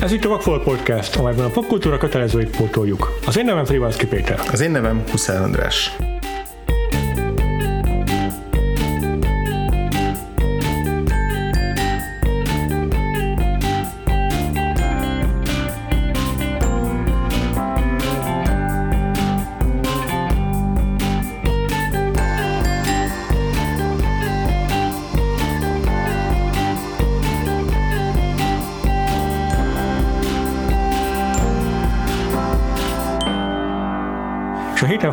Ez 0.00 0.12
itt 0.12 0.24
a 0.24 0.28
Vagfolt 0.28 0.62
Podcast, 0.62 1.16
amelyben 1.16 1.44
a 1.44 1.48
popkultúra 1.48 1.98
kötelezőit 1.98 2.56
pótoljuk. 2.56 3.18
Az 3.26 3.38
én 3.38 3.44
nevem 3.44 3.64
Frivalszki 3.64 4.06
Péter. 4.06 4.40
Az 4.52 4.60
én 4.60 4.70
nevem 4.70 5.02
Huszár 5.10 5.42
András. 5.42 5.96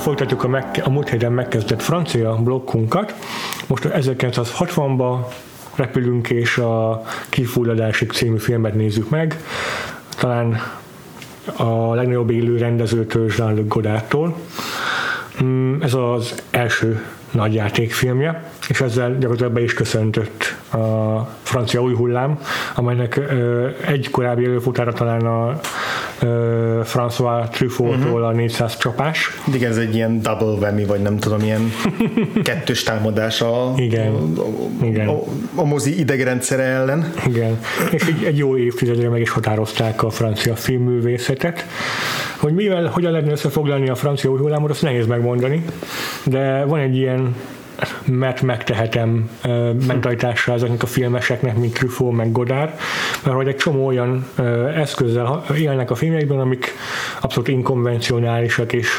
Folytatjuk 0.08 0.44
a, 0.44 0.48
meg, 0.48 0.82
a 0.84 0.90
múlt 0.90 1.10
héten 1.10 1.32
megkezdett 1.32 1.82
francia 1.82 2.36
blokkunkat. 2.36 3.16
Most 3.68 3.88
1960-ba 3.94 5.18
repülünk, 5.76 6.30
és 6.30 6.58
a 6.58 7.04
Kifulladásig 7.30 8.12
című 8.12 8.38
filmet 8.38 8.74
nézzük 8.74 9.10
meg. 9.10 9.44
Talán 10.20 10.62
a 11.56 11.94
legnagyobb 11.94 12.30
élő 12.30 12.58
rendezőtől, 12.58 13.32
Jean-Luc 13.38 13.68
Godardtól. 13.68 14.36
Mm, 15.44 15.82
Ez 15.82 15.94
az 15.94 16.44
első 16.50 17.02
nagy 17.32 17.54
játékfilmje, 17.54 18.52
és 18.68 18.82
ezzel 18.82 19.12
gyakorlatilag 19.12 19.52
be 19.52 19.64
is 19.64 19.74
köszöntött 19.74 20.56
a 20.72 21.18
francia 21.42 21.82
új 21.82 21.94
hullám, 21.94 22.40
amelynek 22.76 23.20
egy 23.86 24.10
korábbi 24.12 24.46
előfutára 24.46 24.94
talán 24.94 25.26
a 25.26 25.60
François 26.84 27.50
Truffaut-tól 27.50 28.24
a 28.24 28.32
400 28.32 28.78
csapás. 28.78 29.30
Igen, 29.54 29.72
ez 29.72 29.78
egy 29.78 29.96
ilyen 29.96 30.22
double 30.22 30.48
whammy, 30.48 30.86
vagy 30.86 31.02
nem 31.02 31.18
tudom, 31.18 31.42
ilyen 31.42 31.72
kettős 32.44 32.84
támadás 32.84 33.42
a, 33.42 33.74
Igen. 33.76 34.14
a, 34.14 34.42
a, 34.42 34.86
Igen. 34.86 35.08
a, 35.08 35.20
a 35.56 35.64
mozi 35.64 36.00
idegrendszere 36.00 36.64
ellen. 36.64 37.14
Igen, 37.28 37.60
és 37.92 38.08
így 38.08 38.24
egy 38.24 38.38
jó 38.38 38.58
évtizedre 38.58 39.10
meg 39.10 39.22
is 39.22 39.30
határozták 39.30 40.04
a 40.04 40.10
francia 40.10 40.56
filmművészetet. 40.56 41.66
Hogy 42.40 42.54
mivel, 42.54 42.86
hogyan 42.86 43.12
lehetne 43.12 43.32
összefoglalni 43.32 43.90
a 43.90 43.96
francia 43.96 44.30
új 44.30 44.40
hullámot, 44.40 44.70
azt 44.70 44.82
nehéz 44.82 45.08
megmondani, 45.08 45.66
de 46.24 46.64
van 46.64 46.80
egy 46.80 46.96
ilyen 46.96 47.36
mert 48.06 48.42
megtehetem 48.42 49.30
ö, 49.44 49.72
mentalitással 49.88 50.56
ezeknek 50.56 50.84
a 50.84 50.86
filmeseknek, 50.86 51.58
mint 51.58 51.74
Truffaut, 51.74 52.16
meg 52.16 52.32
Godard, 52.32 52.72
mert 53.24 53.36
hogy 53.36 53.48
egy 53.48 53.56
csomó 53.56 53.86
olyan 53.86 54.26
eszközzel 54.76 55.44
élnek 55.56 55.92
a 55.92 55.96
filmekben, 55.96 56.40
amik 56.40 56.74
abszolút 57.22 57.48
inkonvencionálisak, 57.48 58.74
és 58.74 58.90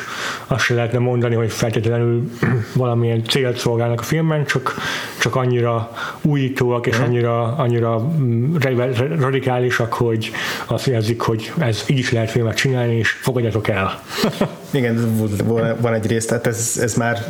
azt 0.46 0.64
se 0.64 0.74
lehetne 0.74 0.98
mondani, 0.98 1.34
hogy 1.34 1.52
feltétlenül 1.52 2.30
valamilyen 2.74 3.24
célt 3.24 3.56
szolgálnak 3.56 4.00
a 4.00 4.02
filmben, 4.02 4.44
csak, 4.44 4.74
csak 5.20 5.36
annyira 5.36 5.90
újítóak, 6.22 6.86
és 6.86 6.98
annyira, 6.98 7.56
annyira 7.56 7.98
mm, 7.98 8.56
ra- 8.56 8.98
radikálisak, 9.20 9.92
hogy 9.92 10.30
azt 10.66 10.86
jelzik, 10.86 11.20
hogy 11.20 11.52
ez 11.58 11.84
így 11.86 11.98
is 11.98 12.12
lehet 12.12 12.30
filmet 12.30 12.56
csinálni, 12.56 12.96
és 12.96 13.10
fogadjatok 13.10 13.68
el. 13.68 14.02
Igen, 14.70 15.16
van- 15.80 15.94
egy 15.94 16.06
rész, 16.06 16.26
tehát 16.26 16.46
ez, 16.46 16.78
ez 16.82 16.94
már 16.94 17.24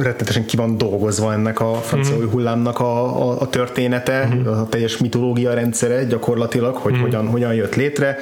rettenetesen 0.00 0.44
ki 0.44 0.56
van 0.56 0.78
dolgozva 0.78 1.32
ennek 1.32 1.60
a 1.60 1.74
francia 1.74 2.16
új 2.16 2.26
hullámnak 2.26 2.80
a, 2.80 3.22
a, 3.30 3.40
a 3.40 3.48
története, 3.48 4.28
a 4.46 4.68
teljes 4.68 4.98
mitológia 4.98 5.54
rendszere 5.54 6.04
gyakorlatilag, 6.04 6.76
hogy 6.76 6.98
hogyan, 6.98 7.26
hogyan 7.26 7.54
jött 7.54 7.74
létre. 7.74 8.18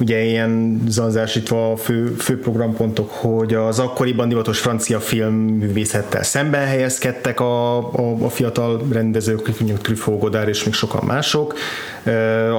Ugye 0.00 0.24
ilyen 0.24 0.82
zanzásítva 0.88 1.72
a 1.72 1.76
fő, 1.76 2.06
fő 2.06 2.40
programpontok, 2.40 3.10
hogy 3.10 3.54
az 3.54 3.78
akkoriban 3.78 4.28
divatos 4.28 4.58
francia 4.58 5.00
filmművészettel 5.00 6.22
szemben 6.22 6.66
helyezkedtek 6.66 7.40
a, 7.40 7.76
a, 7.78 8.24
a 8.24 8.28
fiatal 8.28 8.86
rendezők, 8.92 9.46
mondjuk 9.58 9.80
Truffaut, 9.82 10.20
Godard 10.20 10.48
és 10.48 10.64
még 10.64 10.74
sokan 10.74 11.04
mások, 11.06 11.54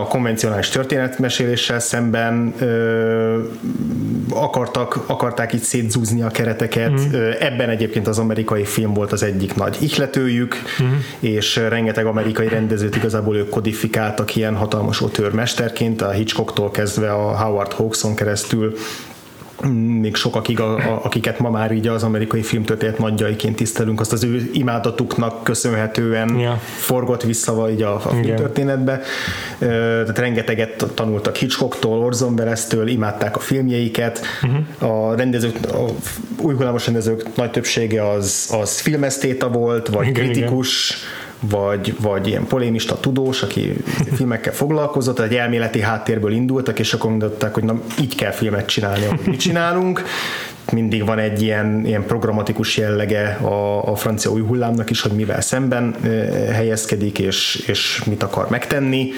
a 0.02 0.08
konvencionális 0.08 0.70
történetmeséléssel 0.70 1.80
szemben 1.80 2.54
akartak, 4.30 5.04
akarták 5.06 5.54
itt 5.54 5.62
szétzúzni 5.62 6.22
a 6.22 6.28
kereteket. 6.28 6.92
Mm. 6.92 7.14
Ebben 7.40 7.70
egyébként 7.70 8.08
az 8.08 8.20
amerikai 8.20 8.64
film 8.64 8.94
volt 8.94 9.12
az 9.12 9.24
egyik 9.24 9.56
nagy 9.56 9.78
ihletőjük, 9.80 10.56
mm. 10.84 10.86
és 11.20 11.56
rengeteg 11.56 12.06
amerikai 12.06 12.48
rendezőt 12.48 12.96
igazából 12.96 13.36
ők 13.36 13.50
kodifikáltak 13.50 14.36
ilyen 14.36 14.56
hatalmas 14.56 15.02
otőrmesterként, 15.02 16.02
a 16.02 16.10
Hitchcocktól 16.10 16.72
kezdve 16.72 17.12
a 17.12 17.27
Howard 17.36 17.74
Hawkson 17.74 18.16
keresztül 18.16 18.78
még 20.00 20.16
sokakig, 20.16 20.60
a, 20.60 20.76
a, 20.76 21.00
akiket 21.04 21.40
ma 21.40 21.50
már 21.50 21.72
így 21.72 21.88
az 21.88 22.04
amerikai 22.04 22.42
filmtörténet 22.42 22.98
nagyjaiként 22.98 23.56
tisztelünk, 23.56 24.00
azt 24.00 24.14
az 24.14 24.24
ő 24.24 24.50
imádatuknak 24.54 25.44
köszönhetően 25.44 26.40
Ja. 26.40 26.62
forgott 26.78 27.24
vissza 27.24 27.54
vagy 27.54 27.82
a, 27.82 27.96
a 27.96 28.00
filmtörténetbe. 28.00 29.02
Tehát 29.60 30.18
rengeteget 30.18 30.86
tanultak 30.94 31.36
Hitchcocktól, 31.36 32.00
Orson 32.00 32.34
Welles-től, 32.34 32.88
imádták 32.88 33.36
a 33.36 33.40
filmjeiket. 33.40 34.22
Uh-huh. 34.44 35.10
A 35.10 35.16
rendezők, 35.16 35.58
a 35.72 35.86
új 36.42 36.54
hullámos 36.54 36.86
rendezők 36.86 37.36
nagy 37.36 37.52
többsége 37.52 38.10
az, 38.10 38.56
az 38.62 38.80
filmesztéta 38.80 39.50
volt, 39.50 39.88
vagy 39.88 40.08
Igen, 40.08 40.24
kritikus, 40.24 40.98
vagy, 41.40 41.96
vagy 42.02 42.28
ilyen 42.28 42.48
polémista 42.48 43.00
tudós, 43.00 43.42
aki 43.42 43.74
filmekkel 44.14 44.54
foglalkozott, 44.54 45.20
egy 45.20 45.36
elméleti 45.36 45.82
háttérből 45.82 46.32
indultak, 46.32 46.80
és 46.80 46.94
akkor 46.94 47.10
mondották, 47.10 47.54
hogy 47.54 47.64
na, 47.64 47.82
így 48.02 48.16
kell 48.16 48.32
filmet 48.32 48.66
csinálni, 48.66 49.06
ahogy 49.06 49.20
mi 49.26 49.36
csinálunk. 49.36 50.04
Mindig 50.72 51.06
van 51.06 51.20
egy 51.20 51.42
ilyen, 51.42 51.86
ilyen 51.86 52.06
programatikus 52.06 52.78
jellege 52.78 53.28
a, 53.42 53.92
a 53.92 53.96
francia 53.96 54.32
új 54.32 54.42
hullámnak 54.42 54.90
is, 54.90 55.02
hogy 55.02 55.12
mivel 55.12 55.42
szemben 55.42 55.96
eh, 56.04 56.10
helyezkedik, 56.54 57.20
és, 57.20 57.64
és 57.68 58.04
mit 58.06 58.24
akar 58.24 58.50
megtenni. 58.50 59.12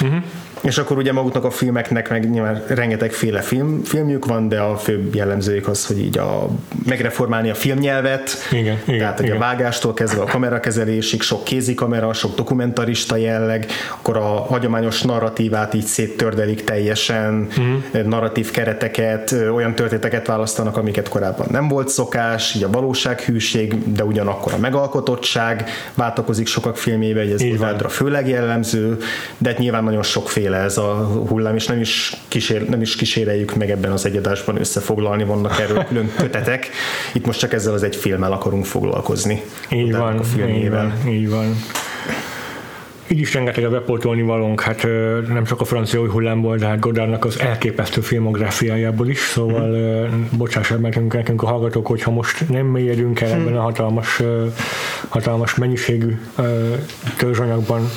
Uh-huh. 0.00 0.22
És 0.60 0.78
akkor 0.78 0.96
ugye 0.96 1.12
maguknak 1.12 1.44
a 1.44 1.50
filmeknek 1.50 2.08
meg 2.08 2.30
nyilván 2.30 2.62
rengetegféle 2.68 3.40
film, 3.40 3.82
filmjük 3.84 4.26
van, 4.26 4.48
de 4.48 4.60
a 4.60 4.76
főbb 4.76 5.14
jellemzőjük 5.14 5.68
az, 5.68 5.86
hogy 5.86 5.98
így 5.98 6.18
a, 6.18 6.48
megreformálni 6.86 7.50
a 7.50 7.54
filmnyelvet, 7.54 8.30
Igen, 8.50 8.78
igen, 8.86 8.98
tehát 8.98 9.16
hogy 9.16 9.26
igen. 9.26 9.36
a 9.36 9.40
vágástól 9.40 9.94
kezdve 9.94 10.22
a 10.22 10.24
kamerakezelésig, 10.24 11.22
sok 11.22 11.44
kézikamera, 11.44 12.12
sok 12.12 12.34
dokumentarista 12.34 13.16
jelleg, 13.16 13.66
akkor 13.98 14.16
a 14.16 14.20
hagyományos 14.20 15.02
narratívát 15.02 15.74
így 15.74 15.84
széttördelik 15.84 16.64
teljesen, 16.64 17.48
uh-huh. 17.48 18.06
narratív 18.06 18.50
kereteket, 18.50 19.32
olyan 19.32 19.74
történeteket 19.74 20.26
választanak, 20.26 20.76
amiket 20.76 21.08
korábban 21.08 21.46
nem 21.50 21.68
volt 21.68 21.88
szokás, 21.88 22.54
így 22.54 22.62
a 22.62 22.70
valósághűség, 22.70 23.92
de 23.92 24.04
ugyanakkor 24.04 24.52
a 24.52 24.58
megalkotottság 24.58 25.64
váltakozik 25.94 26.46
sokak 26.46 26.76
filmjében, 26.76 27.24
hogy 27.24 27.32
ez. 27.32 27.48
Godardra 27.48 27.88
főleg 27.88 28.28
jellemző, 28.28 28.98
de 29.38 29.54
nyilván 29.58 29.84
nagyon 29.84 30.02
sokféle 30.02 30.49
ez 30.56 30.78
a 30.78 30.94
hullám, 31.28 31.56
és 31.56 31.66
nem 31.66 31.80
is, 31.80 32.16
kísér, 32.28 32.68
nem 32.68 32.80
is 32.80 32.96
kíséreljük 32.96 33.54
meg 33.54 33.70
ebben 33.70 33.92
az 33.92 34.06
egyadásban 34.06 34.60
összefoglalni, 34.60 35.24
vannak 35.24 35.60
erről 35.60 35.84
külön 35.88 36.12
kötetek. 36.16 36.70
Itt 37.14 37.26
most 37.26 37.38
csak 37.38 37.52
ezzel 37.52 37.72
az 37.72 37.82
egy 37.82 37.96
filmmel 37.96 38.32
akarunk 38.32 38.64
foglalkozni. 38.64 39.42
Így 39.70 39.96
van, 39.96 40.18
a 40.18 40.48
így 40.48 40.70
van, 40.70 40.92
így 41.08 41.30
van. 41.30 41.56
Így 43.12 43.18
is 43.18 43.34
rengeteg 43.34 43.64
a 43.64 43.70
bepótolni 43.70 44.22
valónk, 44.22 44.60
hát 44.60 44.82
nem 45.28 45.44
csak 45.44 45.60
a 45.60 45.64
francia 45.64 46.00
új 46.00 46.08
hullámból, 46.08 46.56
de 46.56 46.66
hát 46.66 46.78
Godardnak 46.78 47.24
az 47.24 47.40
elképesztő 47.40 48.00
filmográfiájából 48.00 49.08
is, 49.08 49.18
szóval 49.18 49.68
mm. 49.68 50.22
bocsássák 50.36 50.78
meg 50.78 50.92
nekünk, 50.92 51.14
nekünk 51.14 51.42
a 51.42 51.46
hallgatók, 51.46 51.86
hogyha 51.86 52.10
most 52.10 52.48
nem 52.48 52.66
mélyedünk 52.66 53.20
el 53.20 53.30
ebben 53.30 53.56
a 53.56 53.60
hatalmas, 53.60 54.20
ö, 54.20 54.46
hatalmas 55.08 55.54
mennyiségű 55.54 56.18
törzsanyagban, 57.16 57.90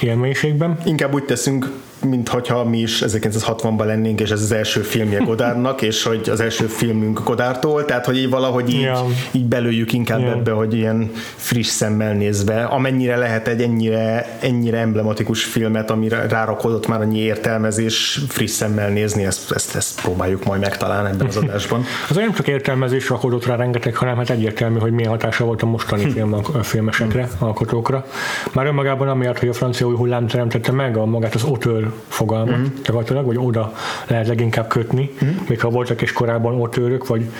ilyen 0.00 0.18
mélységben. 0.18 0.78
Inkább 0.84 1.14
úgy 1.14 1.24
teszünk, 1.24 1.70
mintha 2.04 2.64
mi 2.64 2.78
is 2.78 3.02
1960-ban 3.06 3.84
lennénk, 3.84 4.20
és 4.20 4.30
ez 4.30 4.42
az 4.42 4.52
első 4.52 4.80
filmje 4.80 5.18
Godárnak, 5.28 5.82
és 5.82 6.02
hogy 6.02 6.28
az 6.28 6.40
első 6.40 6.66
filmünk 6.66 7.22
Godártól, 7.24 7.84
tehát 7.84 8.04
hogy 8.04 8.16
így 8.16 8.30
valahogy 8.30 8.70
így, 8.70 8.80
Ja. 8.80 9.04
így 9.30 9.44
belőjük 9.44 9.92
inkább 9.92 10.20
Ja. 10.20 10.30
ebbe, 10.30 10.50
hogy 10.50 10.74
ilyen 10.74 11.10
friss 11.36 11.66
szemmel 11.68 12.12
nézve, 12.14 12.64
amennyire 12.64 13.16
lehet 13.16 13.48
egy 13.48 13.62
ennyire, 13.62 14.36
ennyire 14.40 14.78
emblematikus 14.78 15.44
filmet, 15.44 15.90
amire 15.90 16.26
rárakodott 16.28 16.86
már 16.86 17.00
annyi 17.00 17.18
értelmezés, 17.18 18.20
friss 18.28 18.50
szemmel 18.50 18.88
nézni, 18.88 19.24
ezt, 19.24 19.52
ezt, 19.52 19.74
ezt 19.76 20.00
próbáljuk 20.00 20.44
majd 20.44 20.60
megtalálni 20.60 21.08
ebben 21.08 21.26
az 21.26 21.36
adásban. 21.44 21.84
Az 22.08 22.16
nem 22.16 22.32
csak 22.32 22.48
értelmezés 22.48 23.08
rakodott 23.08 23.46
rá 23.46 23.56
rengeteg, 23.56 23.94
hanem 23.96 24.16
hát 24.16 24.30
egyértelmű, 24.30 24.78
hogy 24.78 24.92
milyen 24.92 25.10
hatása 25.10 25.44
volt 25.44 25.62
a 25.62 25.66
mostani 25.66 26.10
film, 26.10 26.32
a 26.34 26.62
filmesekre, 26.62 27.28
alkotókra. 27.38 28.04
Már 28.52 28.66
önmagában 28.66 29.08
amiatt, 29.08 29.38
hogy 29.38 29.48
a 29.48 29.52
francia 29.52 29.86
új 29.86 29.94
hullám 29.94 30.26
teremtette 30.26 30.72
meg 30.72 30.96
a 30.96 31.04
magát 31.04 31.34
az 31.34 31.42
auteur 31.88 32.02
fogalmat, 32.08 32.58
mm. 32.58 32.64
gyakorlatilag, 32.84 33.26
vagy 33.26 33.38
oda 33.38 33.72
lehet 34.06 34.26
leginkább 34.26 34.68
kötni, 34.68 35.10
mm. 35.24 35.28
még 35.48 35.60
ha 35.60 35.68
voltak 35.68 36.00
is 36.00 36.12
korábban 36.12 36.54
autőrök, 36.54 37.06
vagy 37.06 37.30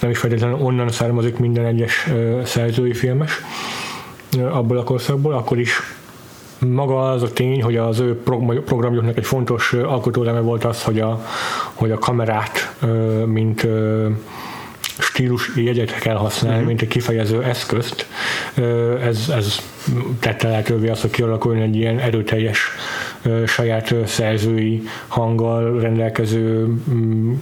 nem 0.00 0.10
is 0.10 0.18
feltétlenül 0.18 0.58
onnan 0.60 0.88
származik 0.88 1.38
minden 1.38 1.64
egyes 1.64 2.08
szerzői 2.44 2.94
filmes 2.94 3.40
abból 4.50 4.78
a 4.78 4.82
korszakból, 4.84 5.34
akkor 5.34 5.58
is 5.58 5.80
maga 6.58 7.10
az 7.10 7.22
a 7.22 7.32
tény, 7.32 7.62
hogy 7.62 7.76
az 7.76 7.98
ő 7.98 8.22
programjuknak 8.64 9.16
egy 9.16 9.26
fontos 9.26 9.72
alkotóleme 9.72 10.40
volt 10.40 10.64
az, 10.64 10.82
hogy 10.82 11.00
a, 11.00 11.26
hogy 11.74 11.90
a 11.90 11.98
kamerát, 11.98 12.76
mint 13.26 13.66
stílus 14.98 15.50
jegyet 15.56 15.98
kell 15.98 16.16
használni, 16.16 16.54
uh-huh. 16.54 16.68
mint 16.68 16.82
egy 16.82 16.88
kifejező 16.88 17.42
eszközt. 17.42 18.06
Ez, 19.02 19.28
ez 19.36 19.56
tette 20.20 20.48
lehetővé 20.48 20.88
azt, 20.88 21.00
hogy 21.00 21.10
kialakuljon 21.10 21.62
egy 21.62 21.76
ilyen 21.76 21.98
erőteljes 21.98 22.70
saját 23.46 23.94
szerzői 24.06 24.82
hanggal 25.08 25.80
rendelkező 25.80 26.74
mm, 26.90 27.32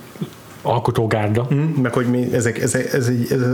alkotógárda. 0.62 1.48
Mm, 1.54 1.60
meg 1.60 1.92
hogy 1.92 2.06
mi, 2.06 2.28
ezek, 2.32 2.62
ez, 2.62 2.74
ez, 2.74 2.92
ez, 2.92 3.10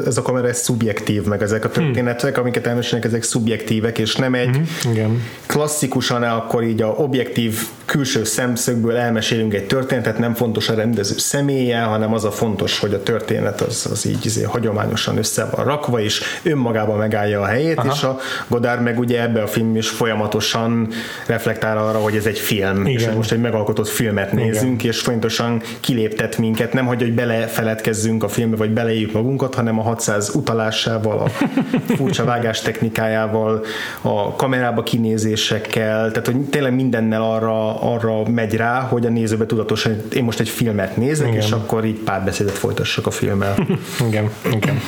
ez 0.07 0.17
a 0.17 0.23
kamera 0.23 0.49
ez 0.49 0.59
szubjektív, 0.59 1.25
meg 1.25 1.43
ezek 1.43 1.65
a 1.65 1.71
történetek, 1.71 2.39
mm. 2.39 2.41
amiket 2.41 2.67
elmesélnek, 2.67 3.05
ezek 3.05 3.23
szubjektívek, 3.23 3.99
és 3.99 4.17
nem 4.17 4.35
egy 4.35 4.59
mm, 4.59 4.91
igen. 4.91 5.23
klasszikusan 5.47 6.23
akkor 6.23 6.63
így 6.63 6.83
a 6.83 6.87
objektív 6.87 7.61
külső 7.85 8.25
szemszögből 8.25 8.97
elmesélünk 8.97 9.55
egy 9.55 9.67
történetet, 9.67 10.19
nem 10.19 10.35
fontos 10.35 10.69
a 10.69 10.75
rendező 10.75 11.19
személye, 11.19 11.81
hanem 11.81 12.13
az 12.13 12.25
a 12.25 12.31
fontos, 12.31 12.79
hogy 12.79 12.93
a 12.93 13.03
történet 13.03 13.61
az, 13.61 13.89
az 13.91 14.07
így 14.07 14.27
izé, 14.27 14.43
hagyományosan 14.43 15.19
össze 15.19 15.49
van 15.51 15.65
rakva, 15.65 16.01
és 16.01 16.23
önmagában 16.43 16.99
megállja 16.99 17.41
a 17.41 17.45
helyét, 17.45 17.79
Aha. 17.79 17.93
és 17.93 18.03
a 18.03 18.19
Godard 18.47 18.83
meg 18.83 18.99
ugye 18.99 19.23
ebbe 19.23 19.43
a 19.43 19.47
film 19.47 19.77
is 19.77 19.89
folyamatosan 19.89 20.89
reflektál 21.27 21.79
arra, 21.79 21.99
hogy 21.99 22.17
ez 22.17 22.27
egy 22.27 22.39
film, 22.39 22.87
Igen. 22.87 23.11
és 23.11 23.17
most 23.17 23.33
egy 23.33 23.41
megalkotott 23.41 23.89
filmet 23.89 24.33
nézünk, 24.33 24.83
Igen. 24.83 24.93
és 24.93 25.01
folyamatosan 25.01 25.63
kiléptet 25.81 26.39
minket, 26.39 26.73
nem 26.73 26.87
hogy, 26.97 27.07
hogy 27.07 27.15
belefeledkezzünk 27.15 28.23
a 28.23 28.29
filmbe, 28.29 28.57
vagy 28.57 28.71
beleírjuk 28.71 29.13
magunkat, 29.13 29.55
hanem 29.55 29.79
a 29.79 29.83
600 29.83 30.35
utalásával, 30.35 31.19
a 31.19 31.29
furcsa 31.97 32.25
vágás 32.25 32.61
technikájával, 32.61 33.65
a 34.01 34.37
kamerába 34.37 34.83
kinézésekkel, 34.83 36.11
tehát 36.11 36.27
hogy 36.27 36.37
tényleg 36.37 36.75
mindennel 36.75 37.23
arra 37.23 37.81
arra 37.81 38.29
megy 38.29 38.55
rá, 38.55 38.81
hogy 38.81 39.07
a 39.07 39.11
nézőbe 39.11 39.47
tudatosan, 39.47 39.97
én 40.13 40.25
most 40.25 40.41
egy 40.41 40.49
filmet 40.49 40.97
nézek, 40.97 41.29
igen. 41.29 41.41
és 41.41 41.51
akkor 41.51 41.85
így 41.85 41.99
párbeszédet 41.99 42.59
folytassak 42.59 43.07
a 43.07 43.11
filmmel. 43.11 43.55
igen, 44.09 44.31
igen. 44.53 44.81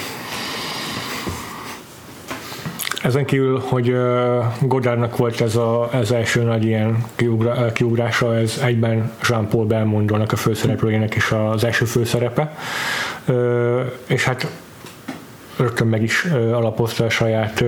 Ezen 3.03 3.25
kívül, 3.25 3.63
hogy 3.65 3.97
Godardnak 4.61 5.17
volt 5.17 5.41
ez, 5.41 5.57
a, 5.57 5.89
ez 5.93 6.11
első 6.11 6.43
nagy 6.43 6.65
ilyen 6.65 7.05
kiugrása, 7.73 8.37
ez 8.37 8.61
egyben 8.65 9.13
Jean-Paul 9.29 9.67
Belmondónak 9.67 10.33
a 10.33 10.37
főszereplőjének 10.37 11.15
is 11.15 11.31
az 11.31 11.65
első 11.65 11.85
főszerepe, 11.85 12.57
és 14.07 14.25
hát 14.25 14.51
rögtön 15.57 15.87
meg 15.87 16.03
is 16.03 16.25
alapozta 16.53 17.05
a 17.05 17.11
saját 17.11 17.65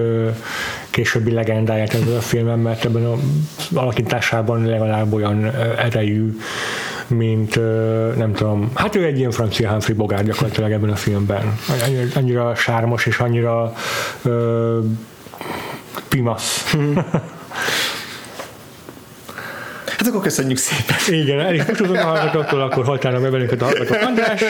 későbbi 0.90 1.32
legendáját 1.32 1.94
ezzel 1.94 2.16
a 2.16 2.20
filmen, 2.20 2.58
mert 2.58 2.84
ebben 2.84 3.04
az 3.04 3.18
alakításában 3.74 4.64
legalább 4.66 5.12
olyan 5.12 5.44
erejű, 5.78 6.38
mint 7.06 7.54
nem 8.16 8.32
tudom, 8.32 8.70
hát 8.74 8.94
ő 8.94 9.04
egy 9.04 9.18
ilyen 9.18 9.30
francia 9.30 9.70
Humphrey 9.70 9.96
Bogart 9.96 10.24
gyakorlatilag 10.24 10.72
ebben 10.72 10.90
a 10.90 10.96
filmben. 10.96 11.58
Annyira, 12.14 12.54
sármos 12.54 13.06
és 13.06 13.18
annyira 13.18 13.72
pimasz. 16.08 16.64
Hát 20.00 20.08
akkor 20.08 20.20
köszönjük 20.20 20.58
szépen. 20.58 21.20
Igen, 21.20 21.40
el 21.40 21.54
is 21.54 21.62
a 21.80 22.02
hallgatóktól, 22.02 22.60
akkor 22.60 22.84
hajtálnak 22.84 23.22
be 23.22 23.30
bennünket 23.30 23.62
a 23.62 23.64
hallgatók. 23.64 24.02
András! 24.02 24.44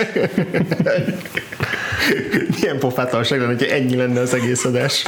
Milyen 2.57 2.79
pofátlanság 2.79 3.39
lenne, 3.39 3.53
hogyha 3.53 3.75
ennyi 3.75 3.97
lenne 3.97 4.21
az 4.21 4.35
egész 4.35 4.65
adás. 4.65 5.05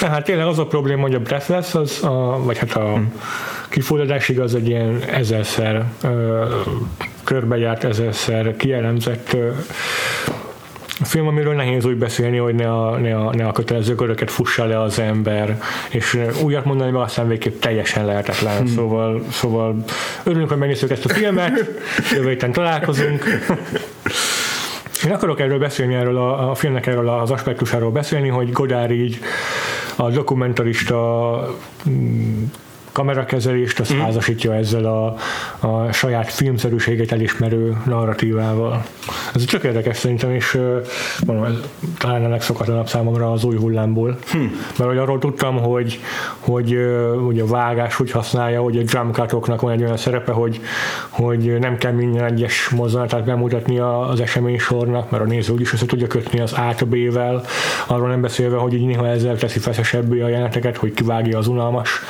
Tehát 0.00 0.24
tényleg 0.24 0.46
az 0.46 0.58
a 0.58 0.66
probléma, 0.66 1.02
hogy 1.02 1.14
a 1.14 1.18
Breathless 1.18 1.74
az, 1.74 2.02
a, 2.02 2.42
vagy 2.42 2.58
hát 2.58 2.76
a 2.76 3.02
kifulladásig 3.68 4.40
az 4.40 4.54
egy 4.54 4.68
ilyen 4.68 5.02
ezerszer 5.02 5.84
körbejárt, 7.24 7.84
ezerszer 7.84 8.56
kielemzett 8.56 9.36
a 11.00 11.04
film, 11.04 11.26
amiről 11.26 11.54
nehéz 11.54 11.84
úgy 11.84 11.96
beszélni, 11.96 12.36
hogy 12.36 12.54
ne 12.54 12.72
a, 12.72 12.98
ne 12.98 13.16
a, 13.16 13.34
ne 13.34 13.46
a 13.46 13.52
kötelező 13.52 13.94
köröket 13.94 14.30
fussa 14.30 14.64
le 14.64 14.80
az 14.80 14.98
ember, 14.98 15.60
és 15.90 16.18
újat 16.42 16.64
mondani, 16.64 16.90
mert 16.90 17.04
aztán 17.04 17.28
végképp 17.28 17.60
teljesen 17.60 18.04
lehetetlen. 18.04 18.56
Hmm. 18.56 18.66
Szóval, 18.66 19.22
szóval 19.30 19.84
örülünk, 20.24 20.48
hogy 20.48 20.58
megnézzük 20.58 20.90
ezt 20.90 21.04
a 21.04 21.08
filmet, 21.08 21.70
jövő 22.12 22.28
héten 22.28 22.52
találkozunk. 22.52 23.24
Én 25.04 25.12
akarok 25.12 25.40
erről 25.40 25.58
beszélni, 25.58 25.94
erről 25.94 26.16
a, 26.16 26.50
a 26.50 26.54
filmnek 26.54 26.86
erről 26.86 27.08
az 27.08 27.30
aspektusáról 27.30 27.90
beszélni, 27.90 28.28
hogy 28.28 28.52
Godár 28.52 28.90
így 28.90 29.18
a 29.96 30.10
dokumentarista 30.10 31.56
mm, 31.88 32.42
kamerakezelést, 32.96 33.80
azt 33.80 33.94
mm. 33.94 33.98
házasítja 33.98 34.54
ezzel 34.54 34.84
a, 34.84 35.16
a 35.66 35.92
saját 35.92 36.32
filmszerűséget 36.32 37.12
elismerő 37.12 37.76
narratívával. 37.84 38.84
Ez 39.34 39.44
csak 39.44 39.64
érdekes 39.64 39.96
szerintem, 39.96 40.30
és 40.30 40.58
mondom, 41.26 41.44
ez 41.44 41.54
talán 41.98 42.24
a 42.24 42.28
legszokatlanabb 42.28 42.88
számomra 42.88 43.32
az 43.32 43.44
új 43.44 43.56
hullámból. 43.56 44.18
Hm. 44.30 44.38
Mert 44.78 44.90
hogy 44.90 44.98
arról 44.98 45.18
tudtam, 45.18 45.56
hogy, 45.56 46.00
hogy 46.38 46.78
hogy 47.24 47.40
a 47.40 47.46
vágás 47.46 48.00
úgy 48.00 48.10
használja, 48.10 48.60
hogy 48.60 48.78
a 48.78 48.82
drum 48.82 49.12
cutoknak 49.12 49.60
van 49.60 49.72
egy 49.72 49.82
olyan 49.82 49.96
szerepe, 49.96 50.32
hogy, 50.32 50.60
hogy 51.08 51.58
nem 51.58 51.76
kell 51.76 51.92
minden 51.92 52.24
egyes 52.24 52.68
mozzanatát 52.68 53.24
bemutatni 53.24 53.78
az 53.78 54.20
esemény 54.20 54.58
sornak, 54.58 55.10
mert 55.10 55.22
a 55.22 55.26
néző 55.26 55.52
úgyis 55.52 55.72
össze 55.72 55.86
tudja 55.86 56.06
kötni 56.06 56.40
az 56.40 56.52
A 56.52 56.84
B-vel, 56.84 57.44
arról 57.86 58.08
nem 58.08 58.20
beszélve, 58.20 58.56
hogy 58.56 58.74
így 58.74 58.86
néha 58.86 59.08
ezzel 59.08 59.36
teszi 59.36 59.58
feszesebbé 59.58 60.20
a 60.20 60.28
jeleneteket, 60.28 60.76
hogy 60.76 60.92
kivágja 60.92 61.38
az 61.38 61.46
unalmas 61.46 62.00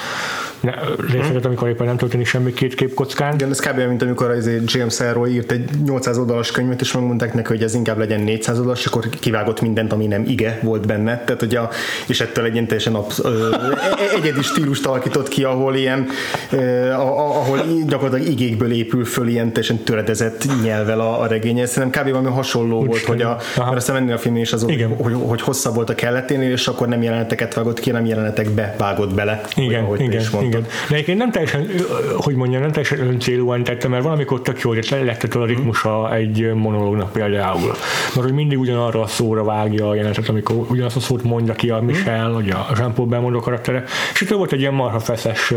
részletet, 1.10 1.44
amikor 1.44 1.68
éppen 1.68 1.86
nem 1.86 1.96
történik 1.96 2.26
semmi 2.26 2.52
két 2.52 2.74
képkockán. 2.74 3.34
Igen, 3.34 3.50
ez 3.50 3.60
kb. 3.60 3.80
mint 3.88 4.02
amikor 4.02 4.30
az 4.30 4.50
James 4.64 5.00
Ellroy 5.00 5.30
írt 5.30 5.52
egy 5.52 5.70
800 5.84 6.18
oldalas 6.18 6.50
könyvet, 6.50 6.80
és 6.80 6.92
megmondták 6.92 7.34
neki, 7.34 7.48
hogy 7.48 7.62
ez 7.62 7.74
inkább 7.74 7.98
legyen 7.98 8.20
400 8.20 8.58
oldalas, 8.58 8.80
és 8.80 8.86
akkor 8.86 9.08
kivágott 9.08 9.60
mindent, 9.60 9.92
ami 9.92 10.06
nem 10.06 10.24
ige 10.26 10.58
volt 10.62 10.86
benne. 10.86 11.22
Tehát, 11.24 11.40
hogy 11.40 11.54
a, 11.54 11.68
és 12.06 12.20
ettől 12.20 12.44
egy 12.44 12.52
ilyen 12.52 12.66
teljesen 12.66 12.94
absz- 12.94 13.24
ö, 13.24 13.50
e- 13.52 13.78
e- 13.80 14.16
egyedi 14.16 14.42
stílust 14.42 14.86
alakított 14.86 15.28
ki, 15.28 15.44
ahol 15.44 15.74
ilyen, 15.76 16.06
ö, 16.50 16.90
ahol 16.90 17.58
gyakorlatilag 17.86 18.32
igékből 18.32 18.72
épül 18.72 19.04
föl 19.04 19.28
ilyen 19.28 19.48
teljesen 19.52 19.76
töredezett 19.76 20.46
nyelvel 20.62 21.00
a, 21.00 21.20
a 21.20 21.26
regény. 21.26 21.66
Szerintem 21.66 22.02
kb. 22.02 22.10
valami 22.10 22.28
hasonló 22.28 22.80
Úgy 22.80 22.86
volt, 22.86 23.04
hogy 23.04 23.22
a, 23.22 23.36
mert 23.56 23.76
aztán 23.76 23.96
ennél 23.96 24.14
a 24.14 24.18
film 24.18 24.36
is 24.36 24.52
az, 24.52 24.62
hogy, 24.62 24.86
hogy, 24.98 25.14
hogy, 25.26 25.40
hosszabb 25.40 25.74
volt 25.74 25.90
a 25.90 25.94
kelleténél, 25.94 26.50
és 26.50 26.68
akkor 26.68 26.88
nem 26.88 27.02
jeleneteket 27.02 27.54
vágott 27.54 27.80
ki, 27.80 27.90
nem 27.90 28.06
jelenetekbe 28.06 28.74
vágott 28.78 29.14
bele. 29.14 29.40
Igen, 29.56 29.84
ahogy 29.84 30.00
igen, 30.00 30.24
igen. 30.46 30.66
De 30.88 30.94
egyébként 30.94 31.18
nem 31.18 31.30
teljesen, 31.30 31.68
hogy 32.16 32.34
mondjam, 32.34 32.60
nem 32.60 32.70
teljesen 32.70 33.00
öncélúan 33.00 33.64
tettem, 33.64 33.90
mert 33.90 34.02
valamikor 34.02 34.42
tök 34.42 34.60
jól 34.60 34.76
lett 34.90 35.34
a 35.34 35.44
ritmusa 35.44 36.14
egy 36.14 36.54
monológnak 36.54 37.12
például. 37.12 37.66
Mert 38.14 38.26
hogy 38.26 38.32
mindig 38.32 38.58
ugyanarra 38.58 39.00
a 39.00 39.06
szóra 39.06 39.44
vágja 39.44 39.88
a 39.88 39.94
jelenetet, 39.94 40.28
amikor 40.28 40.56
ugyanazt 40.68 40.96
a 40.96 41.00
szót 41.00 41.22
mondja 41.22 41.54
ki 41.54 41.70
a 41.70 41.80
Michel, 41.80 42.32
vagy 42.32 42.50
a 42.50 42.66
Jean-Paul 42.76 43.08
Belmondo 43.08 43.40
karaktere, 43.40 43.84
és 44.12 44.20
itt 44.20 44.28
volt 44.28 44.52
egy 44.52 44.60
ilyen 44.60 44.74
marha 44.74 45.00
feszes, 45.00 45.54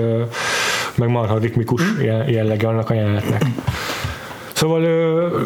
meg 0.95 1.09
marha 1.09 1.37
ritmikus 1.37 1.83
jellege 2.27 2.67
annak 2.67 2.89
a 2.89 2.93
jelenetnek. 2.93 3.41
Szóval 4.59 4.83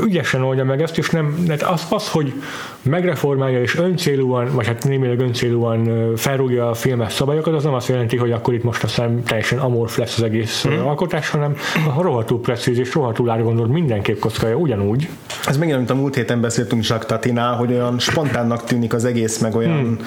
ügyesen 0.05 0.41
oldja 0.43 0.63
meg 0.63 0.81
ezt, 0.81 0.97
és 0.97 1.09
nem, 1.09 1.45
az, 1.65 1.85
az, 1.89 2.09
hogy 2.09 2.33
megreformálja 2.81 3.61
és 3.61 3.77
öncélúan, 3.77 4.49
vagy 4.53 4.67
hát 4.67 4.83
némileg 4.83 5.19
öncélúan 5.19 6.11
felrúgja 6.15 6.69
a 6.69 6.73
filmes 6.73 7.13
szabályokat, 7.13 7.53
az 7.53 7.63
nem 7.63 7.73
azt 7.73 7.87
jelenti, 7.87 8.17
hogy 8.17 8.31
akkor 8.31 8.53
itt 8.53 8.63
most 8.63 8.83
aztán 8.83 9.23
teljesen 9.23 9.59
amorf 9.59 9.97
lesz 9.97 10.17
az 10.17 10.23
egész 10.23 10.63
hmm. 10.63 10.87
alkotás, 10.87 11.29
hanem 11.29 11.55
a 11.97 12.01
rohadtul 12.01 12.39
precíz 12.39 12.77
és 12.77 12.93
rohadtul 12.93 13.29
átgondolt 13.29 13.71
minden 13.71 14.01
képkockája 14.01 14.55
ugyanúgy. 14.55 15.09
Ez 15.45 15.57
megint, 15.57 15.77
amit 15.77 15.89
a 15.89 15.95
múlt 15.95 16.15
héten 16.15 16.41
beszéltünk 16.41 16.87
Jacques 16.87 17.05
Tatinál, 17.05 17.55
hogy 17.55 17.71
olyan 17.71 17.99
spontánnak 17.99 18.63
tűnik 18.63 18.93
az 18.93 19.05
egész, 19.05 19.37
meg 19.37 19.55
olyan, 19.55 19.79
hmm. 19.79 19.97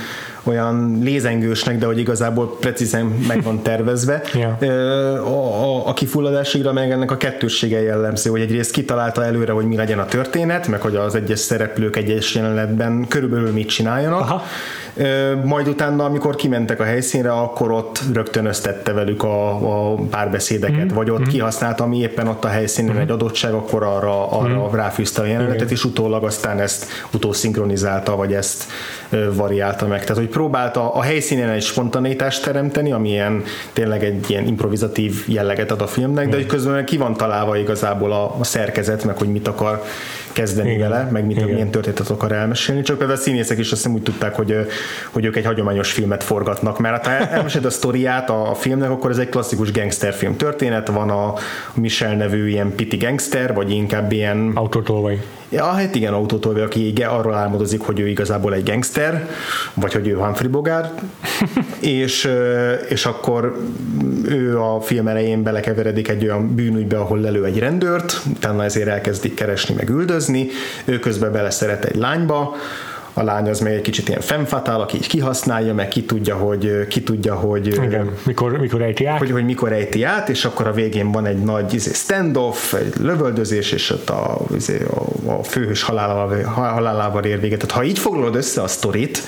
olyan 0.43 0.99
lézengősnek, 1.03 1.79
de 1.79 1.87
hogy 1.87 1.99
igazából 1.99 2.57
precízen 2.61 3.07
meg 3.27 3.43
van 3.43 3.63
tervezve. 3.63 4.23
ja. 4.35 4.57
Kifulladásigra 5.97 6.73
meg 6.73 6.91
ennek 6.91 7.11
a 7.11 7.17
kettőssége 7.17 7.83
jellemző, 7.83 8.31
hogy 8.31 8.41
egyrészt 8.41 8.71
kitalálta 8.71 9.25
előre, 9.25 9.53
hogy 9.53 9.65
mi 9.65 9.77
legyen 9.77 9.99
a 9.99 10.05
történet, 10.05 10.69
meg 10.69 10.81
hogy 10.81 10.97
az 10.97 11.15
egyes 11.15 11.39
szereplők 11.39 11.97
egyes 11.97 12.35
jelenetben 12.35 13.07
körülbelül 13.09 13.53
mit 13.53 13.69
csináljanak. 13.69 14.21
Aha 14.21 14.43
majd 15.45 15.69
utána, 15.69 16.05
amikor 16.05 16.37
kimentek 16.37 16.81
a 16.81 16.85
helyszínre, 16.85 17.33
akkor 17.33 17.71
ott 17.71 18.01
rögtön 18.13 18.47
ösztette 18.47 18.93
velük 18.93 19.23
a, 19.23 19.91
a 19.91 19.95
párbeszédeket, 19.95 20.93
mm. 20.93 20.95
vagy 20.95 21.11
ott 21.11 21.21
mm. 21.21 21.29
kihasználta, 21.29 21.85
ami 21.85 21.99
éppen 21.99 22.29
ott 22.29 22.45
a 22.45 22.49
helyszínen 22.49 22.95
mm. 22.95 22.99
egy 22.99 23.11
adottság, 23.11 23.53
akkor 23.53 23.83
arra, 23.83 24.31
arra 24.31 24.69
mm. 24.69 24.75
ráfűzte 24.75 25.23
a 25.23 25.25
jelenetet, 25.25 25.71
és 25.71 25.85
utólag 25.85 26.25
aztán 26.25 26.61
ezt 26.61 26.87
utószinkronizálta, 27.13 28.17
vagy 28.17 28.35
ezt 28.35 28.65
variálta 29.33 29.87
meg. 29.87 30.01
Tehát, 30.01 30.17
hogy 30.17 30.29
próbálta 30.29 30.93
a 30.93 31.03
helyszínen 31.03 31.49
egy 31.49 31.63
spontanitást 31.63 32.45
teremteni, 32.45 32.93
ami 32.93 33.09
ilyen, 33.09 33.43
tényleg 33.73 34.05
egy 34.05 34.31
ilyen 34.31 34.47
improvizatív 34.47 35.25
jelleget 35.27 35.71
ad 35.71 35.81
a 35.81 35.87
filmnek, 35.87 36.29
de 36.29 36.37
hogy 36.37 36.47
közben 36.47 36.85
ki 36.85 36.97
van 36.97 37.17
találva 37.17 37.57
igazából 37.57 38.13
a, 38.13 38.37
a 38.39 38.45
szerkezet, 38.45 39.05
meg 39.05 39.19
hogy 39.19 39.29
mit 39.29 39.49
akar 39.49 39.83
kezdeni 40.37 40.71
Igen. 40.71 40.89
vele, 40.89 41.09
meg 41.11 41.27
mit, 41.27 41.45
milyen 41.45 41.71
történetet 41.71 42.11
akar 42.11 42.33
elmesélni. 42.33 42.83
Csak 42.83 42.99
például 42.99 43.19
a 43.19 43.23
színészek 43.23 43.59
is 43.59 43.73
azt 43.73 43.83
hiszem 43.83 43.97
úgy 43.97 44.03
tudták, 44.03 44.35
hogy, 44.35 44.57
hogy 45.11 45.25
ők 45.25 45.37
egy 45.37 45.45
hagyományos 45.45 45.93
filmet 45.93 46.25
forgatnak, 46.25 46.79
mert 46.79 47.07
ha 47.07 47.13
elmesed 47.13 47.65
a 47.65 47.71
sztoriát 47.71 48.31
a 48.31 48.55
filmnek, 48.55 48.91
akkor 48.91 49.11
ez 49.11 49.19
egy 49.19 49.29
klasszikus 49.29 49.73
gangsterfilm 49.73 50.37
történet, 50.37 50.89
van 50.89 51.11
a 51.11 51.35
Michel 51.75 52.17
nevű 52.17 52.49
ilyen 52.49 52.75
piti 52.75 52.97
gangster, 52.97 53.55
vagy 53.55 53.71
inkább 53.71 54.13
ilyen... 54.13 54.51
Autótolvaj. 54.55 55.21
Ja, 55.49 55.65
hát 55.65 55.95
igen, 55.95 56.13
autótolvaj, 56.13 56.63
aki 56.63 56.95
arról 57.09 57.35
álmodozik, 57.35 57.81
hogy 57.81 58.01
ő 58.01 58.09
igazából 58.09 58.55
egy 58.55 58.69
gangster, 58.71 59.29
vagy 59.75 59.93
hogy 59.93 60.09
ő 60.09 60.15
Humphrey 60.17 60.51
Bogart, 60.51 61.01
és, 61.81 62.31
és 62.89 63.07
akkor 63.07 63.57
ő 64.25 64.61
a 64.61 64.81
film 64.81 65.09
elején 65.09 65.43
belekeveredik 65.43 66.09
egy 66.09 66.25
olyan 66.25 66.55
bűnügybe, 66.55 66.99
ahol 66.99 67.21
lelő 67.21 67.45
egy 67.45 67.59
rendőrt, 67.59 68.21
utána 68.35 68.65
ezért 68.65 68.89
elkezdik 68.89 69.35
keresni, 69.35 69.75
meg 69.75 69.89
üldözni, 69.89 70.49
ő 70.85 70.99
közben 70.99 71.33
beleszeret 71.33 71.85
egy 71.85 71.97
lányba, 71.97 72.57
a 73.19 73.23
lány 73.23 73.49
az 73.49 73.61
még 73.61 73.73
egy 73.73 73.81
kicsit 73.81 74.09
ilyen 74.09 74.21
femfatál, 74.21 74.81
aki 74.81 74.97
így 74.97 75.07
kihasználja, 75.07 75.75
meg 75.75 75.89
ki 75.89 76.05
tudja, 76.05 76.37
hogy 76.37 76.87
ki 76.89 77.03
tudja, 77.03 77.35
hogy 77.35 77.67
Igen, 77.67 78.11
mikor, 78.27 78.59
mikor 78.59 78.83
ejti 78.83 79.05
át. 79.05 79.19
Hogy, 79.19 79.31
hogy 79.31 79.45
mikor 79.45 79.73
ejti 79.73 80.03
át, 80.03 80.29
és 80.29 80.45
akkor 80.45 80.67
a 80.67 80.73
végén 80.73 81.13
van 81.13 81.27
egy 81.27 81.39
nagy 81.39 81.75
izé, 81.75 81.91
standoff, 81.93 82.73
egy 82.73 82.95
lövöldözés, 83.01 83.73
és 83.73 83.91
ott 83.91 84.11
a, 84.11 84.39
izé, 84.55 84.81
a, 85.25 85.31
a 85.31 85.43
főhős 85.43 85.83
halálával, 85.83 86.43
halálával 86.45 87.25
ér 87.25 87.41
véget. 87.41 87.59
Tehát 87.59 87.75
ha 87.75 87.85
így 87.85 87.99
foglalod 87.99 88.35
össze 88.35 88.63
a 88.63 88.69
sztorit, 88.69 89.23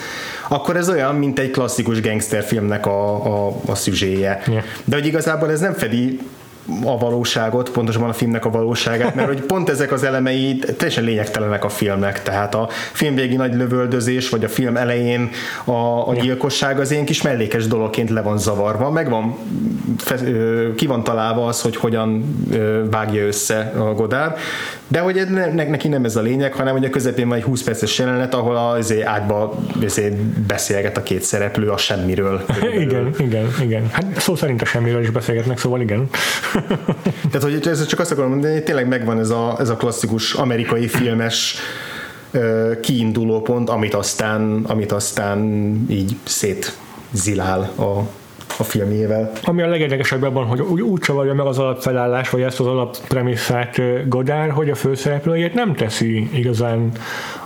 akkor 0.49 0.77
ez 0.77 0.89
olyan, 0.89 1.15
mint 1.15 1.39
egy 1.39 1.51
klasszikus 1.51 2.01
gangsterfilmnek 2.01 2.87
a, 2.87 3.25
a, 3.27 3.55
a 3.67 3.75
szüzséje. 3.75 4.43
Yeah. 4.47 4.65
De 4.85 4.97
hogy 4.97 5.07
igazából 5.07 5.51
ez 5.51 5.61
nem 5.61 5.73
fedi 5.73 6.21
a 6.85 6.99
valóságot, 6.99 7.71
pontosabban 7.71 8.09
a 8.09 8.13
filmnek 8.13 8.45
a 8.45 8.51
valóságát, 8.51 9.15
mert 9.15 9.29
hogy 9.29 9.41
pont 9.41 9.69
ezek 9.69 9.93
az 9.93 10.03
elemei 10.03 10.59
teljesen 10.59 11.05
lényegtelenek 11.05 11.65
a 11.65 11.69
filmnek, 11.69 12.23
tehát 12.23 12.55
a 12.55 12.69
film 12.93 13.15
végi 13.15 13.37
nagy 13.37 13.55
lövöldözés, 13.55 14.29
vagy 14.29 14.45
a 14.45 14.49
film 14.49 14.77
elején 14.77 15.31
a, 15.65 16.09
a 16.09 16.15
gyilkosság 16.21 16.81
az 16.81 16.91
ilyen 16.91 17.05
kis 17.05 17.23
mellékes 17.23 17.67
dologként 17.67 18.11
le 18.11 18.23
van 18.23 18.39
zavarva, 18.39 18.91
meg 18.91 19.09
van, 19.09 19.37
ki 20.77 20.87
van 20.87 21.05
találva 21.05 21.47
az, 21.47 21.61
hogy 21.61 21.77
hogyan 21.77 22.25
vágja 22.91 23.27
össze 23.27 23.73
a 23.79 23.95
Godár, 23.95 24.37
de 24.89 24.99
hogy 24.99 25.23
ne, 25.31 25.65
neki 25.65 25.89
nem 25.89 26.05
ez 26.05 26.17
a 26.17 26.21
lényeg, 26.21 26.53
hanem 26.53 26.73
hogy 26.73 26.85
a 26.85 26.91
közepén 26.91 27.29
van 27.29 27.37
egy 27.37 27.43
20 27.43 27.63
perces 27.63 27.99
jelenet, 27.99 28.35
ahol 28.35 28.57
az 28.57 28.95
ágyba 29.05 29.59
azért 29.85 30.17
beszélget 30.23 30.97
a 30.97 31.03
két 31.03 31.23
szereplő 31.23 31.69
a 31.71 31.77
semmiről. 31.77 32.45
igen, 32.81 33.15
igen, 33.19 33.47
igen. 33.63 33.89
Hát 33.93 34.05
szó 34.17 34.35
szerint 34.35 34.63
a 34.63 34.65
semmiről 34.65 35.03
is 35.03 35.11
beszélgetnek, 35.11 35.59
szóval 35.59 35.81
igen. 35.81 36.09
Tehát, 37.31 37.43
hogy 37.43 37.67
ez 37.67 37.87
csak 37.87 38.01
azt 38.01 38.11
akarom 38.11 38.31
mondani, 38.31 38.53
hogy 38.53 38.63
tényleg 38.63 38.89
megvan 38.89 39.19
ez 39.19 39.31
a, 39.31 39.57
ez 39.59 39.69
a 39.69 39.77
klasszikus 39.77 40.35
amerikai 40.35 40.89
filmes 40.89 41.57
kiinduló 42.81 43.41
pont, 43.41 43.71
amit 43.71 43.95
aztán, 43.95 44.65
amit 44.67 44.93
aztán 44.93 45.39
így 45.89 46.17
szétzilál 46.25 47.73
a, 47.77 47.99
a 48.59 48.63
filmjével. 48.63 49.33
Ami 49.43 49.63
a 49.63 49.69
legérdekesebb 49.69 50.23
abban, 50.23 50.45
hogy 50.45 50.61
úgy, 50.61 50.81
úgy 50.81 51.01
csavarja 51.01 51.35
meg 51.35 51.47
az 51.47 51.59
alapfelállás, 51.59 52.31
vagy 52.31 52.41
ezt 52.41 52.61
az 52.61 52.67
alappremisszát 52.67 53.81
Godár, 54.09 54.51
hogy 54.51 54.71
a 54.71 54.75
főszereplőjét 54.75 55.55
nem 55.55 55.75
teszi 55.75 56.29
igazán 56.33 56.93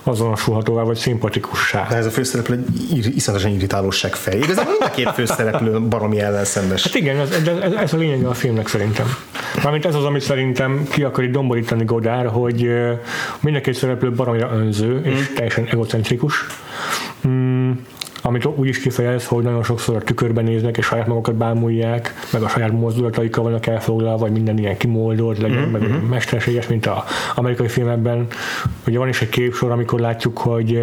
azonosulhatóvá, 0.02 0.82
vagy 0.82 0.97
szimpatikussá. 0.97 1.87
De 1.88 1.97
ez 1.97 2.06
a 2.06 2.11
főszereplő 2.11 2.64
egy 2.90 3.16
iszonyatosan 3.16 3.54
irritálóság 3.54 4.14
fej. 4.14 4.38
Igazából 4.38 4.75
a 4.80 4.90
két 4.90 5.11
főszereplő 5.11 5.80
baromi 5.80 6.21
ellenszenves. 6.21 6.82
Hát 6.82 6.94
igen, 6.94 7.16
ez, 7.16 7.30
ez, 7.30 7.73
ez 7.73 7.92
a 7.92 7.97
lényeg 7.97 8.25
a 8.25 8.35
filmnek 8.35 8.68
szerintem. 8.68 9.06
Mármint 9.62 9.85
ez 9.85 9.94
az, 9.94 10.04
amit 10.04 10.23
szerintem 10.23 10.87
ki 10.90 11.02
akar 11.02 11.25
itt 11.25 11.32
domborítani 11.32 11.85
Godár, 11.85 12.26
hogy 12.26 12.71
mind 13.40 13.56
a 13.56 13.61
két 13.61 13.75
szereplő 13.75 14.12
baromira 14.12 14.50
önző, 14.52 15.00
és 15.04 15.30
mm. 15.30 15.35
teljesen 15.35 15.66
egocentrikus. 15.71 16.47
Mm, 17.28 17.71
amit 18.22 18.44
úgy 18.44 18.68
is 18.68 18.80
kifejez, 18.80 19.26
hogy 19.26 19.44
nagyon 19.44 19.62
sokszor 19.62 19.96
a 19.96 20.00
tükörben 20.00 20.44
néznek, 20.44 20.76
és 20.76 20.86
saját 20.86 21.06
magukat 21.06 21.34
bámulják, 21.34 22.14
meg 22.32 22.42
a 22.42 22.48
saját 22.48 22.72
mozdulataikkal 22.72 23.44
vannak 23.44 23.66
elfoglalva, 23.66 24.18
vagy 24.18 24.32
minden 24.32 24.58
ilyen 24.58 24.76
kimoldolt 24.76 25.38
legyen, 25.38 25.58
mm-hmm. 25.58 25.70
meg 25.70 25.82
mhm. 25.82 26.06
mesterséges, 26.06 26.66
mint 26.66 26.86
az 26.86 26.98
amerikai 27.34 27.68
filmekben. 27.68 28.26
Ugye 28.86 28.98
van 28.98 29.08
is 29.08 29.22
egy 29.22 29.28
képsor, 29.28 29.70
amikor 29.70 30.00
látjuk, 30.00 30.38
hogy 30.38 30.80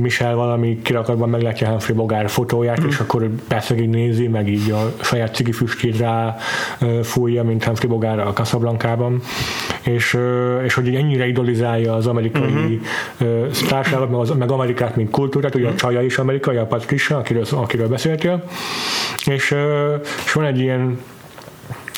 Michel 0.00 0.34
valami 0.34 0.78
kirakatban 0.82 1.28
meglátja 1.28 1.68
Humphrey 1.68 1.96
Bogár 1.96 2.28
fotóját, 2.28 2.82
mm. 2.82 2.86
és 2.86 2.98
akkor 2.98 3.30
persze 3.48 3.76
így 3.76 3.88
nézi, 3.88 4.28
meg 4.28 4.48
így 4.48 4.70
a 4.70 4.92
saját 5.02 5.34
cigi 5.34 5.52
füstjét 5.52 5.98
rá 5.98 6.36
fújja, 7.02 7.44
mint 7.44 7.64
Humphrey 7.64 7.90
Bogár 7.90 8.18
a 8.18 8.32
Casablanca-ban, 8.32 9.20
és, 9.82 10.18
és 10.64 10.74
hogy 10.74 10.94
ennyire 10.94 11.26
idolizálja 11.26 11.94
az 11.94 12.06
amerikai 12.06 12.80
mm-hmm. 13.20 13.50
sztárságot, 13.50 14.10
meg, 14.10 14.20
az, 14.20 14.30
meg 14.30 14.50
Amerikát, 14.50 14.96
mint 14.96 15.10
kultúrát, 15.10 15.54
ugye 15.54 15.68
mm. 15.68 15.72
a 15.72 15.74
csaja 15.74 16.02
is 16.02 16.18
amerikai, 16.18 16.56
a 16.56 16.66
Patricia, 16.66 17.16
akiről, 17.16 17.44
akiről 17.50 17.88
beszéltél, 17.88 18.44
és, 19.24 19.54
és 20.24 20.32
van 20.32 20.44
egy 20.44 20.58
ilyen 20.58 20.98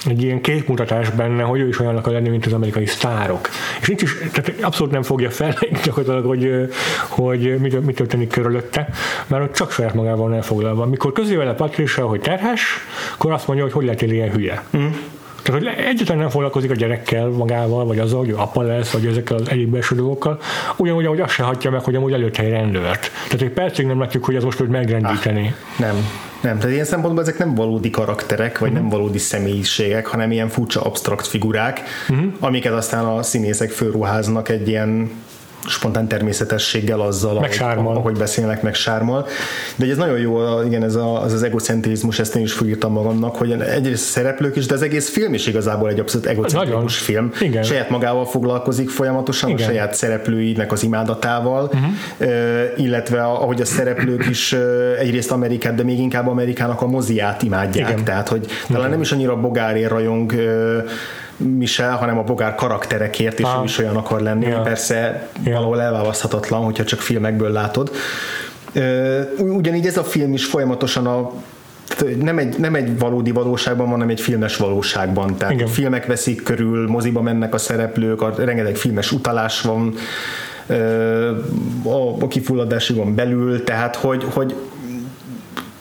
egy 0.07 0.23
ilyen 0.23 0.41
képmutatás 0.41 1.11
benne, 1.11 1.43
hogy 1.43 1.61
ő 1.61 1.69
is 1.69 1.81
olyan 1.81 1.97
akar 1.97 2.13
lenni, 2.13 2.29
mint 2.29 2.47
az 2.47 2.53
amerikai 2.53 2.87
sztárok. 2.87 3.49
És 3.81 3.89
nincs 3.89 4.03
is, 4.03 4.19
tehát 4.33 4.55
abszolút 4.61 4.93
nem 4.93 5.03
fogja 5.03 5.31
fel 5.31 5.55
gyakorlatilag, 5.85 6.25
hogy, 6.27 6.73
hogy 7.09 7.59
mi, 7.59 7.71
mi 7.85 7.93
történik 7.93 8.29
körülötte, 8.29 8.89
mert 9.27 9.43
ott 9.43 9.55
csak 9.55 9.71
saját 9.71 9.95
magával 9.95 10.29
van 10.29 10.35
elfoglalva. 10.35 10.87
Mikor 10.87 11.13
közé 11.13 11.35
vele 11.35 11.55
Patricia, 11.55 12.07
hogy 12.07 12.21
terhes, 12.21 12.63
akkor 13.15 13.33
azt 13.33 13.47
mondja, 13.47 13.65
hogy 13.65 13.75
hogy 13.75 13.85
lehet 13.85 14.03
ilyen 14.03 14.31
hülye. 14.31 14.63
Mm. 14.77 14.87
Tehát, 15.47 15.63
hogy 15.63 15.85
egyáltalán 15.85 16.21
nem 16.21 16.31
foglalkozik 16.31 16.71
a 16.71 16.75
gyerekkel 16.75 17.29
magával, 17.29 17.85
vagy 17.85 17.99
azzal, 17.99 18.19
hogy 18.19 18.35
apa 18.37 18.63
lesz, 18.63 18.91
vagy 18.91 19.07
ezekkel 19.07 19.37
az 19.37 19.49
egyéb 19.49 19.71
belső 19.71 19.95
dolgokkal, 19.95 20.41
ugyanúgy, 20.77 21.05
ahogy 21.05 21.21
azt 21.21 21.33
se 21.33 21.43
hagyja 21.43 21.71
meg, 21.71 21.81
hogy 21.81 21.95
amúgy 21.95 22.13
előtte 22.13 22.43
egy 22.43 22.51
rendőrt. 22.51 23.11
Tehát 23.29 23.41
egy 23.41 23.51
percig 23.51 23.87
nem 23.87 24.01
látjuk, 24.01 24.25
hogy 24.25 24.35
ez 24.35 24.45
most 24.45 24.59
hogy 24.59 24.69
megrendíteni. 24.69 25.55
Ah, 25.79 25.87
nem. 25.87 26.09
Nem, 26.41 26.59
tehát 26.59 26.75
ilyen 26.75 26.85
szempontból 26.85 27.23
ezek 27.23 27.39
nem 27.39 27.55
valódi 27.55 27.91
karakterek, 27.91 28.59
vagy 28.59 28.69
uh-huh. 28.69 28.83
nem 28.83 28.99
valódi 28.99 29.19
személyiségek, 29.19 30.07
hanem 30.07 30.31
ilyen 30.31 30.49
furcsa 30.49 30.81
abstrakt 30.81 31.27
figurák, 31.27 31.81
uh-huh. 32.09 32.27
amiket 32.41 32.73
aztán 32.73 33.05
a 33.05 33.23
színészek 33.23 33.71
fölruháznak 33.71 34.49
egy 34.49 34.69
ilyen 34.69 35.11
spontán 35.69 36.09
természetességgel 36.09 37.01
azzal, 37.01 37.41
meg 37.41 37.57
ahogy, 37.61 37.97
ahogy 37.97 38.19
beszélnek, 38.19 38.63
meg 38.63 38.75
sármal. 38.75 39.27
De 39.77 39.87
ez 39.87 39.97
nagyon 39.97 40.19
jó, 40.19 40.63
igen, 40.63 40.83
ez 40.83 40.95
a, 40.95 41.23
az, 41.23 41.33
az 41.33 41.43
egocentrizmus, 41.43 42.19
ezt 42.19 42.37
én 42.37 42.43
is 42.43 42.53
fogírtam 42.53 42.93
magamnak, 42.93 43.37
hogy 43.37 43.53
egyrészt 43.53 44.09
a 44.09 44.11
szereplők 44.11 44.57
is, 44.57 44.67
de 44.67 44.75
az 44.75 44.83
egész 44.83 45.11
film 45.11 45.35
is 45.35 45.47
igazából 45.47 45.89
egy 45.89 45.99
abszolút 45.99 46.27
egocentrikus 46.27 46.99
film. 46.99 47.31
Igen. 47.41 47.63
Saját 47.63 47.91
magával 47.91 48.27
foglalkozik 48.27 48.91
folyamatosan, 48.91 49.51
igen. 49.51 49.63
a 49.63 49.71
saját 49.71 49.95
szereplőinek 49.95 50.73
az 50.73 50.83
imádatával, 50.83 51.65
uh-huh. 51.65 52.31
illetve 52.77 53.23
ahogy 53.23 53.61
a 53.61 53.65
szereplők 53.65 54.27
is 54.29 54.53
egyrészt 54.99 55.31
Amerikát, 55.31 55.75
de 55.75 55.83
még 55.83 55.99
inkább 55.99 56.29
Amerikának 56.29 56.83
a 56.83 56.87
moziát 56.87 57.43
imádják. 57.43 57.91
Igen. 57.91 58.05
Tehát, 58.05 58.29
hogy 58.29 58.47
talán 58.67 58.81
igen. 58.81 58.91
nem 58.91 59.01
is 59.01 59.13
annyira 59.13 59.41
bogárért 59.41 59.91
rajong 59.91 60.33
Michel, 61.37 61.97
hanem 61.97 62.19
a 62.19 62.23
bogár 62.23 62.55
karakterekért 62.55 63.39
is 63.39 63.47
ah. 63.47 63.61
ő 63.61 63.65
is 63.65 63.79
olyan 63.79 63.97
akar 63.97 64.21
lenni, 64.21 64.47
ja. 64.47 64.61
persze 64.61 65.29
ja. 65.45 65.53
valahol 65.53 65.81
elválaszthatatlan, 65.81 66.65
hogyha 66.65 66.85
csak 66.85 67.01
filmekből 67.01 67.51
látod. 67.51 67.91
Ugyanígy 69.39 69.87
ez 69.87 69.97
a 69.97 70.05
film 70.05 70.33
is 70.33 70.45
folyamatosan 70.45 71.07
a 71.07 71.33
nem 72.21 72.39
egy, 72.39 72.59
nem 72.59 72.75
egy 72.75 72.99
valódi 72.99 73.31
valóságban 73.31 73.89
hanem 73.89 74.09
egy 74.09 74.21
filmes 74.21 74.57
valóságban. 74.57 75.37
Tehát 75.37 75.55
Igen. 75.55 75.67
filmek 75.67 76.07
veszik 76.07 76.43
körül, 76.43 76.89
moziba 76.89 77.23
mennek 77.23 77.55
a 77.55 77.59
szereplők, 77.59 78.23
a, 78.23 78.35
rengeteg 78.37 78.77
filmes 78.77 79.13
utalás 79.13 79.61
van 79.61 79.95
a, 81.83 82.23
a 82.23 82.29
kifulladásikon 82.29 83.15
belül, 83.15 83.65
tehát 83.65 83.97
hogy, 83.97 84.27
hogy 84.33 84.55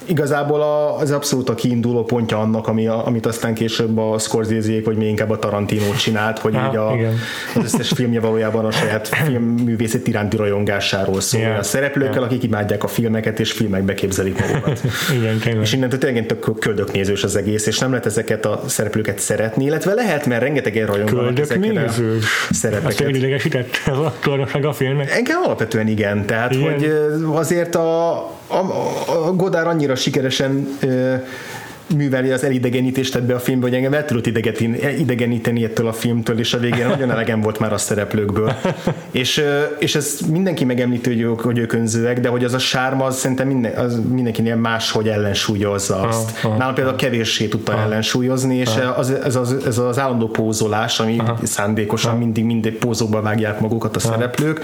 igazából 0.05 0.62
az 1.00 1.12
abszolút 1.12 1.50
a 1.50 1.55
kiinduló 1.55 2.03
pontja 2.03 2.39
annak, 2.39 2.67
ami 2.67 2.88
a, 2.88 3.05
amit 3.07 3.25
aztán 3.25 3.53
később 3.53 3.97
a 3.97 4.17
scorsese 4.17 4.81
vagy 4.83 4.97
még 4.97 5.07
inkább 5.07 5.29
a 5.29 5.39
Tarantino 5.39 5.93
csinált, 5.93 6.39
hogy 6.39 6.55
Há, 6.55 6.67
így 6.69 6.75
a, 6.75 6.91
az 7.55 7.63
összes 7.63 7.89
filmje 7.89 8.19
valójában 8.19 8.65
a 8.65 8.71
saját 8.71 9.07
filmművészet 9.07 10.07
iránti 10.07 10.38
rajongásáról 10.38 11.21
szól. 11.21 11.41
Yeah. 11.41 11.59
A 11.59 11.63
szereplőkkel, 11.63 12.13
yeah. 12.13 12.25
akik 12.25 12.43
imádják 12.43 12.83
a 12.83 12.88
filmeket, 12.88 13.39
és 13.39 13.51
filmekbe 13.51 13.93
képzelik 13.93 14.39
magukat. 14.39 14.81
Igen, 15.17 15.38
tényleg. 15.39 15.62
És 15.62 15.74
innentől 15.74 16.00
tényleg 16.00 16.25
tök 16.25 16.59
köldöknézős 16.59 17.24
az 17.24 17.35
egész, 17.35 17.65
és 17.65 17.79
nem 17.79 17.89
lehet 17.89 18.05
ezeket 18.05 18.45
a 18.45 18.62
szereplőket 18.65 19.19
szeretni, 19.19 19.65
illetve 19.65 19.93
lehet, 19.93 20.25
mert 20.25 20.41
rengetegen 20.41 20.88
rajonganak 20.88 21.39
ezekkel 21.39 21.77
a 21.77 21.91
szerepeket. 22.50 23.07
Azt 23.07 23.15
idegesített 23.15 23.81
ez 23.85 23.97
a 23.97 24.13
a 24.65 24.74
filmnek? 24.74 25.12
Engem 25.12 25.41
alapvetően 25.43 25.88
igen, 25.88 26.25
tehát 26.25 26.53
igen. 26.53 26.74
hogy 26.74 26.91
azért 27.33 27.75
a, 27.75 28.31
a, 28.47 29.31
Godár 29.35 29.67
annyira 29.67 29.95
sikeresen 29.95 30.77
műveli 31.95 32.31
az 32.31 32.43
elidegenítést 32.43 33.15
ebbe 33.15 33.35
a 33.35 33.39
filmbe, 33.39 33.65
hogy 33.67 33.75
engem 33.75 33.93
el 33.93 34.05
tudott 34.05 34.25
idegeníteni 34.97 35.63
ettől 35.63 35.87
a 35.87 35.93
filmtől, 35.93 36.39
és 36.39 36.53
a 36.53 36.59
végén 36.59 36.87
nagyon 36.87 37.11
elegem 37.11 37.41
volt 37.41 37.59
már 37.59 37.73
a 37.73 37.77
szereplőkből. 37.77 38.53
és, 39.11 39.43
és 39.79 39.95
ez 39.95 40.19
mindenki 40.31 40.63
megemlíti, 40.63 41.09
hogy 41.09 41.21
ők, 41.21 41.39
hogy 41.39 41.57
ők 41.57 41.73
önzőek, 41.73 42.19
de 42.19 42.27
hogy 42.29 42.43
az 42.43 42.53
a 42.53 42.59
sárma, 42.59 43.05
az 43.05 43.17
szerintem 43.17 43.47
minden, 43.47 43.73
az 43.73 43.99
mindenkinél 44.09 44.55
máshogy 44.55 45.07
ellensúlyozza 45.09 45.99
azt. 45.99 46.39
Ah, 46.43 46.51
ah, 46.51 46.57
Nálam 46.57 46.73
például 46.73 46.95
kevéssé 46.95 47.47
tudta 47.47 47.73
ah, 47.73 47.81
ellensúlyozni, 47.81 48.55
és 48.55 48.75
ah, 48.75 48.99
az, 48.99 49.11
ez, 49.11 49.35
az, 49.35 49.55
ez 49.65 49.77
az 49.77 49.99
állandó 49.99 50.27
pózolás, 50.27 50.99
ami 50.99 51.17
ah, 51.17 51.37
szándékosan 51.43 52.11
ah, 52.11 52.17
mindig 52.19 52.43
mindig 52.43 52.77
pózókba 52.77 53.21
vágják 53.21 53.59
magukat 53.59 53.95
a 53.95 53.99
ah, 54.03 54.11
szereplők, 54.11 54.61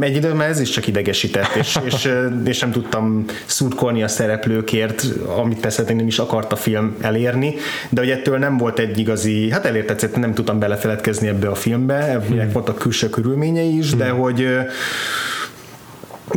egy 0.00 0.16
időben 0.16 0.48
ez 0.48 0.60
is 0.60 0.70
csak 0.70 0.86
idegesített, 0.86 1.54
és, 1.54 1.78
és, 1.84 2.08
és 2.44 2.60
nem 2.60 2.70
tudtam 2.70 3.24
szurkolni 3.46 4.02
a 4.02 4.08
szereplőkért, 4.08 5.04
amit 5.36 5.60
persze 5.60 5.82
nem 5.82 6.06
is 6.06 6.18
akart 6.42 6.52
a 6.52 6.56
film 6.56 6.96
elérni, 7.00 7.54
de 7.88 8.00
hogy 8.00 8.10
ettől 8.10 8.38
nem 8.38 8.56
volt 8.56 8.78
egy 8.78 8.98
igazi, 8.98 9.50
hát 9.50 9.64
elért 9.64 10.16
nem 10.16 10.34
tudtam 10.34 10.58
belefeledkezni 10.58 11.28
ebbe 11.28 11.48
a 11.48 11.54
filmbe, 11.54 12.22
hmm. 12.28 12.50
voltak 12.52 12.78
külső 12.78 13.08
körülményei 13.08 13.76
is, 13.78 13.90
hmm. 13.90 13.98
de 13.98 14.08
hogy 14.08 14.46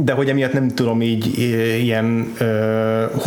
de 0.04 0.14
hogy 0.14 0.30
emiatt 0.30 0.54
nem 0.54 0.70
tudom 0.70 1.02
így 1.02 1.40
ilyen 1.82 2.34
uh, 2.40 3.22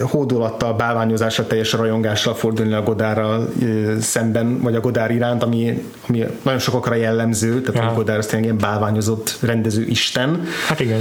hódolattal, 0.00 0.74
bálványozásra, 0.76 1.46
teljes 1.46 1.72
rajongással 1.72 2.34
fordulni 2.34 2.72
a 2.72 2.82
Godárral 2.82 3.48
uh, 3.60 3.96
szemben, 3.96 4.60
vagy 4.60 4.74
a 4.74 4.80
Godár 4.80 5.10
iránt, 5.10 5.42
ami, 5.42 5.82
ami 6.08 6.24
nagyon 6.42 6.60
sokakra 6.60 6.94
jellemző, 6.94 7.60
tehát 7.60 7.82
ja. 7.82 7.90
a 7.90 7.94
Godár 7.94 8.18
az 8.18 8.26
tényleg 8.26 8.44
ilyen 8.44 8.58
bálványozott 8.58 9.38
rendező 9.40 9.84
isten. 9.86 10.44
Hát 10.68 10.80
igen 10.80 11.00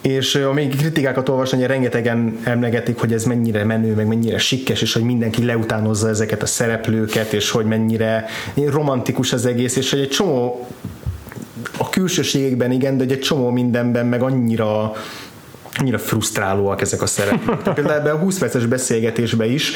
és 0.00 0.34
amíg 0.34 0.76
kritikákat 0.76 1.28
olvasni, 1.28 1.58
hogy 1.58 1.66
rengetegen 1.66 2.38
emlegetik, 2.44 2.98
hogy 2.98 3.12
ez 3.12 3.24
mennyire 3.24 3.64
menő, 3.64 3.94
meg 3.94 4.06
mennyire 4.06 4.38
sikkes, 4.38 4.82
és 4.82 4.92
hogy 4.92 5.02
mindenki 5.02 5.44
leutánozza 5.44 6.08
ezeket 6.08 6.42
a 6.42 6.46
szereplőket, 6.46 7.32
és 7.32 7.50
hogy 7.50 7.64
mennyire 7.64 8.24
romantikus 8.54 9.32
az 9.32 9.46
egész, 9.46 9.76
és 9.76 9.90
hogy 9.90 10.00
egy 10.00 10.08
csomó 10.08 10.66
a 11.78 11.88
külsőségekben 11.88 12.70
igen, 12.70 12.96
de 12.96 13.04
egy 13.04 13.20
csomó 13.20 13.50
mindenben 13.50 14.06
meg 14.06 14.22
annyira 14.22 14.92
annyira 15.80 15.98
frusztrálóak 15.98 16.80
ezek 16.80 17.02
a 17.02 17.06
szereplők. 17.06 17.62
Például 17.74 18.00
ebben 18.00 18.14
a 18.14 18.18
20 18.18 18.38
perces 18.38 18.66
beszélgetésben 18.66 19.50
is 19.50 19.72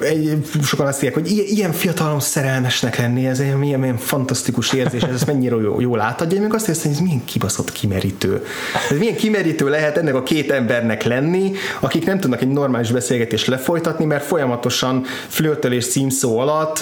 egy, 0.00 0.46
sokan 0.62 0.86
azt 0.86 0.98
írják, 0.98 1.14
hogy 1.14 1.30
ilyen, 1.30 1.46
ilyen 1.46 1.72
fiatalon 1.72 2.20
szerelmesnek 2.20 2.98
lenni, 2.98 3.26
ez 3.26 3.40
egy 3.40 3.56
milyen, 3.56 3.80
milyen 3.80 3.96
fantasztikus 3.96 4.72
érzés, 4.72 5.02
ez 5.02 5.22
mennyire 5.22 5.56
jó, 5.56 5.80
jól 5.80 6.00
átadja, 6.00 6.40
még 6.40 6.54
azt 6.54 6.66
hiszem, 6.66 6.82
hogy 6.82 7.00
ez 7.00 7.06
milyen 7.06 7.24
kibaszott 7.24 7.72
kimerítő. 7.72 8.44
Ez 8.90 8.98
milyen 8.98 9.16
kimerítő 9.16 9.68
lehet 9.68 9.96
ennek 9.96 10.14
a 10.14 10.22
két 10.22 10.50
embernek 10.50 11.02
lenni, 11.02 11.52
akik 11.80 12.06
nem 12.06 12.20
tudnak 12.20 12.40
egy 12.40 12.48
normális 12.48 12.92
beszélgetést 12.92 13.46
lefolytatni, 13.46 14.04
mert 14.04 14.24
folyamatosan 14.24 15.04
flörtölés 15.28 15.88
címszó 15.88 16.38
alatt, 16.38 16.78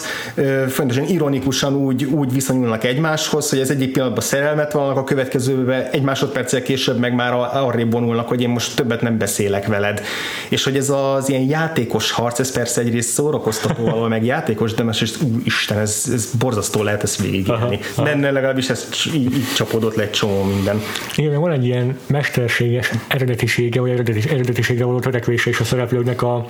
folyamatosan 0.69 1.05
ironikusan 1.05 1.75
úgy, 1.75 2.05
úgy 2.05 2.33
viszonyulnak 2.33 2.85
egymáshoz, 2.85 3.51
hogy 3.51 3.59
ez 3.59 3.71
egyik 3.71 3.93
pillanatban 3.93 4.25
szerelmet 4.25 4.73
vannak, 4.73 4.97
a 4.97 5.05
következőben 5.05 5.89
egy 5.91 6.03
másodperccel 6.03 6.63
később 6.63 6.99
meg 6.99 7.15
már 7.15 7.33
arrébb 7.33 7.93
vonulnak, 7.93 8.29
hogy 8.29 8.43
én 8.43 8.49
most 8.49 8.77
többet 8.77 9.01
nem 9.01 9.19
beszélek 9.19 9.67
veled. 9.67 10.01
És 10.49 10.65
hogy 10.65 10.77
ez 10.77 10.91
az 10.91 11.29
ilyen 11.29 11.43
játékos 11.43 12.11
harc, 12.11 12.39
ez 12.39 12.53
persze 12.53 12.81
egyrészt 12.81 13.06
szórakoztató 13.07 13.85
valahol, 13.85 14.09
meg 14.09 14.25
játékos, 14.25 14.75
de 14.75 14.83
más, 14.83 15.01
és 15.01 15.19
Isten, 15.45 15.79
ez, 15.79 16.11
ez 16.13 16.31
borzasztó 16.39 16.83
lehet 16.83 17.03
ezt 17.03 17.23
végigélni. 17.23 17.79
Menne 17.97 18.31
legalábbis 18.31 18.71
ez 18.71 18.89
így, 19.15 19.37
így 19.37 19.53
csapódott 19.57 19.95
le 19.95 20.03
egy 20.03 20.11
csomó 20.11 20.43
minden. 20.43 20.81
Igen, 21.17 21.41
van 21.41 21.51
egy 21.51 21.65
ilyen 21.65 21.99
mesterséges 22.07 22.91
eredetisége, 23.09 23.81
vagy 23.81 23.91
eredetis, 23.91 24.25
eredetiségre 24.25 24.85
való 24.85 24.99
törekvése 24.99 25.51
is 25.51 25.61
a 25.61 25.65
szereplőknek 25.65 26.23
a, 26.23 26.47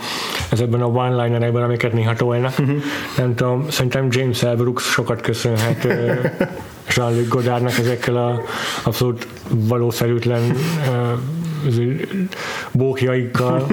ezekben 0.50 0.82
a 0.82 0.86
one-linerekben, 0.86 1.62
amiket 1.62 1.92
néha 1.92 2.14
tolnak. 2.14 2.58
Uh-huh. 2.58 2.82
Nem 3.16 3.34
tudom, 3.34 3.70
szerintem 3.70 4.08
James 4.10 4.42
L. 4.42 4.54
Brooks 4.54 4.84
sokat 4.84 5.20
köszönhet 5.20 5.86
Jean-Luc 6.96 7.28
Godardnak 7.28 7.78
ezekkel 7.78 8.16
a 8.16 8.42
abszolút 8.82 9.26
valószerűtlen 9.48 10.56
bókjaikkal. 12.73 13.66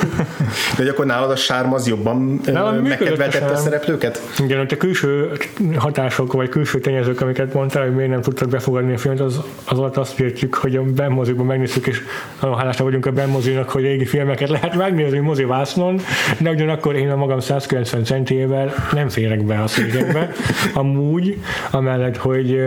De 0.76 0.90
akkor 0.90 1.06
nálad 1.06 1.30
a 1.30 1.36
sárma 1.36 1.74
az 1.74 1.86
jobban 1.86 2.40
megkedveltette 2.82 3.52
a 3.52 3.56
szereplőket? 3.56 4.20
Igen, 4.38 4.58
hogy 4.58 4.72
a 4.72 4.76
külső 4.76 5.30
hatások, 5.76 6.32
vagy 6.32 6.48
külső 6.48 6.80
tényezők, 6.80 7.20
amiket 7.20 7.54
mondtál, 7.54 7.82
hogy 7.82 7.94
miért 7.94 8.10
nem 8.10 8.20
tudtak 8.20 8.48
befogadni 8.48 8.92
a 8.92 8.98
filmet, 8.98 9.20
az, 9.20 9.40
az 9.64 9.78
alatt 9.78 9.96
azt 9.96 10.20
értjük, 10.20 10.54
hogy 10.54 10.76
a 10.76 10.82
benmozikban 10.82 11.46
megnéztük, 11.46 11.86
és 11.86 12.00
nagyon 12.40 12.56
hálásak 12.56 12.84
vagyunk 12.84 13.06
a 13.06 13.10
benmozinak, 13.10 13.68
hogy 13.68 13.82
régi 13.82 14.04
filmeket 14.04 14.48
lehet 14.48 14.74
megnézni 14.74 15.18
mozi 15.18 15.44
vásznon, 15.44 16.00
de 16.38 16.50
ugyanakkor 16.50 16.94
én 16.94 17.10
a 17.10 17.16
magam 17.16 17.40
190 17.40 18.04
centével 18.04 18.74
nem 18.92 19.08
férek 19.08 19.44
be 19.44 19.62
a 19.62 19.66
székekbe. 19.66 20.32
Amúgy, 20.74 21.38
amellett, 21.70 22.16
hogy, 22.16 22.60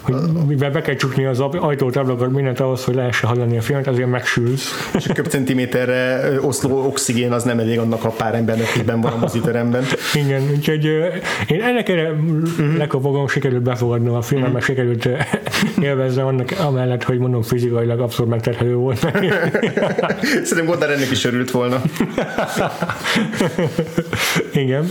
hogy 0.00 0.14
mivel 0.46 0.70
be 0.70 0.80
kell 0.80 0.94
csukni 0.94 1.24
az 1.24 1.40
ajtót, 1.40 1.96
ablakot, 1.96 2.30
mindent 2.30 2.60
ahhoz, 2.60 2.84
hogy 2.84 2.94
lehessen 2.94 3.28
hallani 3.28 3.56
a 3.56 3.60
filmet, 3.60 3.77
azért 3.86 4.08
megsülsz. 4.08 4.90
És 4.94 5.06
a 5.06 5.12
köbcentiméterre 5.12 6.30
oszló 6.40 6.86
oxigén 6.86 7.32
az 7.32 7.42
nem 7.42 7.58
elég 7.58 7.78
annak 7.78 8.04
a 8.04 8.08
pár 8.08 8.34
embernek, 8.34 8.66
aki 8.74 8.82
van 8.82 9.12
a 9.12 9.16
moziteremben. 9.16 9.84
Igen, 10.14 10.42
úgyhogy 10.56 10.84
én 11.48 11.62
ennek 11.62 11.88
erre 11.88 12.10
uh-huh. 12.10 12.76
lekopogom, 12.76 13.28
sikerült 13.28 13.62
befogadnom 13.62 14.14
a 14.14 14.22
filmet, 14.22 14.48
uh-huh. 14.48 14.66
meg 14.66 14.76
sikerült 14.76 15.08
élveznem 15.80 16.26
annak 16.26 16.54
amellett, 16.60 17.02
hogy 17.02 17.18
mondom 17.18 17.42
fizikailag 17.42 18.00
abszolút 18.00 18.30
megterhelő 18.30 18.74
volt. 18.74 18.98
Szerintem 20.44 20.64
Godard 20.66 20.90
ennek 20.92 21.10
is 21.10 21.24
örült 21.24 21.50
volna. 21.50 21.82
Igen. 24.52 24.90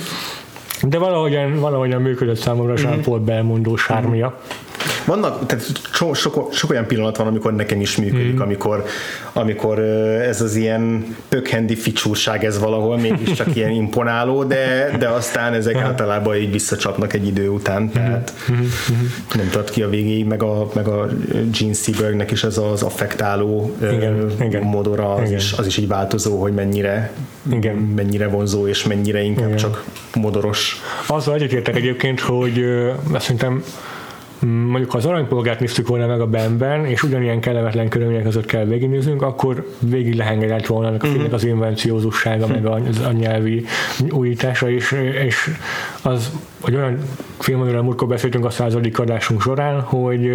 De 0.82 0.97
valahogyan, 0.97 1.60
valahogyan 1.60 2.02
működött 2.02 2.38
számomra 2.38 2.73
mm-hmm. 2.73 2.84
Jean-Paul 2.84 3.19
Belmondó 3.19 3.76
sármia. 3.76 4.28
Mm-hmm. 4.28 4.66
Vannak, 5.08 5.46
tehát 5.46 5.65
sok, 5.91 6.15
sok, 6.15 6.54
sok 6.54 6.70
olyan 6.70 6.86
pillanat 6.86 7.17
van, 7.17 7.28
amikor 7.28 7.56
nekem 7.56 7.82
is 7.82 7.98
működik, 7.98 8.34
mm. 8.34 8.41
amikor, 8.41 8.84
amikor 9.34 9.80
ez 9.80 10.41
az 10.41 10.56
ilyen 10.56 11.15
pökhendi 11.30 11.76
ficsúrság 11.76 12.46
ez 12.46 12.60
valahol 12.60 12.98
mégiscsak 12.98 13.56
ilyen 13.56 13.72
imponáló, 13.72 14.43
de, 14.43 14.96
de 15.00 15.08
aztán 15.08 15.54
ezek 15.54 15.76
általában 15.76 16.36
így 16.36 16.52
visszacsapnak 16.52 17.13
egy 17.13 17.28
idő 17.28 17.50
után, 17.50 17.82
mhm. 17.82 17.93
tehát 17.93 18.34
mm-hmm. 18.52 18.65
nem 19.36 19.50
tart 19.50 19.70
ki 19.70 19.82
a 19.82 19.89
végéig, 19.89 20.26
meg 20.26 20.43
a, 20.43 20.70
meg 20.74 20.88
a 20.88 21.08
Gene 21.60 21.74
Sebergnek 21.74 22.32
is 22.32 22.43
ez 22.43 22.58
az 22.58 22.84
affektáló 22.84 23.76
igen, 23.82 24.32
igen, 24.41 24.62
modora, 24.62 25.13
az, 25.13 25.28
igen. 25.28 25.38
Is, 25.39 25.54
az 25.54 25.65
is 25.65 25.78
így 25.78 25.88
változó, 25.88 26.41
hogy 26.41 26.54
mennyire, 26.54 27.12
igen. 27.52 27.76
mennyire 27.76 28.28
vonzó, 28.28 28.67
és 28.67 28.84
mennyire 28.84 29.22
inkább 29.22 29.46
igen. 29.46 29.58
csak 29.58 29.84
modoros. 30.15 30.82
Azzal 31.08 31.36
egyetértek 31.36 31.76
egyébként, 31.76 32.20
hogy 32.20 32.65
szerintem 33.17 33.63
mondjuk 34.45 34.91
ha 34.91 34.97
az 34.97 35.06
aranypolgárt 35.06 35.60
néztük 35.60 35.88
volna 35.88 36.08
meg 36.08 36.21
a 36.21 36.28
benben, 36.28 36.86
és 36.86 37.04
ugyanilyen 37.04 37.39
kellemetlen 37.39 37.89
körülmények 37.89 38.23
között 38.23 38.45
kell 38.45 38.65
végignéznünk, 38.65 39.21
akkor 39.21 39.67
végig 39.80 40.15
lehengedett 40.15 40.65
volna 40.65 40.88
a 40.88 41.06
filmnek 41.06 41.34
az 41.34 41.43
invenciózussága, 41.43 42.47
meg 42.47 42.65
a, 42.65 42.80
a 43.08 43.12
nyelvi 43.12 43.65
újítása, 44.10 44.69
és, 44.69 44.91
és 45.26 45.50
az, 46.08 46.32
hogy 46.62 46.76
olyan 46.76 47.00
film, 47.39 47.62
amiről 47.62 47.82
múltkor 47.82 48.08
beszéltünk 48.08 48.46
a 48.46 48.50
századik 48.50 49.00
adásunk 49.00 49.41
során, 49.41 49.82
hogy 49.82 50.32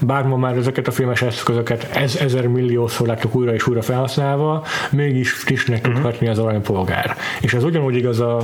bár 0.00 0.24
ma 0.24 0.36
már 0.36 0.56
ezeket 0.56 0.88
a 0.88 0.90
filmes 0.90 1.22
eszközöket 1.22 1.88
ez, 1.94 2.16
ezer 2.16 2.46
milliószor 2.46 3.06
láttuk 3.06 3.34
újra 3.34 3.54
és 3.54 3.66
újra 3.66 3.82
felhasználva, 3.82 4.64
mégis 4.90 5.32
frissnek 5.32 5.78
uh-huh. 5.78 5.94
tudhatni 5.94 6.28
az 6.28 6.38
aranypolgár. 6.38 7.16
És 7.40 7.54
ez 7.54 7.64
ugyanúgy 7.64 7.96
igaz 7.96 8.20
a, 8.20 8.36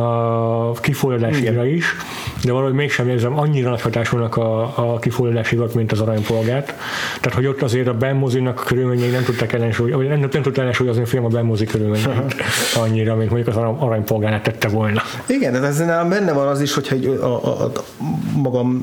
a 0.00 0.72
kifolyadásra 0.72 1.66
is, 1.66 1.94
de 2.44 2.52
valahogy 2.52 2.74
mégsem 2.74 3.08
érzem 3.08 3.38
annyira 3.38 3.70
nagy 3.70 3.80
hatásúnak 3.80 4.36
a, 4.36 4.62
a 4.92 4.98
kifolyásikat, 4.98 5.74
mint 5.74 5.92
az 5.92 6.00
aranypolgárt. 6.00 6.66
Tehát, 7.20 7.38
hogy 7.38 7.46
ott 7.46 7.62
azért 7.62 7.86
a 7.86 7.94
benmozinak 7.94 8.62
körülményei 8.66 9.10
nem 9.10 9.22
tudtak 9.22 9.52
ellensúlyozni, 9.52 10.06
nem, 10.06 10.28
nem 10.32 10.42
tudta 10.42 10.60
ellensúlyozni 10.60 11.02
a 11.02 11.06
film 11.06 11.24
a 11.24 11.28
benmozi 11.28 11.64
körülményeit 11.64 12.34
annyira, 12.84 13.14
mint 13.14 13.30
mondjuk 13.30 13.56
az 13.56 13.62
aranypolgárát 13.78 14.42
tette 14.42 14.68
volna. 14.68 15.02
Igen, 15.26 15.52
de 15.52 15.60
ez 15.66 15.75
benne 15.84 16.32
van 16.32 16.46
az 16.46 16.60
is, 16.60 16.74
hogyha 16.74 16.96
a, 17.20 17.24
a, 17.24 17.64
a, 17.64 17.72
magam 18.36 18.82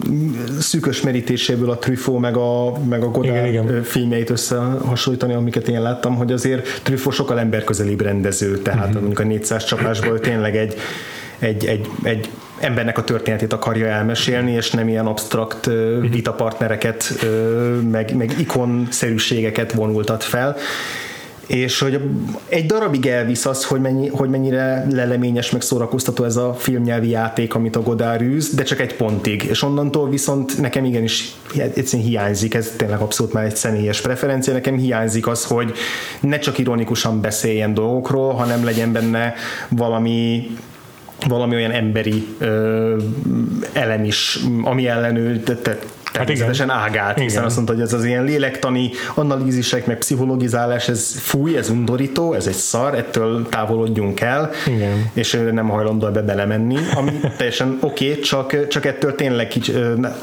szűkös 0.59 1.01
merítéséből 1.01 1.69
a 1.69 1.77
Truffaut 1.77 2.19
meg 2.19 2.37
a, 2.37 2.77
meg 2.89 3.03
a 3.03 3.09
Godard 3.09 3.47
igen, 3.47 3.65
igen. 3.67 3.83
filmjeit 3.83 4.29
összehasonlítani, 4.29 5.33
amiket 5.33 5.67
én 5.67 5.81
láttam, 5.81 6.15
hogy 6.15 6.31
azért 6.31 6.81
Truffaut 6.83 7.15
sokkal 7.15 7.39
emberközelibb 7.39 8.01
rendező, 8.01 8.57
tehát 8.57 8.79
uh-huh. 8.79 8.95
mondjuk 8.95 9.19
a 9.19 9.23
400 9.23 9.65
csapásból 9.65 10.19
tényleg 10.19 10.57
egy 10.57 10.75
egy, 11.39 11.65
egy, 11.65 11.87
egy 12.03 12.29
embernek 12.59 12.97
a 12.97 13.03
történetét 13.03 13.53
akarja 13.53 13.85
elmesélni, 13.87 14.51
és 14.51 14.71
nem 14.71 14.87
ilyen 14.87 15.05
absztrakt 15.05 15.65
mhm. 15.65 16.11
vitapartnereket, 16.11 17.25
meg, 17.91 18.15
meg 18.15 18.39
ikonszerűségeket 18.39 19.71
vonultat 19.71 20.23
fel 20.23 20.55
és 21.53 21.79
hogy 21.79 21.99
egy 22.49 22.65
darabig 22.65 23.05
elvisz 23.05 23.45
az, 23.45 23.65
hogy, 23.65 23.81
mennyi, 23.81 24.07
hogy 24.07 24.29
mennyire 24.29 24.85
leleményes, 24.91 25.51
meg 25.51 25.61
szórakoztató 25.61 26.23
ez 26.23 26.35
a 26.35 26.53
filmnyelvi 26.53 27.09
játék, 27.09 27.55
amit 27.55 27.75
a 27.75 27.81
Godár 27.81 28.21
űz, 28.21 28.55
de 28.55 28.63
csak 28.63 28.79
egy 28.79 28.95
pontig, 28.95 29.43
és 29.43 29.61
onnantól 29.61 30.09
viszont 30.09 30.57
nekem 30.57 30.85
igenis 30.85 31.35
egyszerűen 31.55 32.07
hiányzik, 32.07 32.53
ez 32.53 32.71
tényleg 32.77 32.99
abszolút 32.99 33.33
már 33.33 33.45
egy 33.45 33.55
személyes 33.55 34.01
preferencia, 34.01 34.53
nekem 34.53 34.77
hiányzik 34.77 35.27
az, 35.27 35.45
hogy 35.45 35.73
ne 36.21 36.39
csak 36.39 36.57
ironikusan 36.57 37.21
beszéljen 37.21 37.73
dolgokról, 37.73 38.33
hanem 38.33 38.63
legyen 38.63 38.91
benne 38.91 39.33
valami 39.69 40.49
valami 41.27 41.55
olyan 41.55 41.71
emberi 41.71 42.27
ö, 42.37 42.97
elem 43.73 44.03
is, 44.03 44.39
ami 44.63 44.87
ellen 44.87 45.15
ő 45.15 45.43
természetesen 46.13 46.69
hát 46.69 46.89
ágált, 46.89 47.15
igen. 47.15 47.27
hiszen 47.27 47.43
azt 47.43 47.55
mondta, 47.55 47.73
hogy 47.73 47.81
ez 47.81 47.93
az 47.93 48.05
ilyen 48.05 48.23
lélektani 48.23 48.91
analízisek, 49.15 49.85
meg 49.85 49.97
pszichologizálás, 49.97 50.87
ez 50.87 51.15
fúj, 51.19 51.57
ez 51.57 51.69
undorító, 51.69 52.33
ez 52.33 52.47
egy 52.47 52.53
szar, 52.53 52.95
ettől 52.95 53.49
távolodjunk 53.49 54.21
el, 54.21 54.51
igen. 54.67 55.11
és 55.13 55.39
nem 55.51 55.69
hajlandó 55.69 56.07
ebbe 56.07 56.21
belemenni, 56.21 56.77
ami 56.95 57.11
teljesen 57.37 57.77
oké, 57.81 58.09
okay, 58.09 58.19
csak, 58.21 58.67
csak 58.67 58.85
ettől 58.85 59.15
tényleg 59.15 59.47
kics, 59.47 59.71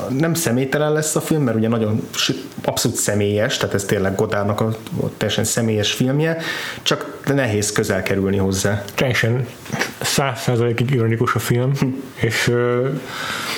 nem 0.09 0.35
személytelen 0.35 0.93
lesz 0.93 1.17
a 1.17 1.21
film, 1.21 1.43
mert 1.43 1.57
ugye 1.57 1.69
nagyon 1.69 2.09
abszolút 2.65 2.97
személyes, 2.97 3.57
tehát 3.57 3.75
ez 3.75 3.85
tényleg 3.85 4.15
Godárnak 4.15 4.61
a, 4.61 4.67
a 5.03 5.07
teljesen 5.17 5.45
személyes 5.45 5.93
filmje, 5.93 6.37
csak 6.83 7.19
nehéz 7.35 7.73
közel 7.73 8.03
kerülni 8.03 8.37
hozzá. 8.37 8.85
Teljesen 8.95 9.47
százszerzalékig 10.01 10.91
ironikus 10.91 11.35
a 11.35 11.39
film, 11.39 11.73
hm. 11.79 11.87
és 12.15 12.49
ö, 12.49 12.89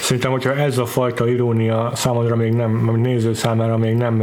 szerintem, 0.03 0.31
hogyha 0.31 0.55
ez 0.55 0.79
a 0.79 0.87
fajta 0.87 1.29
irónia 1.29 1.91
számodra 2.23 2.37
még 2.37 2.53
nem, 2.53 2.89
a 2.89 2.97
néző 2.97 3.35
számára 3.35 3.77
még 3.77 3.95
nem 3.95 4.23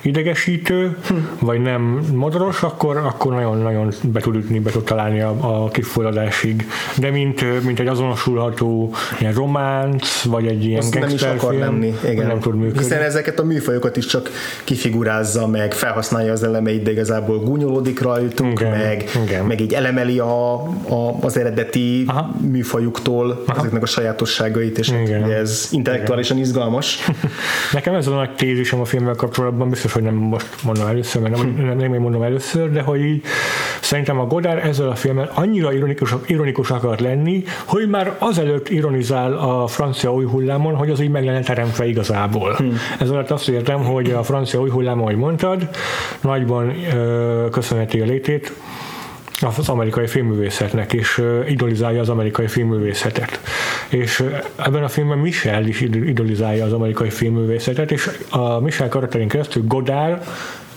idegesítő, 0.00 0.96
hm. 1.06 1.14
vagy 1.38 1.60
nem 1.60 2.00
modoros, 2.12 2.62
akkor, 2.62 2.96
akkor 2.96 3.32
nagyon-nagyon 3.32 3.92
be 4.02 4.20
tud 4.20 4.34
ütni, 4.34 4.58
be 4.58 4.70
tud 4.70 4.84
találni 4.84 5.20
a, 5.20 5.36
a 5.40 5.68
kifulladásig. 5.68 6.66
De 6.98 7.10
mint, 7.10 7.64
mint 7.64 7.80
egy 7.80 7.86
azonosulható 7.86 8.94
ilyen 9.18 9.32
románc, 9.32 10.22
vagy 10.22 10.46
egy 10.46 10.64
ilyen 10.64 10.84
gangsterfilm, 10.90 11.58
nem, 11.58 11.72
lenni, 11.72 11.94
igen. 12.10 12.26
nem 12.26 12.40
tud 12.40 12.54
működni. 12.54 12.78
Hiszen 12.78 13.02
ezeket 13.02 13.38
a 13.38 13.44
műfajokat 13.44 13.96
is 13.96 14.06
csak 14.06 14.30
kifigurázza, 14.64 15.46
meg 15.46 15.72
felhasználja 15.72 16.32
az 16.32 16.42
elemeit, 16.42 16.82
de 16.82 16.90
igazából 16.90 17.38
gúnyolódik 17.38 18.00
rajtunk, 18.00 18.60
igen, 18.60 18.70
meg, 18.70 19.04
igen. 19.24 19.44
meg 19.44 19.60
így 19.60 19.72
elemeli 19.72 20.18
a, 20.18 20.54
a, 20.88 21.16
az 21.20 21.38
eredeti 21.38 22.04
Aha. 22.06 22.34
műfajuktól 22.50 23.42
Aha. 23.46 23.58
ezeknek 23.58 23.82
a 23.82 23.86
sajátosságait, 23.86 24.78
és 24.78 24.88
igen. 24.88 25.30
ez 25.30 25.68
intellektuálisan 25.72 26.38
izgalmas. 26.38 27.05
Nekem 27.72 27.94
ez 27.94 28.06
a 28.06 28.14
nagy 28.14 28.34
tézisem 28.34 28.80
a 28.80 28.84
filmmel 28.84 29.14
kapcsolatban, 29.14 29.68
biztos, 29.68 29.92
hogy 29.92 30.02
nem 30.02 30.14
most 30.14 30.46
mondom 30.64 30.86
először, 30.86 31.22
mert 31.22 31.36
nem, 31.36 31.54
nem, 31.58 31.76
nem 31.76 31.94
én 31.94 32.00
mondom 32.00 32.22
először, 32.22 32.70
de 32.70 32.80
hogy 32.80 33.00
így 33.00 33.22
szerintem 33.80 34.18
a 34.18 34.26
Godard 34.26 34.64
ezzel 34.64 34.88
a 34.88 34.94
filmmel 34.94 35.30
annyira 35.34 35.72
ironikus, 35.72 36.14
ironikus 36.26 36.70
akart 36.70 37.00
lenni, 37.00 37.44
hogy 37.64 37.88
már 37.88 38.16
azelőtt 38.18 38.68
ironizál 38.68 39.32
a 39.32 39.66
francia 39.66 40.12
új 40.12 40.24
hullámon, 40.24 40.74
hogy 40.74 40.90
az 40.90 41.00
így 41.00 41.10
meg 41.10 41.24
lenne 41.24 41.40
teremtve 41.40 41.86
igazából. 41.86 42.54
Hmm. 42.54 42.76
Ez 42.98 43.10
alatt 43.10 43.30
azt 43.30 43.48
értem, 43.48 43.84
hogy 43.84 44.10
a 44.10 44.22
francia 44.22 44.60
új 44.60 44.70
hullám, 44.70 45.00
ahogy 45.00 45.16
mondtad, 45.16 45.68
nagyban 46.20 46.74
ö, 46.94 47.46
köszönheti 47.50 48.00
a 48.00 48.04
létét 48.04 48.52
az 49.40 49.68
amerikai 49.68 50.06
filmművészetnek, 50.06 50.92
és 50.92 51.22
idolizálja 51.48 52.00
az 52.00 52.08
amerikai 52.08 52.46
filmművészetet. 52.46 53.40
És 53.88 54.24
ebben 54.56 54.84
a 54.84 54.88
filmben 54.88 55.18
Michel 55.18 55.66
is 55.66 55.80
idolizálja 55.80 56.64
az 56.64 56.72
amerikai 56.72 57.10
filmművészetet, 57.10 57.90
és 57.90 58.10
a 58.30 58.60
Michel 58.60 58.88
karakterén 58.88 59.28
keresztül 59.28 59.62
Godard 59.66 60.24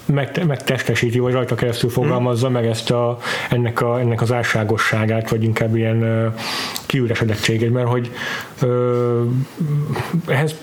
meg, 0.06 0.46
megtestesíti, 0.48 1.20
vagy 1.20 1.34
rajta 1.34 1.56
keresztül 1.56 1.90
fogalmazza 1.90 2.50
meg 2.50 2.66
ezt 2.66 2.92
a, 2.92 3.18
ennek, 3.50 3.82
a, 3.82 4.00
ennek 4.00 4.22
az 4.22 4.32
álságosságát, 4.32 5.30
vagy 5.30 5.44
inkább 5.44 5.76
ilyen 5.76 6.04
uh, 6.04 6.34
kiüresedettségét, 6.86 7.74
mert 7.74 7.88
hogy 7.88 8.12
uh, 8.62 8.70
ehhez 10.28 10.56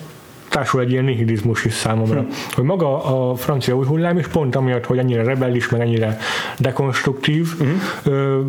társul 0.56 0.80
egy 0.80 0.90
ilyen 0.90 1.04
nihilizmus 1.04 1.64
is 1.64 1.72
számomra. 1.72 2.20
Hm. 2.20 2.26
Hogy 2.50 2.64
maga 2.64 3.04
a 3.04 3.34
francia 3.34 3.74
új 3.74 3.86
hullám 3.86 4.18
is 4.18 4.26
pont 4.26 4.56
amiatt, 4.56 4.84
hogy 4.86 4.98
ennyire 4.98 5.22
rebellis, 5.22 5.68
meg 5.68 5.80
ennyire 5.80 6.18
dekonstruktív, 6.58 7.46
hm. 7.58 7.66
ö, 8.10 8.40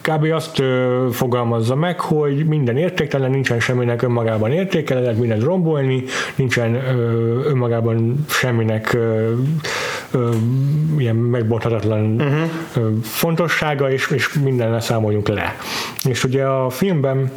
kb. 0.00 0.24
azt 0.32 0.58
ö, 0.58 1.06
fogalmazza 1.12 1.74
meg, 1.74 2.00
hogy 2.00 2.46
minden 2.46 2.76
értéktelen, 2.76 3.30
nincsen 3.30 3.60
semminek 3.60 4.02
önmagában 4.02 4.52
értéke, 4.52 4.94
lehet 4.94 5.18
mindent 5.18 5.42
rombolni, 5.42 6.04
nincsen 6.34 6.74
ö, 6.74 7.48
önmagában 7.48 8.24
semminek 8.28 8.92
ö, 8.92 9.32
ö, 10.10 10.30
ilyen 10.98 11.16
megbonthatatlan 11.16 12.14
uh-huh. 12.14 13.02
fontossága, 13.02 13.90
és, 13.90 14.10
és 14.10 14.32
minden 14.32 14.80
számoljunk 14.80 15.28
le. 15.28 15.56
És 16.04 16.24
ugye 16.24 16.44
a 16.44 16.70
filmben 16.70 17.30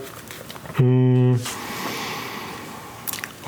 mm, 0.82 1.32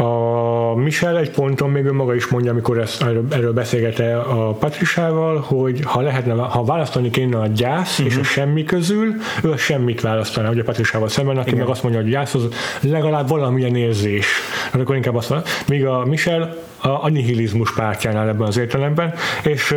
a 0.01 0.75
Michel 0.75 1.17
egy 1.17 1.31
ponton 1.31 1.69
még 1.69 1.85
ő 1.85 1.91
maga 1.93 2.15
is 2.15 2.27
mondja, 2.27 2.51
amikor 2.51 2.77
ezt, 2.77 3.05
erről 3.29 3.53
beszélgete 3.53 4.17
a 4.17 4.51
Patrisával, 4.51 5.39
hogy 5.39 5.79
ha 5.83 6.01
lehetne, 6.01 6.33
ha 6.33 6.63
választani 6.63 7.09
kéne 7.09 7.37
a 7.37 7.47
gyász 7.47 7.91
uh-huh. 7.91 8.07
és 8.07 8.15
a 8.15 8.19
mhm. 8.19 8.27
semmi 8.27 8.63
közül, 8.63 9.13
ő 9.43 9.51
a 9.51 9.57
semmit 9.57 10.01
választaná, 10.01 10.49
ugye 10.49 10.63
Patrisával 10.63 11.07
szemben, 11.07 11.37
aki 11.37 11.47
Igen. 11.47 11.59
meg 11.59 11.69
azt 11.69 11.83
mondja, 11.83 12.01
hogy 12.01 12.13
az 12.13 12.47
legalább 12.81 13.27
valamilyen 13.27 13.75
érzés. 13.75 14.27
Hát 14.71 14.81
akkor 14.81 14.95
inkább 14.95 15.15
azt 15.15 15.29
mondja, 15.29 15.51
míg 15.67 15.85
a 15.85 16.05
Michel 16.05 16.55
a, 16.81 16.87
a 16.87 17.09
nihilizmus 17.09 17.73
pártjánál 17.73 18.27
ebben 18.27 18.47
az 18.47 18.57
értelemben, 18.57 19.13
és 19.43 19.75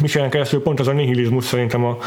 Michelen 0.00 0.30
keresztül 0.30 0.62
pont 0.62 0.80
az 0.80 0.88
a 0.88 0.92
nihilizmus 0.92 1.44
szerintem 1.44 1.84
a, 1.84 1.98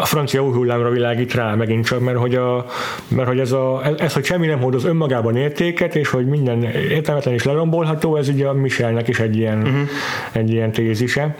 a 0.00 0.04
francia 0.04 0.44
új 0.44 0.52
hullámra 0.52 0.90
világít 0.90 1.34
rá 1.34 1.54
megint 1.54 1.86
csak, 1.86 2.00
mert 2.00 2.16
hogy, 2.18 2.34
a, 2.34 2.66
mert 3.08 3.28
hogy 3.28 3.38
ez, 3.38 3.52
a, 3.52 3.82
ez, 3.98 4.12
hogy 4.12 4.24
semmi 4.24 4.46
nem 4.46 4.60
hordoz 4.60 4.84
önmagában 4.84 5.36
értéket, 5.36 5.94
és 5.94 6.08
hogy 6.08 6.26
minden 6.26 6.62
értelmetlen 6.90 7.34
is 7.34 7.42
lerombolható, 7.42 8.16
ez 8.16 8.28
ugye 8.28 8.46
a 8.46 8.52
Michelnek 8.52 9.08
is 9.08 9.18
egy 9.18 9.36
ilyen, 9.36 9.58
uh-huh. 9.58 9.88
egy 10.32 10.50
ilyen 10.50 10.72
tézise. 10.72 11.36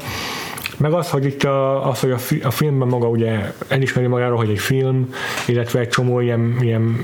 Meg 0.78 0.92
az, 0.92 1.10
hogy 1.10 1.24
itt 1.24 1.44
a, 1.44 1.88
az, 1.88 2.00
hogy 2.00 2.10
a, 2.10 2.18
fi, 2.18 2.40
a 2.44 2.50
filmben 2.50 2.88
maga 2.88 3.08
ugye 3.08 3.52
elismeri 3.68 4.06
magáról, 4.06 4.36
hogy 4.36 4.50
egy 4.50 4.58
film, 4.58 5.14
illetve 5.46 5.80
egy 5.80 5.88
csomó 5.88 6.20
ilyen, 6.20 6.56
ilyen 6.60 6.96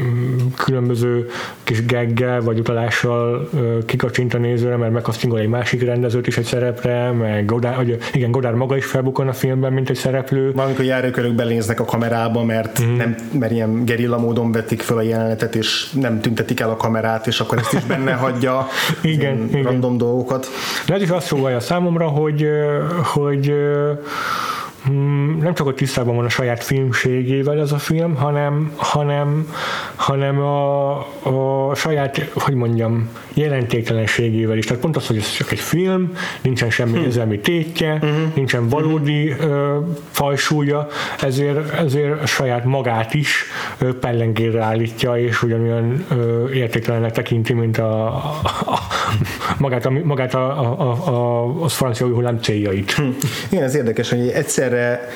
különböző 0.57 1.29
kis 1.63 1.85
geggel 1.87 2.41
vagy 2.41 2.59
utalással 2.59 3.49
kikacsint 3.87 4.35
a 4.35 4.39
nézőre, 4.39 4.77
mert 4.77 4.93
megkasztingol 4.93 5.39
egy 5.39 5.49
másik 5.49 5.83
rendezőt 5.85 6.27
is 6.27 6.37
egy 6.37 6.45
szerepre, 6.45 7.13
meg 7.13 7.45
Godard, 7.45 7.77
hogy 7.77 7.99
igen, 8.13 8.31
Godard 8.31 8.57
maga 8.57 8.77
is 8.77 8.85
felbukon 8.85 9.29
a 9.29 9.33
filmben, 9.33 9.73
mint 9.73 9.91
egy 9.91 9.97
szereplő. 9.97 10.53
Valamikor 10.53 10.85
járókörök 10.85 11.33
belénznek 11.33 11.81
a 11.81 11.85
kamerába, 11.85 12.45
mert, 12.45 12.83
mm. 12.85 12.97
nem, 12.97 13.15
mert 13.39 13.53
ilyen 13.53 13.85
gerilla 13.85 14.19
módon 14.19 14.53
vetik 14.53 14.81
fel 14.81 14.97
a 14.97 15.03
jelenetet, 15.03 15.55
és 15.55 15.91
nem 15.93 16.21
tüntetik 16.21 16.61
el 16.61 16.71
a 16.71 16.77
kamerát, 16.77 17.27
és 17.27 17.41
akkor 17.41 17.59
ezt 17.59 17.73
is 17.73 17.85
benne 17.85 18.13
hagyja 18.13 18.67
igen, 19.03 19.49
igen. 19.49 19.63
random 19.63 19.97
dolgokat. 19.97 20.47
De 20.87 20.95
ez 20.95 21.03
is 21.03 21.09
azt 21.09 21.33
a 21.33 21.61
számomra, 21.61 22.07
hogy, 22.07 22.49
hogy 23.03 23.55
Hmm, 23.65 24.54
nem 25.41 25.55
csak, 25.55 25.67
hogy 25.67 25.75
tisztában 25.75 26.17
van 26.17 26.25
a 26.25 26.29
saját 26.29 26.65
filmségével 26.65 27.61
ez 27.61 27.73
a 27.73 27.79
film, 27.79 28.15
hanem, 28.15 28.73
hanem, 28.77 29.55
hanem 29.95 30.41
a, 30.41 30.99
a 31.69 31.75
saját, 31.75 32.31
hogy 32.35 32.55
mondjam, 32.55 33.09
jelentéktelenségével 33.35 34.57
is. 34.57 34.67
Tehát 34.67 34.83
pont 34.83 34.97
az, 34.97 35.07
hogy 35.07 35.17
ez 35.17 35.33
csak 35.33 35.51
egy 35.51 35.61
film, 35.61 36.13
nincsen 36.43 36.71
semmi 36.71 36.93
hmm. 36.93 37.05
érzelmi 37.05 37.39
tétje, 37.39 37.93
uh-huh. 37.93 38.35
nincsen 38.35 38.69
valódi 38.69 39.31
uh-huh. 39.31 39.51
ö, 39.51 39.79
fajsúlya, 40.11 40.89
ezért, 41.21 41.73
ezért 41.73 42.23
a 42.23 42.27
saját 42.27 42.65
magát 42.65 43.15
is 43.15 43.45
ö, 43.79 43.99
pellengére 43.99 44.63
állítja, 44.63 45.19
és 45.19 45.43
ugyanolyan 45.43 46.05
ö, 46.11 46.51
értéktelennek 46.51 47.13
tekinti, 47.13 47.53
mint 47.53 47.79
a, 47.79 48.07
a, 48.07 48.33
a 48.67 48.79
magát, 49.59 49.87
a, 49.87 49.91
magát 49.91 50.35
a, 50.35 50.61
a, 50.61 50.81
a, 50.81 51.09
a, 51.09 51.65
a 51.65 51.69
francia 51.69 52.07
hullám 52.07 52.39
céljait. 52.39 52.93
Hmm. 52.93 53.17
Igen, 53.51 53.65
ez 53.65 53.75
érdekes, 53.75 54.11
hogy 54.11 54.27
egyszerre 54.75 55.09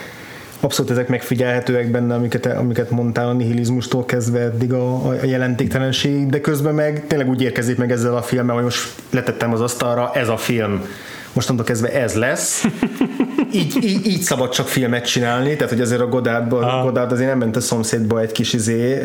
abszolút 0.61 0.91
ezek 0.91 1.09
megfigyelhetőek 1.09 1.91
benne, 1.91 2.15
amiket, 2.15 2.47
amiket 2.47 2.91
mondtál 2.91 3.29
a 3.29 3.33
nihilizmustól 3.33 4.05
kezdve 4.05 4.41
eddig 4.41 4.73
a, 4.73 5.09
a 5.09 5.25
jelentéktelenség, 5.25 6.27
de 6.27 6.41
közben 6.41 6.75
meg 6.75 7.05
tényleg 7.07 7.29
úgy 7.29 7.43
érkezik 7.43 7.77
meg 7.77 7.91
ezzel 7.91 8.17
a 8.17 8.23
filmmel, 8.23 8.55
hogy 8.55 8.65
most 8.65 8.95
letettem 9.11 9.53
az 9.53 9.61
asztalra, 9.61 10.11
ez 10.15 10.29
a 10.29 10.37
film 10.37 10.85
mostantól 11.33 11.65
kezdve 11.65 11.93
ez 11.93 12.15
lesz. 12.15 12.65
Így, 13.53 13.85
így, 13.85 14.07
így 14.07 14.21
szabad 14.21 14.51
csak 14.51 14.69
filmet 14.69 15.07
csinálni, 15.07 15.55
tehát 15.57 15.73
hogy 15.73 15.81
azért 15.81 16.01
a 16.01 16.07
Godard, 16.07 16.53
ah. 16.53 16.83
Godard 16.83 17.13
azért 17.13 17.29
nem 17.29 17.39
ment 17.39 17.57
a 17.57 17.61
szomszédba 17.61 18.21
egy 18.21 18.33
kis 18.33 18.53
izé, 18.53 19.01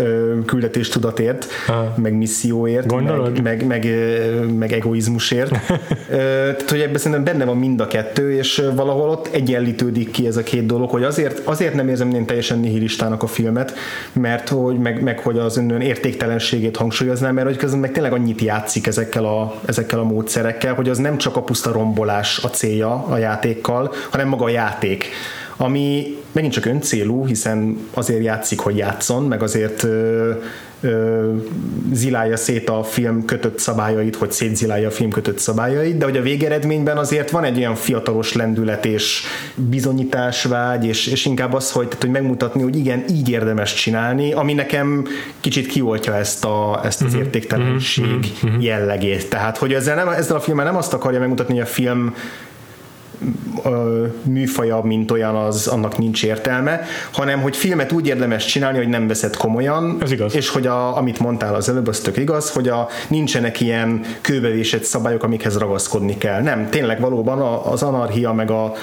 küldetéstudatért, 0.45 1.47
ah. 1.67 1.97
meg 1.97 2.13
misszióért, 2.13 2.91
meg, 2.91 3.41
meg, 3.41 3.65
meg, 3.65 3.87
meg 4.57 4.71
egoizmusért. 4.71 5.51
tehát, 6.09 6.69
hogy 6.69 6.79
ebben 6.79 6.97
szerintem 6.97 7.23
benne 7.23 7.45
van 7.45 7.57
mind 7.57 7.79
a 7.79 7.87
kettő, 7.87 8.33
és 8.33 8.63
valahol 8.75 9.09
ott 9.09 9.27
egyenlítődik 9.27 10.11
ki 10.11 10.27
ez 10.27 10.37
a 10.37 10.43
két 10.43 10.65
dolog, 10.65 10.89
hogy 10.89 11.03
azért, 11.03 11.47
azért 11.47 11.73
nem 11.73 11.89
érzem 11.89 12.13
én 12.13 12.25
teljesen 12.25 12.59
nihilistának 12.59 13.23
a 13.23 13.27
filmet, 13.27 13.73
mert 14.13 14.49
hogy 14.49 14.77
meg, 14.77 15.01
meg 15.01 15.19
hogy 15.19 15.37
az 15.37 15.57
önön 15.57 15.81
értéktelenségét 15.81 16.77
hangsúlyoznám, 16.77 17.33
mert 17.33 17.47
hogy 17.47 17.57
közben 17.57 17.79
meg 17.79 17.91
tényleg 17.91 18.13
annyit 18.13 18.41
játszik 18.41 18.87
ezekkel 18.87 19.25
a, 19.25 19.55
ezekkel 19.65 19.99
a 19.99 20.03
módszerekkel, 20.03 20.73
hogy 20.73 20.89
az 20.89 20.97
nem 20.97 21.17
csak 21.17 21.35
a 21.35 21.41
puszta 21.41 21.71
rombolás, 21.71 22.22
más 22.23 22.43
a 22.43 22.49
célja 22.49 23.05
a 23.05 23.17
játékkal, 23.17 23.93
hanem 24.09 24.27
maga 24.27 24.45
a 24.45 24.49
játék 24.49 25.09
ami 25.57 26.17
megint 26.31 26.53
csak 26.53 26.65
öncélú, 26.65 27.25
hiszen 27.25 27.87
azért 27.93 28.23
játszik, 28.23 28.59
hogy 28.59 28.77
játszon, 28.77 29.23
meg 29.23 29.43
azért 29.43 29.85
zilálja 31.91 32.37
szét 32.37 32.69
a 32.69 32.83
film 32.83 33.25
kötött 33.25 33.59
szabályait, 33.59 34.15
hogy 34.15 34.31
szétzilálja 34.31 34.87
a 34.87 34.91
film 34.91 35.09
kötött 35.09 35.39
szabályait, 35.39 35.97
de 35.97 36.05
hogy 36.05 36.17
a 36.17 36.21
végeredményben 36.21 36.97
azért 36.97 37.29
van 37.29 37.43
egy 37.43 37.57
olyan 37.57 37.75
fiatalos 37.75 38.33
lendület 38.33 38.85
és 38.85 39.23
bizonyításvágy, 39.55 40.85
és, 40.85 41.07
és 41.07 41.25
inkább 41.25 41.53
az, 41.53 41.71
hogy, 41.71 41.87
tehát, 41.87 42.01
hogy 42.01 42.11
megmutatni, 42.11 42.61
hogy 42.61 42.77
igen, 42.77 43.03
így 43.09 43.29
érdemes 43.29 43.73
csinálni, 43.73 44.33
ami 44.33 44.53
nekem 44.53 45.05
kicsit 45.39 45.67
kioltja 45.67 46.15
ezt, 46.15 46.45
a, 46.45 46.81
ezt 46.83 47.01
az 47.01 47.07
uh-huh. 47.07 47.21
értéktelenség 47.21 48.31
uh-huh. 48.43 48.63
jellegét. 48.63 49.29
Tehát, 49.29 49.57
hogy 49.57 49.73
ezzel, 49.73 49.95
nem, 49.95 50.07
ezzel 50.07 50.35
a 50.35 50.39
filmmel 50.39 50.65
nem 50.65 50.75
azt 50.75 50.93
akarja 50.93 51.19
megmutatni, 51.19 51.53
hogy 51.53 51.63
a 51.63 51.67
film 51.67 52.15
műfaja, 54.23 54.81
mint 54.83 55.11
olyan, 55.11 55.35
az 55.35 55.67
annak 55.67 55.97
nincs 55.97 56.23
értelme, 56.23 56.81
hanem 57.11 57.41
hogy 57.41 57.55
filmet 57.55 57.91
úgy 57.91 58.07
érdemes 58.07 58.45
csinálni, 58.45 58.77
hogy 58.77 58.87
nem 58.87 59.07
veszed 59.07 59.35
komolyan, 59.35 59.97
Ez 60.01 60.11
igaz. 60.11 60.35
és 60.35 60.49
hogy 60.49 60.67
a, 60.67 60.97
amit 60.97 61.19
mondtál 61.19 61.55
az 61.55 61.69
előbb, 61.69 61.87
az 61.87 61.99
tök 61.99 62.17
igaz, 62.17 62.51
hogy 62.51 62.67
a, 62.67 62.87
nincsenek 63.07 63.61
ilyen 63.61 64.01
kőbevésett 64.21 64.83
szabályok, 64.83 65.23
amikhez 65.23 65.57
ragaszkodni 65.57 66.17
kell. 66.17 66.41
Nem, 66.41 66.69
tényleg 66.69 66.99
valóban 66.99 67.39
az 67.63 67.83
anarchia 67.83 68.33
meg 68.33 68.51
a, 68.51 68.63
a, 68.63 68.73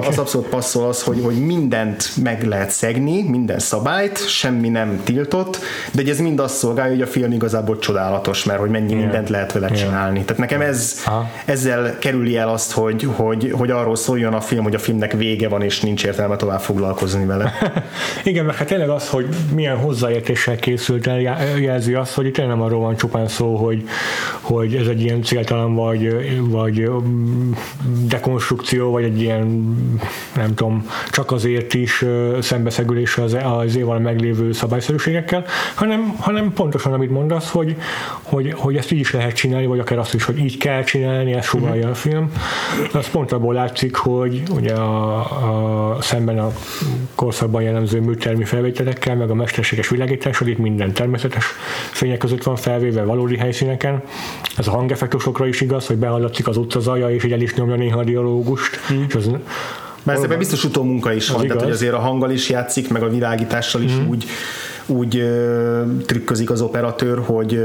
az 0.08 0.18
abszolút 0.18 0.48
passzol 0.48 0.88
az, 0.88 1.02
hogy, 1.02 1.20
hogy 1.24 1.46
mindent 1.46 2.10
meg 2.22 2.42
lehet 2.42 2.70
szegni, 2.70 3.22
minden 3.22 3.58
szabályt, 3.58 4.28
semmi 4.28 4.68
nem 4.68 5.00
tiltott, 5.04 5.58
de 5.92 6.02
hogy 6.02 6.10
ez 6.10 6.18
mind 6.18 6.40
azt 6.40 6.56
szolgálja, 6.56 6.92
hogy 6.92 7.02
a 7.02 7.06
film 7.06 7.32
igazából 7.32 7.78
csodálatos, 7.78 8.44
mert 8.44 8.60
hogy 8.60 8.70
mennyi 8.70 8.90
yeah. 8.90 9.02
mindent 9.02 9.28
lehet 9.28 9.52
vele 9.52 9.66
yeah. 9.66 9.78
csinálni. 9.78 10.20
Tehát 10.24 10.38
nekem 10.38 10.60
ez, 10.60 11.04
ezzel 11.44 11.98
kerüli 11.98 12.36
el 12.36 12.48
azt, 12.48 12.72
hogy, 12.72 13.08
hogy, 13.16 13.52
hogy 13.58 13.70
arról 13.70 13.96
szóljon 13.96 14.34
a 14.34 14.40
film, 14.40 14.62
hogy 14.62 14.74
a 14.74 14.78
filmnek 14.78 15.12
vége 15.12 15.48
van, 15.48 15.62
és 15.62 15.80
nincs 15.80 16.04
értelme 16.04 16.36
tovább 16.36 16.60
foglalkozni 16.60 17.24
vele. 17.24 17.52
Igen, 18.24 18.44
mert 18.44 18.58
hát 18.58 18.66
tényleg 18.66 18.88
az, 18.88 19.08
hogy 19.08 19.26
milyen 19.54 19.76
hozzáértéssel 19.76 20.56
készült 20.56 21.06
el, 21.06 21.20
jelzi 21.60 21.94
azt, 21.94 22.14
hogy 22.14 22.26
itt 22.26 22.36
nem 22.36 22.62
arról 22.62 22.80
van 22.80 22.96
csupán 22.96 23.28
szó, 23.28 23.56
hogy, 23.56 23.82
hogy 24.40 24.74
ez 24.74 24.86
egy 24.86 25.00
ilyen 25.00 25.22
céltalan 25.22 25.74
vagy, 25.74 26.16
vagy 26.40 26.90
dekonstrukció, 28.06 28.90
vagy 28.90 29.04
egy 29.04 29.20
ilyen, 29.20 29.46
nem 30.36 30.54
tudom, 30.54 30.86
csak 31.10 31.32
azért 31.32 31.74
is 31.74 32.04
szembeszegülés 32.40 33.16
az, 33.16 33.36
az 33.42 33.76
évvel 33.76 33.98
meglévő 33.98 34.52
szabályszerűségekkel, 34.52 35.44
hanem, 35.74 36.14
hanem 36.18 36.52
pontosan, 36.52 36.92
amit 36.92 37.10
mondasz, 37.10 37.50
hogy, 37.50 37.76
hogy, 38.22 38.52
hogy 38.56 38.76
ezt 38.76 38.90
így 38.90 38.98
is 38.98 39.12
lehet 39.12 39.32
csinálni, 39.32 39.66
vagy 39.66 39.78
akár 39.78 39.98
azt 39.98 40.14
is, 40.14 40.24
hogy 40.24 40.38
így 40.38 40.56
kell 40.56 40.82
csinálni, 40.82 41.32
ezt 41.32 41.48
sugalja 41.48 41.74
uh-huh. 41.74 41.90
a 41.90 41.94
film. 41.94 42.32
Az 42.92 43.10
pont 43.10 43.32
abból 43.32 43.47
látszik, 43.52 43.96
hogy 43.96 44.42
ugye 44.50 44.74
a, 44.74 45.16
a, 45.94 46.02
szemben 46.02 46.38
a 46.38 46.52
korszakban 47.14 47.62
jellemző 47.62 48.00
műtermi 48.00 48.44
felvételekkel, 48.44 49.16
meg 49.16 49.30
a 49.30 49.34
mesterséges 49.34 49.88
világítással 49.88 50.48
itt 50.48 50.58
minden 50.58 50.92
természetes 50.92 51.44
fények 51.92 52.18
között 52.18 52.42
van 52.42 52.56
felvéve 52.56 53.02
valódi 53.02 53.36
helyszíneken. 53.36 54.02
Ez 54.56 54.66
a 54.66 54.70
hangeffektusokra 54.70 55.46
is 55.46 55.60
igaz, 55.60 55.86
hogy 55.86 55.96
behallatszik 55.96 56.48
az 56.48 56.56
utca 56.56 56.80
zaja, 56.80 57.10
és 57.10 57.24
így 57.24 57.32
el 57.32 57.40
is 57.40 57.54
nyomja 57.54 57.76
néha 57.76 57.98
a 57.98 58.04
dialógust. 58.04 58.76
Hmm. 58.76 59.04
És 59.08 59.14
az, 59.14 59.30
mert 60.02 60.22
ebben 60.22 60.38
biztos 60.38 60.64
utómunka 60.64 61.12
is 61.12 61.28
van, 61.28 61.46
tehát 61.46 61.62
hogy 61.62 61.70
azért 61.70 61.92
a 61.92 61.98
hanggal 61.98 62.30
is 62.30 62.48
játszik, 62.48 62.90
meg 62.90 63.02
a 63.02 63.08
világítással 63.08 63.82
is 63.82 63.92
mm. 63.92 64.08
úgy 64.08 64.24
úgy 64.88 65.24
trükközik 66.06 66.50
az 66.50 66.60
operatőr, 66.60 67.18
hogy, 67.24 67.60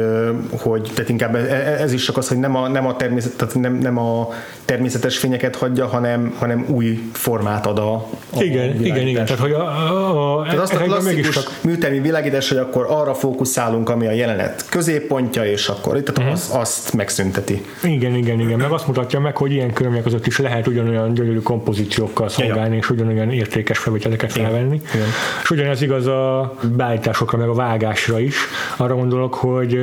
hogy 0.52 0.92
tehát 0.94 1.10
inkább 1.10 1.36
ez 1.80 1.94
is 1.94 2.04
csak 2.04 2.18
az, 2.18 2.28
hogy 2.28 2.38
nem 2.38 2.56
a, 2.56 2.68
nem 2.68 2.88
a, 2.88 2.96
természet, 2.96 3.38
tehát 3.38 3.56
nem, 3.56 3.74
nem 3.74 3.98
a 3.98 4.30
természetes 4.66 5.18
fényeket 5.18 5.56
hagyja, 5.56 5.88
hanem, 5.88 6.36
hanem 6.38 6.66
új 6.68 7.10
formát 7.12 7.66
ad 7.66 7.78
a, 7.78 7.94
a 7.94 8.42
igen, 8.42 8.86
igen, 8.86 9.08
igen, 9.08 9.26
tehát 9.26 9.42
hogy 9.42 9.52
a, 9.52 9.62
a, 9.62 10.40
a 10.40 10.44
tehát 10.44 10.60
azt 10.60 10.74
a 10.74 10.78
klasszikus 10.78 11.30
csak... 11.30 11.52
műtermi 11.62 12.00
világítás, 12.00 12.50
hogy 12.50 12.58
akkor 12.58 12.86
arra 12.90 13.14
fókuszálunk, 13.14 13.90
ami 13.90 14.08
a 14.08 14.12
jelenet 14.12 14.66
középpontja, 14.70 15.46
és 15.46 15.68
akkor 15.68 15.98
itt 15.98 16.10
uh-huh. 16.10 16.32
az, 16.32 16.50
azt 16.54 16.94
megszünteti. 16.94 17.66
Igen, 17.84 18.16
igen, 18.16 18.40
igen, 18.40 18.60
meg 18.60 18.72
azt 18.72 18.88
mutatja 18.88 19.20
meg, 19.20 19.38
hogy 19.38 19.52
ilyen 19.52 19.74
körülmények 19.74 20.04
között 20.04 20.26
is 20.26 20.40
lehet 20.40 20.68
ugyanolyan 20.68 21.14
gyönyörű 21.14 21.40
kompozíciókkal 21.40 22.30
szolgálni, 22.30 22.68
ja, 22.68 22.74
ja. 22.74 22.78
és 22.78 22.90
ugyanolyan 22.90 23.32
értékes 23.32 23.78
felvételeket 23.78 24.32
felvenni. 24.32 24.82
Igen. 24.94 25.08
És 25.44 25.50
ugyanez 25.50 25.82
igaz 25.82 26.08
a 26.08 26.54
beállítás 26.76 27.13
vágásokra, 27.14 27.38
meg 27.38 27.50
a 27.50 27.54
vágásra 27.54 28.20
is. 28.20 28.36
Arra 28.78 28.96
gondolok, 28.96 29.34
hogy 29.34 29.80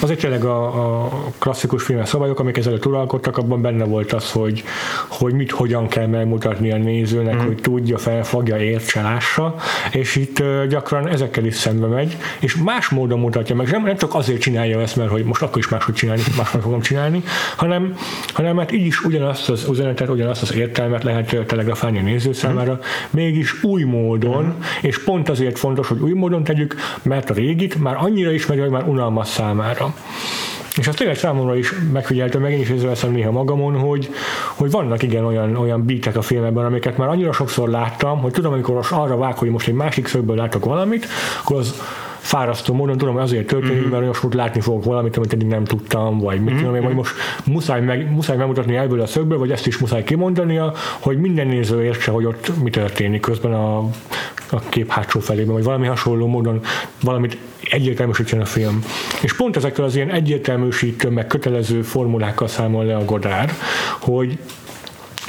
azért 0.00 0.20
tényleg 0.20 0.44
a, 0.44 0.64
a 1.04 1.08
klasszikus 1.38 1.82
filmes 1.82 2.08
szabályok, 2.08 2.38
amik 2.38 2.56
ezelőtt 2.56 2.86
uralkodtak, 2.86 3.36
abban 3.36 3.62
benne 3.62 3.84
volt 3.84 4.12
az, 4.12 4.32
hogy, 4.32 4.64
hogy 5.08 5.34
mit 5.34 5.50
hogyan 5.50 5.88
kell 5.88 6.06
megmutatni 6.06 6.72
a 6.72 6.76
nézőnek, 6.76 7.34
mm. 7.34 7.46
hogy 7.46 7.60
tudja, 7.60 7.98
felfogja, 7.98 8.56
értse, 8.56 9.02
lássa, 9.02 9.54
és 9.92 10.16
itt 10.16 10.42
gyakran 10.68 11.08
ezekkel 11.08 11.44
is 11.44 11.54
szembe 11.54 11.86
megy, 11.86 12.16
és 12.40 12.56
más 12.56 12.88
módon 12.88 13.18
mutatja 13.18 13.54
meg, 13.54 13.70
nem, 13.70 13.82
nem 13.82 13.96
csak 13.96 14.14
azért 14.14 14.40
csinálja 14.40 14.80
ezt, 14.80 14.96
mert 14.96 15.10
hogy 15.10 15.24
most 15.24 15.42
akkor 15.42 15.58
is 15.58 15.68
máshogy 15.68 15.94
csinálni, 15.94 16.22
máshogy 16.36 16.62
fogom 16.62 16.80
csinálni, 16.80 17.22
hanem, 17.56 17.94
hanem 18.32 18.56
mert 18.56 18.72
így 18.72 18.86
is 18.86 19.04
ugyanazt 19.04 19.50
az 19.50 19.66
üzenetet, 19.70 20.08
ugyanazt 20.08 20.42
az 20.42 20.54
értelmet 20.54 21.02
lehet 21.02 21.46
telegrafálni 21.46 21.98
a 21.98 22.02
néző 22.02 22.32
számára, 22.32 22.72
mm. 22.72 22.76
mégis 23.10 23.62
új 23.62 23.82
módon, 23.82 24.44
mm. 24.44 24.60
és 24.80 25.04
pont 25.04 25.28
azért 25.28 25.58
fontos, 25.58 25.88
hogy 25.88 26.00
új 26.00 26.12
módon 26.12 26.44
tegyük, 26.44 26.59
ismerjük, 26.60 26.74
mert 27.02 27.30
a 27.30 27.34
régit 27.34 27.80
már 27.82 27.96
annyira 27.98 28.32
ismerjük, 28.32 28.64
hogy 28.64 28.74
már 28.74 28.88
unalmas 28.88 29.28
számára. 29.28 29.94
És 30.76 30.86
azt 30.88 30.96
tényleg 30.96 31.16
számomra 31.16 31.56
is 31.56 31.72
megfigyeltem, 31.92 32.40
meg 32.40 32.52
én 32.52 32.60
is 32.60 32.70
észreveszem 32.70 33.10
néha 33.10 33.30
magamon, 33.30 33.78
hogy, 33.78 34.08
hogy 34.54 34.70
vannak 34.70 35.02
igen 35.02 35.24
olyan, 35.24 35.56
olyan 35.56 35.86
beatek 35.86 36.16
a 36.16 36.22
filmekben, 36.22 36.64
amiket 36.64 36.96
már 36.96 37.08
annyira 37.08 37.32
sokszor 37.32 37.68
láttam, 37.68 38.20
hogy 38.20 38.32
tudom, 38.32 38.52
amikor 38.52 38.74
most 38.74 38.92
arra 38.92 39.16
vág, 39.16 39.38
hogy 39.38 39.48
most 39.48 39.68
egy 39.68 39.74
másik 39.74 40.06
szögből 40.06 40.36
látok 40.36 40.64
valamit, 40.64 41.06
akkor 41.42 41.56
az 41.56 41.74
fárasztó 42.18 42.74
módon 42.74 42.98
tudom, 42.98 43.14
hogy 43.14 43.22
azért 43.22 43.46
történik, 43.46 43.80
mm-hmm. 43.80 43.90
mert 43.90 44.22
most 44.22 44.34
látni 44.34 44.60
fogok 44.60 44.84
valamit, 44.84 45.16
amit 45.16 45.32
eddig 45.32 45.46
nem 45.46 45.64
tudtam, 45.64 46.18
vagy 46.18 46.40
mit 46.40 46.54
mm-hmm. 46.54 46.64
tudom, 46.64 46.82
vagy 46.82 46.94
most 46.94 47.14
muszáj, 47.44 47.80
meg, 47.80 48.10
muszáj 48.10 48.36
megmutatni 48.36 48.76
ebből 48.76 49.00
a 49.00 49.06
szögből, 49.06 49.38
vagy 49.38 49.50
ezt 49.50 49.66
is 49.66 49.78
muszáj 49.78 50.04
kimondania, 50.04 50.72
hogy 50.98 51.18
minden 51.18 51.46
néző 51.46 51.84
értse, 51.84 52.10
hogy 52.10 52.24
ott 52.24 52.52
mi 52.62 52.70
történik 52.70 53.20
közben 53.20 53.52
a, 53.52 53.88
a 54.52 54.62
kép 54.68 54.90
hátsó 54.90 55.20
felében, 55.20 55.54
vagy 55.54 55.64
valami 55.64 55.86
hasonló 55.86 56.26
módon 56.26 56.60
valamit 57.02 57.36
egyértelműsítsen 57.70 58.40
a 58.40 58.44
film. 58.44 58.84
És 59.22 59.36
pont 59.36 59.56
ezekkel 59.56 59.84
az 59.84 59.94
ilyen 59.94 60.10
egyértelműsítő, 60.10 61.08
meg 61.08 61.26
kötelező 61.26 61.82
formulákkal 61.82 62.48
számol 62.48 62.84
le 62.84 62.96
a 62.96 63.04
Godár, 63.04 63.52
hogy 64.00 64.38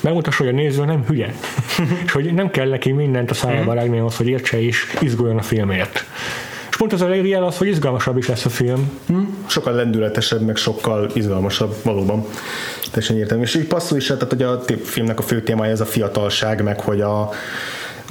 megmutassa, 0.01 0.43
hogy 0.43 0.53
a 0.53 0.55
néző 0.55 0.85
nem 0.85 1.05
hülye. 1.07 1.33
és 2.05 2.11
hogy 2.11 2.33
nem 2.33 2.49
kell 2.49 2.69
neki 2.69 2.91
mindent 2.91 3.31
a 3.31 3.33
szájába 3.33 3.73
rágni 3.73 3.99
ahhoz, 3.99 4.17
hogy 4.17 4.27
értse 4.27 4.61
és 4.61 4.95
izguljon 4.99 5.37
a 5.37 5.41
filmért 5.41 6.05
pont 6.81 6.93
az 6.93 7.01
a 7.01 7.35
el 7.35 7.43
az, 7.43 7.57
hogy 7.57 7.67
izgalmasabb 7.67 8.17
is 8.17 8.27
lesz 8.27 8.45
a 8.45 8.49
film. 8.49 8.99
Hm? 9.07 9.19
Sokkal 9.45 9.73
lendületesebb, 9.73 10.41
meg 10.41 10.55
sokkal 10.55 11.09
izgalmasabb, 11.13 11.75
valóban. 11.83 12.25
Teljesen 12.91 13.17
értem. 13.17 13.41
És 13.41 13.55
így 13.55 13.67
passzol 13.67 13.97
is, 13.97 14.05
tehát 14.05 14.29
hogy 14.29 14.41
a 14.41 14.63
filmnek 14.83 15.19
a 15.19 15.21
fő 15.21 15.41
témája 15.41 15.71
ez 15.71 15.81
a 15.81 15.85
fiatalság, 15.85 16.63
meg 16.63 16.79
hogy 16.79 17.01
a 17.01 17.29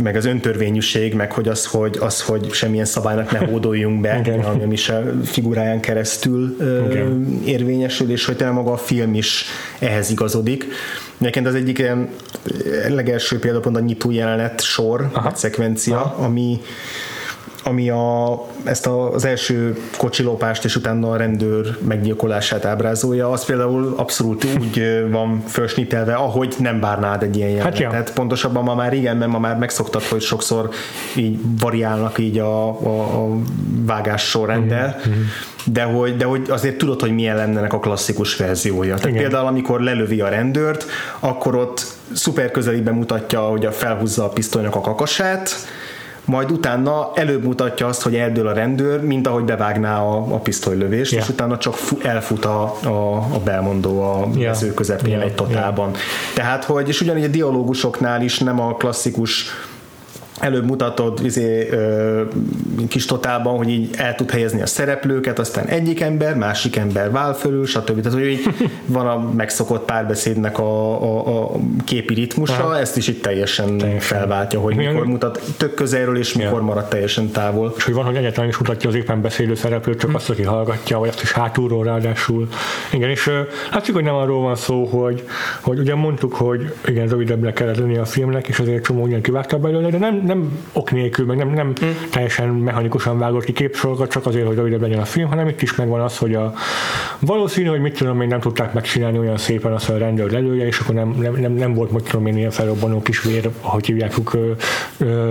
meg 0.03 0.16
az 0.16 0.24
öntörvényűség, 0.24 1.14
meg 1.14 1.33
hogy 1.33 1.48
az, 1.48 1.66
hogy, 1.66 1.96
az, 2.00 2.22
hogy 2.22 2.53
semmilyen 2.53 2.85
szabálynak 2.85 3.31
ne 3.31 3.38
hódoljunk 3.38 4.00
be, 4.00 4.16
okay. 4.18 4.38
ami 4.42 4.62
a 4.62 4.66
Michel 4.66 5.20
figuráján 5.24 5.81
keresztül 5.81 6.57
okay. 6.87 7.05
érvényesül, 7.44 8.11
és 8.11 8.24
hogy 8.24 8.37
tényleg 8.37 8.57
maga 8.57 8.72
a 8.72 8.76
film 8.76 9.14
is 9.14 9.44
ehhez 9.79 10.11
igazodik. 10.11 10.66
Egyébként 11.18 11.46
az 11.46 11.55
egyik 11.55 11.79
ilyen 11.79 12.09
legelső 12.88 13.38
például 13.38 13.76
a 13.76 13.81
nyitó 13.81 14.11
jelenet 14.11 14.61
sor, 14.61 15.09
Aha. 15.12 15.35
szekvencia, 15.35 16.00
Aha. 16.00 16.24
ami 16.24 16.61
ami 17.64 17.90
a, 17.90 18.40
ezt 18.64 18.87
az 18.87 19.25
első 19.25 19.79
kocsilópást 19.96 20.64
és 20.64 20.77
utána 20.77 21.11
a 21.11 21.16
rendőr 21.16 21.77
meggyilkolását 21.87 22.64
ábrázolja, 22.64 23.31
az 23.31 23.44
például 23.44 23.94
abszolút 23.96 24.44
úgy 24.61 25.07
van 25.11 25.42
felsnitelve, 25.46 26.14
ahogy 26.14 26.55
nem 26.59 26.81
várnád 26.81 27.23
egy 27.23 27.37
ilyen 27.37 27.49
jelenetet. 27.49 27.92
Hát 27.92 28.07
ja. 28.09 28.12
Pontosabban 28.14 28.64
ma 28.64 28.75
már 28.75 28.92
igen, 28.92 29.16
mert 29.16 29.31
ma 29.31 29.38
már 29.38 29.57
megszoktad, 29.57 30.03
hogy 30.03 30.20
sokszor 30.20 30.70
így 31.16 31.38
variálnak 31.61 32.18
így 32.18 32.38
a, 32.38 32.68
a, 32.68 33.01
a 33.01 33.37
vágás 33.87 34.23
sorrenddel, 34.23 34.96
mm-hmm. 35.09 35.20
de 35.64 35.83
hogy, 35.83 36.16
de 36.16 36.25
hogy 36.25 36.46
azért 36.51 36.79
tudod, 36.79 37.01
hogy 37.01 37.14
milyen 37.14 37.37
lenne 37.37 37.66
a 37.66 37.79
klasszikus 37.79 38.37
verziója. 38.37 38.94
Tehát 38.94 39.09
igen. 39.09 39.20
például, 39.20 39.46
amikor 39.46 39.81
lelövi 39.81 40.20
a 40.20 40.29
rendőrt, 40.29 40.87
akkor 41.18 41.55
ott 41.55 41.85
szuper 42.12 42.51
közelében 42.51 42.94
mutatja, 42.94 43.40
hogy 43.40 43.66
a 43.66 43.73
felhúzza 43.73 44.25
a 44.25 44.29
pisztolynak 44.29 44.75
a 44.75 44.81
kakasát, 44.81 45.55
majd 46.24 46.50
utána 46.50 47.11
előbb 47.14 47.44
mutatja 47.44 47.87
azt, 47.87 48.02
hogy 48.02 48.14
eldől 48.14 48.46
a 48.46 48.52
rendőr, 48.52 49.00
mint 49.00 49.26
ahogy 49.26 49.44
bevágná 49.44 50.00
a, 50.00 50.16
a 50.16 50.38
pisztolylövést, 50.38 51.12
yeah. 51.12 51.24
és 51.24 51.30
utána 51.30 51.59
csak 51.59 51.74
fu- 51.74 52.04
elfut 52.04 52.44
a, 52.44 52.74
a, 52.85 53.14
a 53.14 53.40
belmondó 53.44 54.02
a 54.02 54.28
yeah. 54.35 54.52
mező 54.52 54.74
közepén 54.74 55.12
yeah. 55.12 55.24
egy 55.24 55.35
totálban. 55.35 55.90
Yeah. 55.90 56.02
Tehát, 56.35 56.64
hogy, 56.64 56.88
és 56.88 57.00
ugyanígy 57.00 57.24
a 57.24 57.28
dialógusoknál 57.28 58.22
is 58.22 58.38
nem 58.38 58.61
a 58.61 58.74
klasszikus 58.74 59.46
előbb 60.40 60.64
mutatod 60.64 61.20
izé, 61.24 61.68
ö, 61.70 62.22
kis 62.88 63.05
totálban, 63.05 63.57
hogy 63.57 63.68
így 63.68 63.94
el 63.96 64.14
tud 64.14 64.31
helyezni 64.31 64.62
a 64.62 64.66
szereplőket, 64.66 65.38
aztán 65.38 65.66
egyik 65.66 66.00
ember, 66.00 66.37
másik 66.37 66.76
ember 66.76 67.11
vál 67.11 67.35
fölül, 67.35 67.66
stb. 67.66 68.00
Tehát, 68.03 68.18
hogy 68.18 68.29
így 68.29 68.48
van 68.87 69.07
a 69.07 69.31
megszokott 69.37 69.85
párbeszédnek 69.85 70.59
a, 70.59 71.03
a, 71.03 71.42
a 71.42 71.57
képi 71.85 72.14
ritmusa, 72.14 72.62
ha. 72.62 72.79
ezt 72.79 72.96
is 72.96 73.09
itt 73.09 73.22
teljesen, 73.22 73.79
teljesen. 73.79 74.18
felváltja, 74.18 74.61
hogy 74.61 74.76
mikor 74.76 75.07
mutat 75.07 75.40
tök 75.57 75.74
közelről, 75.74 76.18
és 76.18 76.33
mikor 76.33 76.59
ja. 76.59 76.64
marad 76.64 76.88
teljesen 76.88 77.31
távol. 77.31 77.74
És 77.76 77.85
hogy 77.85 77.94
van, 77.94 78.05
hogy 78.05 78.16
egyáltalán 78.16 78.48
is 78.48 78.59
mutatja 78.59 78.88
az 78.88 78.94
éppen 78.94 79.20
beszélő 79.20 79.55
szereplőt, 79.55 79.98
csak 79.98 80.11
hm. 80.11 80.16
azt, 80.16 80.31
aki 80.31 80.42
hallgatja, 80.42 80.98
vagy 80.98 81.09
azt 81.09 81.22
is 81.22 81.33
hátulról 81.33 81.85
ráadásul. 81.85 82.48
Igen, 82.92 83.11
és 83.11 83.31
látszik, 83.72 83.94
hogy 83.94 84.05
nem 84.05 84.14
arról 84.14 84.42
van 84.42 84.57
szó, 84.57 84.85
hogy, 84.85 85.24
hogy 85.61 85.79
ugye 85.79 85.94
mondtuk, 85.94 86.35
hogy 86.35 86.74
igen, 86.87 87.09
rövidebbre 87.09 87.53
kellett 87.53 87.76
lenni 87.76 87.96
a 87.96 88.05
filmnek, 88.05 88.48
és 88.48 88.59
azért 88.59 88.85
csomó 88.85 89.03
ugyan 89.03 89.20
kivágta 89.20 89.59
belőle, 89.59 89.88
de 89.90 89.98
nem, 89.98 90.20
nem 90.31 90.59
ok 90.73 90.90
nélkül, 90.90 91.27
meg 91.27 91.37
nem, 91.37 91.51
nem 91.51 91.73
hmm. 91.81 91.97
teljesen 92.11 92.49
mechanikusan 92.49 93.19
vágott 93.19 93.45
ki 93.45 93.53
képsorokat, 93.53 94.11
csak 94.11 94.27
azért, 94.27 94.47
hogy 94.47 94.57
rövidebb 94.57 94.81
legyen 94.81 95.01
a 95.01 95.05
film, 95.05 95.29
hanem 95.29 95.49
itt 95.49 95.62
is 95.62 95.75
megvan 95.75 96.01
az, 96.01 96.19
hogy 96.19 96.35
a 96.35 96.55
valószínű, 97.19 97.69
hogy 97.69 97.81
mit 97.81 97.97
tudom 97.97 98.21
én, 98.21 98.29
nem 98.29 98.40
tudták 98.40 98.73
megcsinálni 98.73 99.19
olyan 99.19 99.37
szépen 99.37 99.73
azt 99.73 99.88
a 99.88 99.99
rendőr 99.99 100.35
elője, 100.35 100.66
és 100.66 100.79
akkor 100.79 100.95
nem, 100.95 101.14
nem, 101.19 101.35
nem, 101.35 101.53
nem 101.53 101.75
volt, 101.75 101.90
mit 101.90 102.05
tudom 102.05 102.27
én, 102.27 102.37
ilyen 102.37 102.51
felrobbanó 102.51 103.03
kis 103.03 103.23
vér, 103.23 103.51
ahogy 103.61 103.87
hívják, 103.87 104.14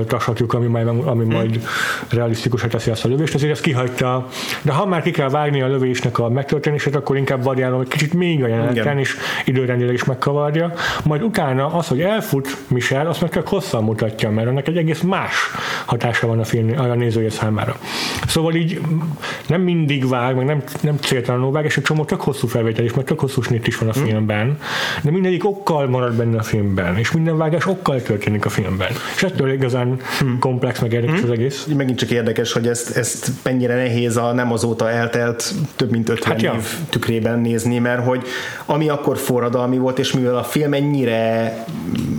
tasatjuk, 0.08 0.54
ami, 0.54 0.68
majd, 0.68 0.88
ami 0.88 1.24
hmm. 1.24 1.34
majd 1.34 1.62
realisztikusra 2.10 2.68
teszi 2.68 2.92
azt 2.92 3.06
a 3.06 3.08
lövést, 3.08 3.34
ezért 3.34 3.52
ezt 3.52 3.62
kihagyta. 3.62 4.28
De 4.62 4.72
ha 4.72 4.86
már 4.86 5.02
ki 5.02 5.12
kell 5.12 5.30
vágni 5.30 5.62
a 5.62 5.68
lövésnek 5.68 6.20
a 6.20 6.30
megtörténését, 6.30 6.96
akkor 6.96 7.18
inkább 7.18 7.44
variálom 7.44 7.78
hogy 7.78 7.88
kicsit 7.88 8.14
még 8.14 8.44
a 8.44 8.48
jeleneten, 8.48 8.98
és 8.98 9.16
időrendileg 9.46 9.94
is 9.94 10.04
megkavarja. 10.04 10.74
Majd 11.04 11.22
utána 11.22 11.66
az, 11.66 11.88
hogy 11.88 12.02
elfut 12.02 12.58
Michel, 12.68 13.08
azt 13.08 13.22
meg 13.22 13.30
csak 13.30 13.48
hosszan 13.48 13.84
mutatja, 13.84 14.30
mert 14.30 14.48
annak 14.48 14.68
egy 14.68 14.78
egész 14.89 15.02
más 15.02 15.34
hatása 15.86 16.28
van 16.28 16.39
a 16.39 16.43
film 16.43 16.80
a 16.80 16.95
nézője 16.95 17.30
számára. 17.30 17.80
Szóval 18.28 18.56
így 18.56 18.82
nem 19.47 19.62
mindig 19.62 20.08
vág, 20.08 20.36
meg 20.36 20.45
nem, 20.45 20.63
nem 20.82 20.97
céltalanul 20.97 21.52
vág, 21.52 21.65
és 21.65 21.78
egy 21.78 21.84
csomó 21.84 22.06
tök 22.06 22.21
hosszú 22.21 22.47
felvétel 22.47 22.84
is, 22.84 22.93
mert 22.93 23.08
tök 23.08 23.19
hosszú 23.19 23.41
snit 23.41 23.67
is 23.67 23.78
van 23.78 23.89
a 23.89 23.93
hm. 23.93 24.04
filmben, 24.04 24.60
de 25.04 25.12
mindegyik 25.12 25.45
okkal 25.45 25.88
marad 25.88 26.13
benne 26.13 26.38
a 26.38 26.43
filmben, 26.43 26.97
és 26.97 27.12
minden 27.12 27.38
vágás 27.38 27.65
okkal 27.65 28.02
történik 28.02 28.45
a 28.45 28.49
filmben. 28.49 28.91
És 29.15 29.23
ettől 29.23 29.52
igazán 29.52 29.99
hmm. 30.19 30.39
komplex, 30.39 30.80
meg 30.80 30.93
érdekes 30.93 31.19
hmm. 31.19 31.30
az 31.30 31.38
egész. 31.38 31.67
Megint 31.75 31.97
csak 31.97 32.10
érdekes, 32.10 32.52
hogy 32.52 32.67
ezt, 32.67 32.97
ezt 32.97 33.32
mennyire 33.43 33.75
nehéz 33.75 34.17
a 34.17 34.34
nem 34.34 34.52
azóta 34.52 34.89
eltelt 34.89 35.54
több 35.75 35.91
mint 35.91 36.10
50 36.10 36.32
hát 36.32 36.41
év 36.41 36.49
ja. 36.49 36.60
tükrében 36.89 37.39
nézni, 37.39 37.80
mert 37.80 38.06
hogy 38.06 38.21
ami 38.65 38.89
akkor 38.89 39.17
forradalmi 39.17 39.78
volt, 39.78 39.99
és 39.99 40.13
mivel 40.13 40.38
a 40.38 40.43
film 40.43 40.73
ennyire 40.73 41.54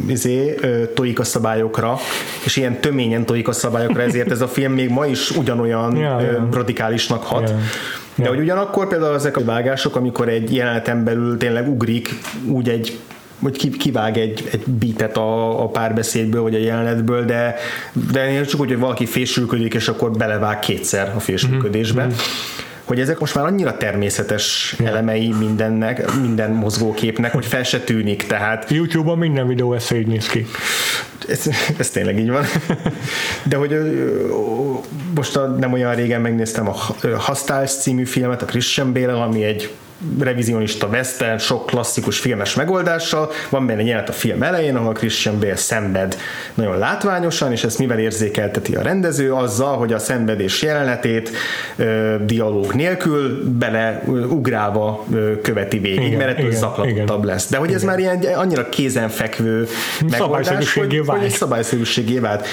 izé, 0.06 0.54
tojik 0.94 1.18
a 1.18 1.24
szabályokra, 1.24 1.98
és 2.44 2.56
ilyen 2.60 2.80
töményen 2.80 3.24
tojik 3.24 3.48
a 3.48 3.52
szabályokra, 3.52 4.02
ezért 4.02 4.30
ez 4.30 4.40
a 4.40 4.48
film 4.48 4.72
még 4.72 4.90
ma 4.90 5.06
is 5.06 5.30
ugyanolyan 5.30 5.96
ja. 5.96 6.48
radikálisnak 6.52 7.22
hat. 7.22 7.48
Ja. 7.48 7.56
De 8.14 8.28
hogy 8.28 8.38
ugyanakkor 8.38 8.88
például 8.88 9.14
ezek 9.14 9.36
a 9.36 9.44
vágások, 9.44 9.96
amikor 9.96 10.28
egy 10.28 10.54
jeleneten 10.54 11.04
belül 11.04 11.36
tényleg 11.36 11.68
ugrik 11.68 12.08
úgy 12.46 12.68
egy 12.68 12.98
hogy 13.42 13.76
kivág 13.76 14.16
egy, 14.16 14.48
egy 14.52 14.64
beatet 14.66 15.16
a, 15.16 15.62
a 15.62 15.68
párbeszédből, 15.68 16.42
vagy 16.42 16.54
a 16.54 16.58
jelenetből, 16.58 17.24
de, 17.24 17.54
de 18.12 18.44
csak 18.44 18.60
úgy, 18.60 18.68
hogy 18.68 18.78
valaki 18.78 19.06
fésülködik, 19.06 19.74
és 19.74 19.88
akkor 19.88 20.10
belevág 20.10 20.58
kétszer 20.58 21.12
a 21.16 21.20
fésülködésbe. 21.20 22.02
Mm-hmm 22.02 22.14
hogy 22.90 23.00
ezek 23.00 23.18
most 23.18 23.34
már 23.34 23.44
annyira 23.44 23.76
természetes 23.76 24.76
elemei 24.84 25.32
mindennek, 25.38 26.12
minden 26.20 26.50
mozgóképnek, 26.50 27.32
hogy 27.32 27.46
fel 27.46 27.62
se 27.62 27.80
tűnik, 27.80 28.26
tehát... 28.26 28.70
YouTube-on 28.70 29.18
minden 29.18 29.46
videó 29.46 29.74
ezt 29.74 29.92
így 29.92 30.06
néz 30.06 30.26
ki. 30.26 30.46
Ez, 31.28 31.46
ez 31.78 31.90
tényleg 31.90 32.18
így 32.18 32.30
van. 32.30 32.44
De 33.44 33.56
hogy 33.56 33.78
most 35.14 35.36
a, 35.36 35.46
nem 35.46 35.72
olyan 35.72 35.94
régen 35.94 36.20
megnéztem 36.20 36.68
a 36.68 36.76
Hostile 37.16 37.64
című 37.66 38.04
filmet, 38.04 38.42
a 38.42 38.44
Christian 38.44 38.92
Bale, 38.92 39.12
ami 39.12 39.44
egy 39.44 39.70
revizionista 40.20 40.86
western, 40.86 41.38
sok 41.38 41.66
klasszikus 41.66 42.18
filmes 42.18 42.54
megoldással. 42.54 43.30
Van 43.48 43.66
benne 43.66 43.82
jelenet 43.82 44.08
a 44.08 44.12
film 44.12 44.42
elején, 44.42 44.76
ahol 44.76 44.92
Christian 44.92 45.38
Bale 45.38 45.56
szenved 45.56 46.16
nagyon 46.54 46.78
látványosan, 46.78 47.52
és 47.52 47.64
ezt 47.64 47.78
mivel 47.78 47.98
érzékelteti 47.98 48.74
a 48.74 48.82
rendező? 48.82 49.32
Azzal, 49.32 49.76
hogy 49.76 49.92
a 49.92 49.98
szenvedés 49.98 50.62
jelenetét 50.62 51.30
ö, 51.76 52.14
dialóg 52.24 52.74
nélkül 52.74 53.50
bele 53.58 54.02
ugrálva 54.28 55.04
ö, 55.12 55.40
követi 55.40 55.78
végig, 55.78 56.02
igen, 56.02 56.18
mert 56.18 56.38
ettől 56.38 56.52
zaklatottabb 56.52 57.24
lesz. 57.24 57.48
De 57.48 57.56
hogy 57.56 57.68
igen. 57.68 57.80
ez 57.80 57.86
már 57.86 57.98
ilyen 57.98 58.22
annyira 58.34 58.68
kézenfekvő 58.68 59.66
megoldás, 60.10 60.74
hogy, 60.74 61.02
hogy 61.06 61.24
egy 61.24 61.30
szabályszerűségé 61.30 62.18
vált. 62.18 62.46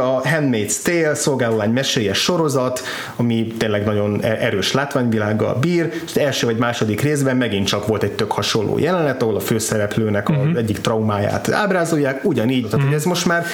A 0.00 0.20
Handmaid's 0.22 0.82
Tale 0.82 1.14
szolgálólány 1.14 1.70
mesélyes 1.70 2.18
sorozat, 2.18 2.82
ami 3.16 3.46
tényleg 3.58 3.84
nagyon 3.84 4.18
e- 4.22 4.36
erős 4.40 4.72
látványvilággal 4.72 5.54
bír, 5.54 5.92
és 6.06 6.14
első 6.14 6.46
vagy 6.46 6.56
második 6.60 7.00
részben 7.00 7.36
megint 7.36 7.66
csak 7.66 7.86
volt 7.86 8.02
egy 8.02 8.12
tök 8.12 8.32
hasonló 8.32 8.78
jelenet, 8.78 9.22
ahol 9.22 9.36
a 9.36 9.40
főszereplőnek 9.40 10.28
uh-huh. 10.28 10.50
az 10.50 10.56
egyik 10.56 10.80
traumáját 10.80 11.52
ábrázolják, 11.52 12.24
ugyanígy. 12.24 12.56
Uh-huh. 12.56 12.70
Tehát, 12.70 12.86
hogy 12.86 12.94
ez 12.94 13.04
most 13.04 13.26
már 13.26 13.44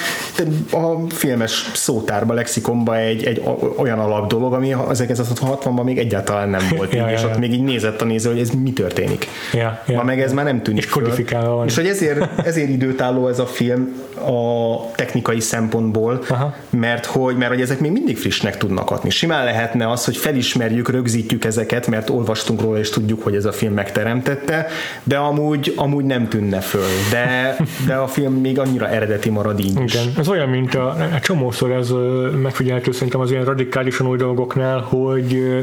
a 0.73 1.09
filmes 1.09 1.71
szótárba, 1.75 2.35
lexikonba 2.35 2.97
egy, 2.97 3.25
egy 3.25 3.43
olyan 3.77 3.99
alap 3.99 4.29
dolog, 4.29 4.53
ami 4.53 4.75
1960-ban 4.79 5.85
még 5.85 5.99
egyáltalán 5.99 6.49
nem 6.49 6.67
volt 6.77 6.95
ja, 6.95 6.99
így, 7.03 7.07
ja, 7.07 7.13
és 7.13 7.23
ja. 7.23 7.29
ott 7.29 7.39
még 7.39 7.53
így 7.53 7.63
nézett 7.63 8.01
a 8.01 8.05
néző, 8.05 8.31
hogy 8.31 8.41
ez 8.41 8.51
mi 8.51 8.73
történik. 8.73 9.27
Ja, 9.53 9.83
ja, 9.87 9.97
Ma 9.97 10.03
meg 10.03 10.21
ez 10.21 10.33
már 10.33 10.45
nem 10.45 10.63
tűnik 10.63 10.83
És 10.83 10.89
kodifikálva 10.89 11.55
van. 11.55 11.67
És 11.67 11.77
hogy 11.77 11.87
ezért, 11.87 12.47
ezért 12.47 12.69
időtálló 12.69 13.29
ez 13.29 13.39
a 13.39 13.47
film 13.47 14.05
a 14.17 14.91
technikai 14.95 15.41
szempontból, 15.41 16.23
Aha. 16.29 16.55
mert 16.71 17.07
hogy, 17.07 17.37
mert 17.37 17.51
hogy 17.51 17.61
ezek 17.61 17.81
még 17.81 17.93
mindig 17.93 18.19
frissnek 18.19 18.57
tudnak 18.57 18.91
adni. 18.91 19.11
Simán 19.11 19.45
lehetne 19.45 19.91
az, 19.91 20.05
hogy 20.05 20.17
felismerjük, 20.17 20.91
rögzítjük 20.91 21.45
ezeket, 21.45 21.87
mert 21.87 22.11
olvastunk 22.11 22.61
róla, 22.61 22.79
és 22.79 22.91
tudjuk, 22.97 23.23
hogy 23.23 23.35
ez 23.35 23.45
a 23.45 23.53
film 23.53 23.73
megteremtette, 23.73 24.67
de 25.03 25.17
amúgy, 25.17 25.73
amúgy 25.77 26.05
nem 26.05 26.29
tűnne 26.29 26.61
föl. 26.61 26.89
De, 27.11 27.57
de 27.87 27.95
a 27.95 28.07
film 28.07 28.33
még 28.33 28.59
annyira 28.59 28.89
eredeti 28.89 29.31
marad 29.31 29.61
így 29.61 29.81
is. 29.85 29.95
Igen. 29.95 30.07
Ez 30.19 30.29
olyan, 30.29 30.49
mint 30.49 30.75
a, 30.75 30.97
a 31.15 31.21
csomószor 31.21 31.71
ez 31.71 31.93
megfigyelhető 32.43 32.93
szerintem 32.93 33.21
az 33.21 33.31
ilyen 33.31 33.45
radikálisan 33.45 34.07
új 34.07 34.17
dolgoknál, 34.17 34.81
hogy 34.81 35.57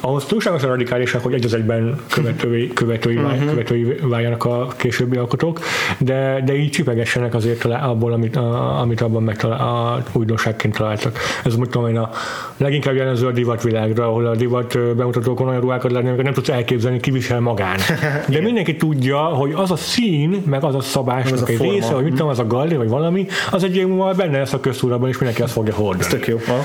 ahhoz 0.00 0.24
túlságosan 0.24 0.68
radikálisak, 0.68 1.22
hogy 1.22 1.34
egy 1.34 1.44
az 1.44 1.54
egyben 1.54 2.00
követői, 2.10 2.72
követői, 2.72 3.16
uh-huh. 3.16 3.48
követői 3.48 3.96
váljanak 4.02 4.44
a 4.44 4.68
későbbi 4.76 5.16
alkotók, 5.16 5.60
de, 5.98 6.42
de 6.44 6.56
így 6.56 6.70
csipegessenek 6.70 7.34
azért 7.34 7.64
abból, 7.64 8.12
amit, 8.12 8.36
a, 8.36 8.80
amit 8.80 9.00
abban 9.00 9.22
megtalál, 9.22 9.58
a 9.58 10.02
újdonságként 10.12 10.76
találtak. 10.76 11.18
Ez 11.44 11.56
úgy 11.56 11.68
tudom 11.68 11.88
én 11.88 11.96
a 11.96 12.10
leginkább 12.56 12.94
jelenző 12.94 13.26
a 13.26 13.32
divatvilágra, 13.32 14.06
ahol 14.06 14.26
a 14.26 14.36
divat 14.36 14.96
bemutatókon 14.96 15.48
olyan 15.48 15.60
ruhákat 15.60 15.92
lenni, 15.92 16.06
amikor 16.06 16.24
nem 16.24 16.32
tudsz 16.32 16.48
elképzelni, 16.48 16.74
kivisel 17.00 17.40
magán. 17.40 17.76
De 18.28 18.40
mindenki 18.40 18.76
tudja, 18.76 19.18
hogy 19.18 19.52
az 19.54 19.70
a 19.70 19.76
szín, 19.76 20.42
meg 20.46 20.64
az 20.64 20.74
a 20.74 20.80
szabásnak 20.80 21.32
az 21.32 21.42
a 21.42 21.46
egy 21.46 21.56
forma. 21.56 21.72
része, 21.72 21.92
hogy 21.92 22.02
mit 22.04 22.12
tudom, 22.12 22.28
az 22.28 22.38
a 22.38 22.46
galli, 22.46 22.76
vagy 22.76 22.88
valami, 22.88 23.26
az 23.50 23.64
egy 23.64 23.86
múlva 23.86 24.12
benne 24.12 24.38
lesz 24.38 24.52
a 24.52 24.60
köztúrában, 24.60 25.08
és 25.08 25.14
mindenki 25.18 25.42
azt 25.42 25.52
fogja 25.52 25.74
hordani. 25.74 26.04
Ez 26.04 26.10
tök 26.10 26.26
jó. 26.26 26.38
Ha? 26.46 26.58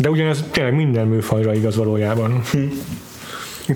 De 0.00 0.10
ugyanez 0.10 0.44
tényleg 0.50 0.74
minden 0.74 1.06
műfajra 1.06 1.54
igaz 1.54 1.76
valójában. 1.76 2.40
Hm 2.52 2.58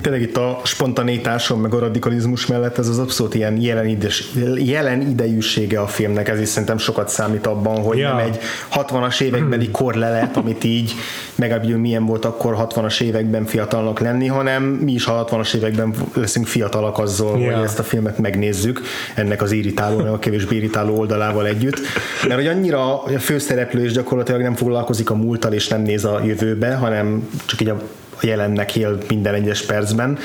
tényleg 0.01 0.21
itt 0.21 0.37
a 0.37 0.61
spontanitáson, 0.65 1.59
meg 1.59 1.75
a 1.75 1.79
radikalizmus 1.79 2.47
mellett 2.47 2.79
ez 2.79 2.89
az 2.89 2.99
abszolút 2.99 3.35
ilyen 3.35 3.61
jelen, 3.61 3.87
ides, 3.87 4.25
jelen 4.57 5.01
idejűsége 5.01 5.81
a 5.81 5.87
filmnek, 5.87 6.29
ez 6.29 6.41
is 6.41 6.49
szerintem 6.49 6.79
sokat 6.79 7.09
számít 7.09 7.47
abban, 7.47 7.83
hogy 7.83 7.99
ja. 7.99 8.09
nem 8.09 8.19
egy 8.19 8.39
60-as 8.75 9.21
évekbeli 9.21 9.71
korlelet, 9.71 10.37
amit 10.37 10.65
így 10.65 10.95
megállapítjuk, 11.35 11.81
milyen 11.81 12.07
volt 12.07 12.25
akkor 12.25 12.57
60-as 12.59 13.01
években 13.01 13.45
fiatalnak 13.45 14.01
lenni, 14.01 14.27
hanem 14.27 14.63
mi 14.63 14.93
is 14.93 15.07
a 15.07 15.25
60-as 15.25 15.55
években 15.55 15.95
leszünk 16.15 16.47
fiatalak 16.47 16.99
azzal, 16.99 17.39
ja. 17.39 17.55
hogy 17.55 17.65
ezt 17.65 17.79
a 17.79 17.83
filmet 17.83 18.19
megnézzük, 18.19 18.81
ennek 19.15 19.43
az 19.43 19.53
irritáló, 19.53 19.99
a 19.99 20.19
kevésbé 20.19 20.57
irritáló 20.57 20.99
oldalával 20.99 21.47
együtt. 21.47 21.81
Mert 22.29 22.41
hogy 22.41 22.47
annyira 22.47 23.03
a 23.03 23.19
főszereplő 23.19 23.85
is 23.85 23.93
gyakorlatilag 23.93 24.41
nem 24.41 24.55
foglalkozik 24.55 25.11
a 25.11 25.15
múlttal, 25.15 25.53
és 25.53 25.69
nem 25.69 25.83
néz 25.83 26.05
a 26.05 26.21
jövőbe, 26.25 26.75
hanem 26.75 27.29
csak 27.47 27.61
így 27.61 27.69
a 27.69 27.83
a 28.21 28.27
jelennek 28.27 28.77
él 28.77 28.99
minden 29.09 29.35
egyes 29.35 29.63
percben, 29.63 30.19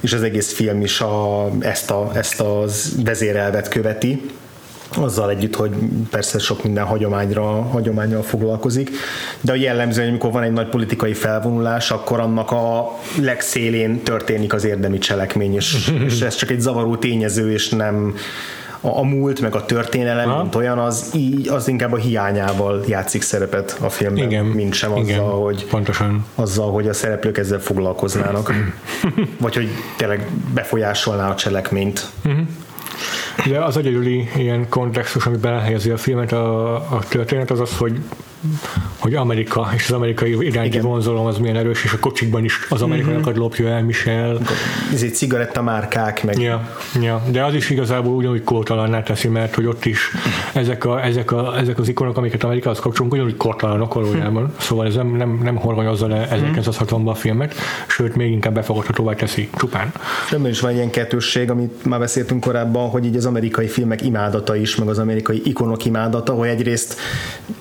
és 0.00 0.12
az 0.12 0.22
egész 0.22 0.52
film 0.52 0.80
is 0.80 1.00
a, 1.00 1.48
ezt, 1.60 1.90
a, 1.90 2.10
ezt 2.14 2.40
az 2.40 2.94
vezérelvet 3.04 3.68
követi, 3.68 4.30
azzal 4.94 5.30
együtt, 5.30 5.54
hogy 5.56 5.70
persze 6.10 6.38
sok 6.38 6.62
minden 6.62 6.84
hagyományra, 6.84 7.62
hagyományra 7.62 8.22
foglalkozik, 8.22 8.90
de 9.40 9.52
a 9.52 9.54
jellemző, 9.54 10.00
hogy 10.00 10.10
amikor 10.10 10.32
van 10.32 10.42
egy 10.42 10.52
nagy 10.52 10.68
politikai 10.68 11.12
felvonulás, 11.12 11.90
akkor 11.90 12.20
annak 12.20 12.50
a 12.50 12.98
legszélén 13.20 14.02
történik 14.02 14.52
az 14.52 14.64
érdemi 14.64 14.98
cselekmény, 14.98 15.54
és, 15.54 15.92
és 16.04 16.20
ez 16.20 16.34
csak 16.34 16.50
egy 16.50 16.60
zavaró 16.60 16.96
tényező, 16.96 17.52
és 17.52 17.68
nem, 17.68 18.14
a, 18.86 18.98
a 18.98 19.02
múlt, 19.02 19.40
meg 19.40 19.54
a 19.54 19.64
történelem, 19.64 20.28
ha? 20.28 20.42
mint 20.42 20.54
olyan, 20.54 20.78
az, 20.78 21.10
így, 21.14 21.48
az 21.48 21.68
inkább 21.68 21.92
a 21.92 21.96
hiányával 21.96 22.84
játszik 22.86 23.22
szerepet 23.22 23.78
a 23.80 23.88
filmben, 23.88 24.24
igen, 24.24 24.44
mint 24.44 24.74
sem 24.74 24.92
azzal, 24.92 25.04
igen, 25.04 25.20
hogy, 25.20 25.66
pontosan. 25.66 26.24
azzal, 26.34 26.70
hogy 26.70 26.88
a 26.88 26.92
szereplők 26.92 27.38
ezzel 27.38 27.60
foglalkoznának. 27.60 28.52
vagy 29.40 29.54
hogy 29.54 29.68
tényleg 29.96 30.28
befolyásolná 30.54 31.30
a 31.30 31.34
cselekményt. 31.34 32.06
Uh-huh. 32.24 32.46
De 33.46 33.64
az 33.64 33.76
egyedüli 33.76 34.28
ilyen 34.36 34.68
kontextus, 34.68 35.26
ami 35.26 35.36
belehelyezi 35.36 35.90
a 35.90 35.96
filmet, 35.96 36.32
a, 36.32 36.74
a 36.74 36.98
történet, 37.08 37.50
az 37.50 37.60
az, 37.60 37.76
hogy 37.76 38.00
hogy 38.98 39.14
Amerika 39.14 39.68
és 39.74 39.84
az 39.88 39.92
amerikai 39.92 40.46
iránti 40.46 40.80
vonzalom 40.80 41.26
az 41.26 41.38
milyen 41.38 41.56
erős, 41.56 41.84
és 41.84 41.92
a 41.92 41.98
kocsikban 41.98 42.44
is 42.44 42.66
az 42.68 42.82
amerikaiakat 42.82 43.32
mm-hmm. 43.32 43.40
lopja 43.40 43.68
el 43.68 43.82
Michel. 43.82 44.38
Ez 44.92 45.02
egy 45.02 45.14
cigarettamárkák 45.14 46.24
meg. 46.24 46.38
Ja, 46.38 46.68
ja, 47.00 47.22
de 47.30 47.44
az 47.44 47.54
is 47.54 47.70
igazából 47.70 48.14
ugyanúgy 48.14 48.44
kótalanná 48.44 49.02
teszi, 49.02 49.28
mert 49.28 49.54
hogy 49.54 49.66
ott 49.66 49.84
is 49.84 50.10
ezek, 50.52 50.84
a, 50.84 51.04
ezek, 51.04 51.30
a, 51.30 51.58
ezek 51.58 51.78
az 51.78 51.88
ikonok, 51.88 52.16
amiket 52.16 52.44
Amerikához 52.44 52.78
kapcsolunk, 52.78 53.12
ugyanúgy 53.12 53.36
kótalanok 53.36 53.94
valójában. 53.94 54.44
Hm. 54.44 54.52
Szóval 54.58 54.86
ez 54.86 54.94
nem, 54.94 55.06
nem, 55.06 55.40
nem 55.42 55.56
horgonyozza 55.56 56.06
le 56.06 56.28
1960-ban 56.30 57.06
a 57.06 57.14
filmet, 57.14 57.54
sőt, 57.86 58.16
még 58.16 58.30
inkább 58.30 58.54
befogadhatóvá 58.54 59.14
teszi 59.14 59.48
csupán. 59.56 59.92
Ebben 60.30 60.50
is 60.50 60.60
van 60.60 60.74
ilyen 60.74 60.90
kettősség, 60.90 61.50
amit 61.50 61.84
már 61.84 61.98
beszéltünk 61.98 62.40
korábban, 62.40 62.88
hogy 62.88 63.04
így 63.04 63.16
az 63.16 63.26
amerikai 63.26 63.66
filmek 63.66 64.02
imádata 64.02 64.56
is, 64.56 64.76
meg 64.76 64.88
az 64.88 64.98
amerikai 64.98 65.42
ikonok 65.44 65.84
imádata, 65.84 66.32
hogy 66.32 66.48
egyrészt 66.48 66.96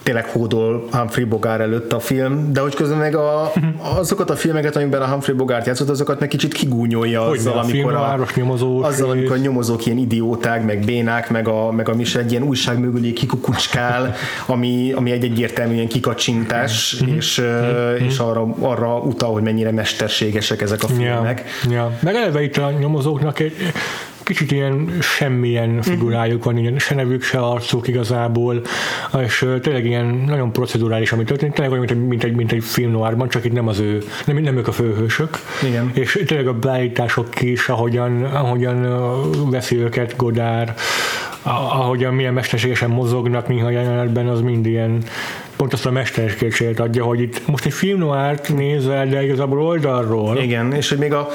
tényleg 0.04 0.26
hódol 0.26 0.65
Humphrey 0.92 1.24
Bogart 1.26 1.60
előtt 1.62 1.94
a 1.94 2.00
film, 2.00 2.54
de 2.54 2.60
hogy 2.60 2.76
közben 2.76 2.98
meg 2.98 3.16
a, 3.16 3.52
azokat 3.98 4.30
a 4.30 4.36
filmeket, 4.36 4.76
amiben 4.76 5.02
a 5.02 5.06
Humphrey 5.08 5.36
Bogart 5.36 5.66
játszott, 5.66 5.90
azokat 5.90 6.20
meg 6.20 6.30
kicsit 6.30 6.54
kigúnyolja 6.54 7.22
Hogy 7.22 7.38
azzal, 7.38 7.58
a 7.58 7.62
amikor 7.62 7.94
a, 7.94 8.00
város 8.00 8.34
nyomozós 8.34 8.86
azzal, 8.86 9.10
amikor 9.10 9.36
a 9.36 9.40
nyomozók 9.40 9.86
ilyen 9.86 9.98
idióták, 9.98 10.64
meg 10.66 10.86
bénák, 10.86 11.30
meg 11.30 11.48
a, 11.48 11.72
meg 11.72 11.90
a 11.90 11.96
Michel 11.96 12.22
egy 12.22 12.32
ilyen 12.32 12.44
újság 12.44 12.80
mögülé 12.80 13.14
kikukucskál, 13.14 14.14
ami, 14.46 14.92
ami 14.96 15.12
egy 15.12 15.24
egyértelműen 15.24 15.88
kikacsintás, 15.88 16.96
Mhm. 17.00 17.16
és, 17.16 17.38
ö, 17.38 17.94
és 17.96 18.18
arra, 18.18 18.56
arra 18.60 18.98
utal, 18.98 19.32
hogy 19.34 19.44
mennyire 19.44 19.72
mesterségesek 19.72 20.62
ezek 20.62 20.84
a 20.84 20.88
Ja, 20.90 20.96
filmek. 20.96 21.44
ja. 21.70 21.92
Meg 22.02 22.16
eleve 22.16 22.44
itt 22.44 22.58
a 22.58 22.72
nyomozóknak 22.80 23.40
egy 23.40 23.54
kicsit 24.26 24.52
ilyen 24.52 24.98
semmilyen 25.02 25.82
figurájuk 25.82 26.44
van, 26.44 26.58
ilyen 26.58 26.80
se 26.80 26.96
nevük, 26.96 27.24
se 27.24 27.40
arcuk 27.40 27.88
igazából, 27.88 28.62
és 29.24 29.46
tényleg 29.62 29.86
ilyen 29.86 30.06
nagyon 30.06 30.52
procedurális, 30.52 31.12
ami 31.12 31.24
történik, 31.24 31.54
tényleg 31.54 31.72
olyan, 31.72 31.86
mint 31.86 32.00
egy, 32.00 32.08
mint 32.08 32.24
egy, 32.24 32.36
mint 32.36 32.52
egy 32.52 32.64
film 32.64 32.92
noirban, 32.92 33.30
csak 33.30 33.46
itt 33.46 33.54
nem 33.54 33.68
az 33.68 33.80
ő, 33.80 34.04
nem, 34.26 34.38
nem 34.38 34.58
ők 34.58 34.68
a 34.68 34.72
főhősök. 34.72 35.40
Igen. 35.64 35.92
És 35.94 36.24
tényleg 36.26 36.48
a 36.48 36.54
beállítások 36.54 37.42
is, 37.42 37.70
ahogyan, 37.70 38.24
ahogyan 38.24 39.50
veszi 39.50 39.78
őket 39.78 40.16
Godár, 40.16 40.74
ahogyan 41.42 42.14
milyen 42.14 42.34
mesterségesen 42.34 42.90
mozognak 42.90 43.48
néha 43.48 43.70
jelenetben, 43.70 44.28
az 44.28 44.42
mind 44.42 44.66
ilyen 44.66 45.04
pont 45.56 45.74
azt 45.74 45.86
a 45.86 45.92
mesterségét 45.92 46.80
adja, 46.80 47.04
hogy 47.04 47.22
itt 47.22 47.48
most 47.48 47.66
egy 47.66 47.74
film 47.74 48.12
nézel, 48.56 49.08
de 49.08 49.24
igazából 49.24 49.62
oldalról, 49.62 50.38
Igen, 50.38 50.74
és 50.74 50.90
hogy 50.90 50.98
még 50.98 51.14
a 51.14 51.28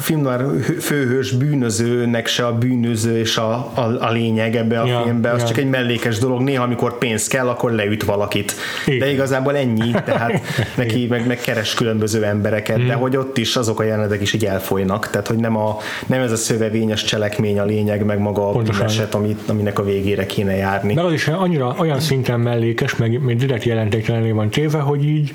filmnoir 0.00 0.38
hő- 0.40 0.60
főhős 0.80 1.30
bűnözőnek 1.32 2.26
se 2.26 2.46
a 2.46 2.58
bűnöző 2.58 3.18
és 3.18 3.36
a, 3.36 3.52
a, 3.74 3.96
a 4.00 4.10
lényeg 4.12 4.56
ebbe 4.56 4.80
a 4.80 4.86
Ja, 4.86 5.00
filmbe, 5.04 5.30
az 5.30 5.40
ja. 5.40 5.46
csak 5.46 5.56
egy 5.58 5.68
mellékes 5.68 6.18
dolog. 6.18 6.40
Néha, 6.42 6.62
amikor 6.64 6.98
pénz 6.98 7.26
kell, 7.26 7.48
akkor 7.48 7.72
leüt 7.72 8.04
valakit. 8.04 8.54
Igen. 8.86 8.98
De 8.98 9.12
igazából 9.12 9.56
ennyi, 9.56 9.90
tehát 9.90 10.40
neki 10.76 11.06
meg, 11.08 11.26
meg 11.26 11.38
keres 11.40 11.74
különböző 11.74 12.24
embereket, 12.24 12.76
Mhm. 12.76 12.86
de 12.86 12.94
hogy 12.94 13.16
ott 13.16 13.38
is 13.38 13.56
azok 13.56 13.80
a 13.80 13.82
jelenetek 13.82 14.20
is 14.20 14.32
így 14.32 14.44
elfolynak, 14.44 15.10
tehát 15.10 15.26
hogy 15.26 15.36
nem, 15.36 15.56
a, 15.56 15.76
nem 16.06 16.20
ez 16.20 16.32
a 16.32 16.36
szövevényes 16.36 17.04
cselekmény 17.04 17.58
a 17.58 17.64
lényeg, 17.64 18.04
meg 18.04 18.18
maga 18.18 18.48
a 18.48 18.52
Pontosan. 18.52 18.86
bűneset, 18.86 19.14
amit, 19.14 19.38
aminek 19.48 19.78
a 19.78 19.84
végére 19.84 20.26
kéne 20.26 20.54
járni. 20.56 20.94
Meg 20.94 21.04
az 21.04 21.12
is 21.12 21.28
annyira 21.28 21.74
olyan 21.78 22.00
szinten 22.00 22.40
mellékes, 22.40 22.96
meg 22.96 23.20
még 23.22 23.36
direkt 23.36 23.64
jelentéktelenné 23.64 24.30
van 24.30 24.48
téve, 24.50 24.78
hogy 24.78 25.04
így 25.04 25.32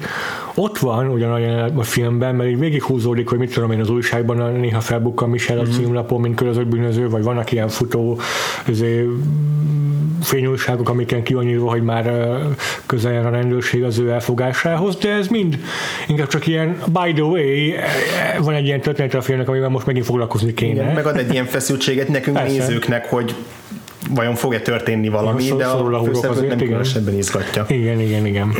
ott 0.55 0.77
van 0.77 1.07
ugyan 1.09 1.31
a, 1.31 1.37
jelenet 1.37 1.71
a 1.77 1.83
filmben, 1.83 2.35
mert 2.35 2.49
így 2.49 2.59
végighúzódik, 2.59 3.27
hogy 3.27 3.37
mit 3.37 3.53
tudom 3.53 3.71
én 3.71 3.79
az 3.79 3.89
újságban 3.89 4.39
a- 4.39 4.46
néha 4.51 4.79
felbukkan 4.79 5.29
Michel 5.29 5.59
a 5.59 5.63
címlapon, 5.63 6.21
mint 6.21 6.35
körözött 6.35 6.67
bűnöző, 6.67 7.09
vagy 7.09 7.23
vannak 7.23 7.51
ilyen 7.51 7.67
futó 7.67 8.19
izé, 8.67 9.07
fényújságok, 10.21 10.89
amiken 10.89 11.23
ki 11.23 11.33
van 11.33 11.47
írva, 11.47 11.69
hogy 11.69 11.83
már 11.83 12.37
közel 12.85 13.25
a 13.25 13.29
rendőrség 13.29 13.83
az 13.83 13.97
ő 13.97 14.11
elfogásához, 14.11 14.95
de 14.95 15.11
ez 15.11 15.27
mind 15.27 15.59
inkább 16.07 16.27
csak 16.27 16.47
ilyen 16.47 16.77
by 16.85 17.13
the 17.13 17.23
way, 17.23 17.71
eh, 17.71 17.83
van 18.39 18.53
egy 18.53 18.65
ilyen 18.65 18.81
történet 18.81 19.13
a 19.13 19.21
filmnek, 19.21 19.49
amivel 19.49 19.69
most 19.69 19.85
megint 19.85 20.05
foglalkozni 20.05 20.53
kéne. 20.53 20.81
Igen, 20.81 20.93
megad 20.93 21.17
egy 21.17 21.31
ilyen 21.31 21.45
feszültséget 21.45 22.07
nekünk 22.07 22.37
Persze. 22.37 22.57
nézőknek, 22.57 23.05
hogy 23.09 23.35
vajon 24.09 24.35
fog-e 24.35 24.59
történni 24.59 25.09
valami, 25.09 25.43
Igen, 25.43 25.57
de 25.57 25.65
a 25.65 26.03
főszereplőt 26.03 26.25
azért, 26.25 26.47
nem 26.47 26.57
különösebben 26.57 27.17
izgatja. 27.17 27.65
Igen, 27.67 27.99
igen, 27.99 28.25
igen. 28.25 28.55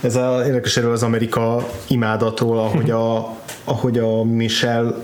Ez 0.00 0.16
a, 0.16 0.42
érdekes 0.46 0.76
erről 0.76 0.92
az 0.92 1.02
Amerika 1.02 1.68
imádatról, 1.88 2.58
ahogy 2.58 2.90
a, 2.90 3.36
ahogy 3.64 3.98
a 3.98 4.24
Michel 4.24 4.98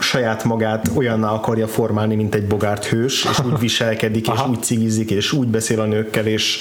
saját 0.00 0.44
magát 0.44 0.90
olyanná 0.94 1.30
akarja 1.30 1.66
formálni, 1.66 2.14
mint 2.14 2.34
egy 2.34 2.46
Bogart 2.46 2.84
hős, 2.84 3.24
és 3.24 3.40
úgy 3.44 3.58
viselkedik, 3.58 4.26
és 4.28 4.46
úgy 4.48 4.62
cigizik, 4.62 5.10
és 5.10 5.32
úgy 5.32 5.48
beszél 5.48 5.80
a 5.80 5.84
nőkkel, 5.84 6.26
és, 6.26 6.58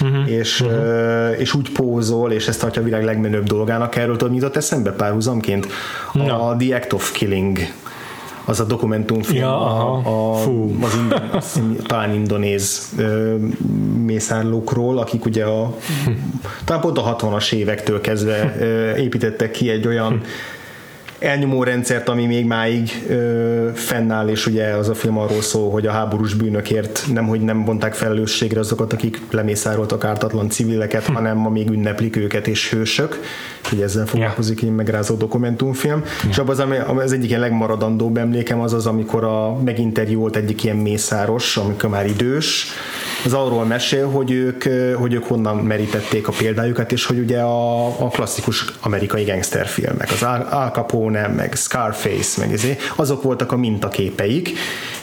uh-huh. 0.00 0.30
és, 0.30 0.60
uh-huh. 0.60 1.40
és 1.40 1.54
úgy 1.54 1.72
pózol, 1.72 2.32
és 2.32 2.48
ezt 2.48 2.60
tartja 2.60 2.82
a 2.82 2.84
világ 2.84 3.04
legmenőbb 3.04 3.44
dolgának. 3.44 3.96
Erről 3.96 4.16
tudod, 4.16 4.30
mi 4.30 4.36
jutott 4.36 4.56
eszembe 4.56 4.90
párhuzamként? 4.90 5.66
A 6.12 6.56
The 6.56 6.76
Act 6.76 6.92
of 6.92 7.12
Killing 7.12 7.58
az 8.48 8.60
a 8.60 8.64
dokumentumfilm 8.64 9.42
Ja, 9.42 9.60
aha. 9.60 10.10
a, 10.10 10.30
a, 10.30 10.34
Fú. 10.34 10.76
az 10.82 10.94
ind, 10.94 11.22
azt 11.32 11.46
hiszem, 11.46 11.76
talán 11.86 12.14
indonéz 12.14 12.92
ö, 12.98 13.34
mészárlókról, 14.04 14.98
akik 14.98 15.24
ugye 15.24 15.44
a, 15.44 15.76
talán 16.64 16.82
pont 16.82 16.98
a 16.98 17.16
60-as 17.16 17.52
évektől 17.52 18.00
kezdve 18.00 18.56
ö, 18.58 18.94
építettek 18.96 19.50
ki 19.50 19.70
egy 19.70 19.86
olyan 19.86 20.22
elnyomó 21.18 21.62
rendszert, 21.62 22.08
ami 22.08 22.26
még 22.26 22.46
máig 22.46 23.04
ö, 23.08 23.68
fennáll, 23.74 24.28
és 24.28 24.46
ugye 24.46 24.66
az 24.66 24.88
a 24.88 24.94
film 24.94 25.18
arról 25.18 25.42
szól, 25.42 25.70
hogy 25.70 25.86
a 25.86 25.90
háborús 25.90 26.34
bűnökért 26.34 27.04
nem, 27.12 27.26
hogy 27.26 27.40
nem 27.40 27.64
vonták 27.64 27.94
felelősségre 27.94 28.60
azokat, 28.60 28.92
akik 28.92 29.20
lemészároltak 29.30 30.04
ártatlan 30.04 30.50
civileket, 30.50 31.06
hanem 31.06 31.36
ma 31.36 31.48
még 31.48 31.70
ünneplik 31.70 32.16
őket 32.16 32.46
és 32.46 32.70
hősök. 32.70 33.20
Ugye 33.72 33.84
ezzel 33.84 34.06
foglalkozik 34.06 34.62
egy 34.62 34.74
megrázó 34.74 35.14
dokumentumfilm. 35.14 36.04
És 36.28 36.38
abban 36.38 36.50
az, 36.50 36.58
ami, 36.58 36.76
az 36.76 37.12
egyik 37.12 37.28
ilyen 37.28 37.40
legmaradandóbb 37.40 38.16
emlékem 38.16 38.60
az 38.60 38.72
az, 38.72 38.86
amikor 38.86 39.24
a, 39.24 39.56
meginterjúolt 39.64 40.36
egyik 40.36 40.64
ilyen 40.64 40.76
mészáros, 40.76 41.56
amikor 41.56 41.90
már 41.90 42.06
idős, 42.06 42.66
az 43.24 43.32
arról 43.32 43.64
mesél, 43.64 44.08
hogy 44.08 44.30
ők, 44.30 44.62
hogy 44.94 45.12
ők 45.12 45.24
honnan 45.24 45.56
merítették 45.56 46.28
a 46.28 46.32
példájukat, 46.38 46.92
és 46.92 47.04
hogy 47.04 47.18
ugye 47.18 47.40
a, 47.40 47.86
a 47.86 48.08
klasszikus 48.08 48.64
amerikai 48.80 49.24
gangsterfilmek, 49.24 50.10
az 50.10 50.22
Al 50.22 50.70
Capone, 50.74 51.26
meg 51.26 51.54
Scarface, 51.54 52.40
meg 52.40 52.52
ezé, 52.52 52.76
azok 52.96 53.22
voltak 53.22 53.52
a 53.52 53.56
mintaképeik, 53.56 54.50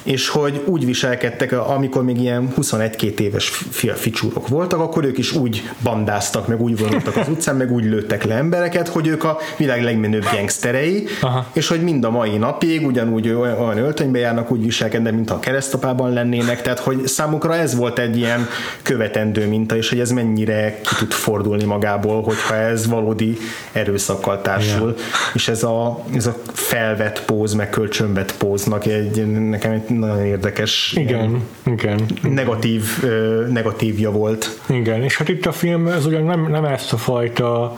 és 0.04 0.30
hogy 0.30 0.62
úgy 0.66 0.86
viselkedtek, 0.86 1.52
amikor 1.52 2.04
még 2.04 2.22
ilyen 2.22 2.54
21-2 2.58 3.20
éves 3.20 3.50
fi- 3.50 3.98
ficsúrok 3.98 4.48
voltak, 4.48 4.80
akkor 4.80 5.04
ők 5.04 5.18
is 5.18 5.32
úgy 5.32 5.70
bandáztak, 5.84 6.48
meg 6.48 6.62
úgy 6.62 6.78
vonultak 6.78 7.16
az 7.16 7.28
utcán, 7.28 7.56
meg 7.56 7.72
úgy 7.72 7.84
lőttek 7.84 8.24
le 8.24 8.36
embereket, 8.36 8.88
hogy 8.88 9.08
ők 9.08 9.24
a 9.24 9.38
világ 9.58 9.84
legmenőbb 9.84 10.26
gangsterei, 10.32 11.04
Aha. 11.22 11.46
és 11.54 11.68
hogy 11.68 11.84
mind 11.84 12.04
a 12.04 12.10
mai 12.10 12.38
napig 12.38 12.86
ugyanúgy 12.86 13.30
olyan, 13.30 13.60
olyan 13.60 13.78
öltönybe 13.78 14.20
járnak, 14.20 14.52
úgy 14.52 14.64
viselkednek, 14.64 15.14
mintha 15.14 15.36
a 15.36 15.40
keresztapában 15.40 16.14
lennének, 16.14 16.62
tehát 16.62 16.80
hogy 16.80 17.08
számukra 17.08 17.56
ez 17.56 17.76
volt 17.76 18.00
egy 18.00 18.18
ilyen 18.18 18.48
követendő 18.82 19.48
minta, 19.48 19.76
és 19.76 19.90
hogy 19.90 20.00
ez 20.00 20.12
mennyire 20.12 20.80
ki 20.82 20.96
tud 20.98 21.12
fordulni 21.12 21.64
magából, 21.64 22.22
hogyha 22.22 22.56
ez 22.56 22.88
valódi 22.88 23.38
erőszakkal 23.72 24.42
társul, 24.42 24.90
Igen. 24.90 25.04
és 25.34 25.48
ez 25.48 25.64
a, 25.64 26.04
ez 26.16 26.26
a 26.26 26.36
felvett 26.54 27.26
póz, 27.26 27.54
meg 27.54 27.70
kölcsönvett 27.70 28.38
póznak 28.38 28.86
egy, 28.86 29.26
nekem 29.50 29.72
egy 29.72 29.93
nagyon 30.00 30.26
érdekes 30.26 30.94
Igen, 30.96 31.44
igen. 31.66 32.00
negatív, 32.22 32.84
ö, 33.04 33.46
negatívja 33.52 34.12
volt. 34.12 34.60
Igen, 34.70 35.04
és 35.04 35.18
hát 35.18 35.30
itt 35.30 35.46
a 35.46 35.52
film 35.52 35.88
ez 35.88 36.06
ugyan 36.06 36.24
nem, 36.24 36.48
nem 36.50 36.66
ezt 36.66 36.94
a 36.94 36.98
fajta 36.98 37.74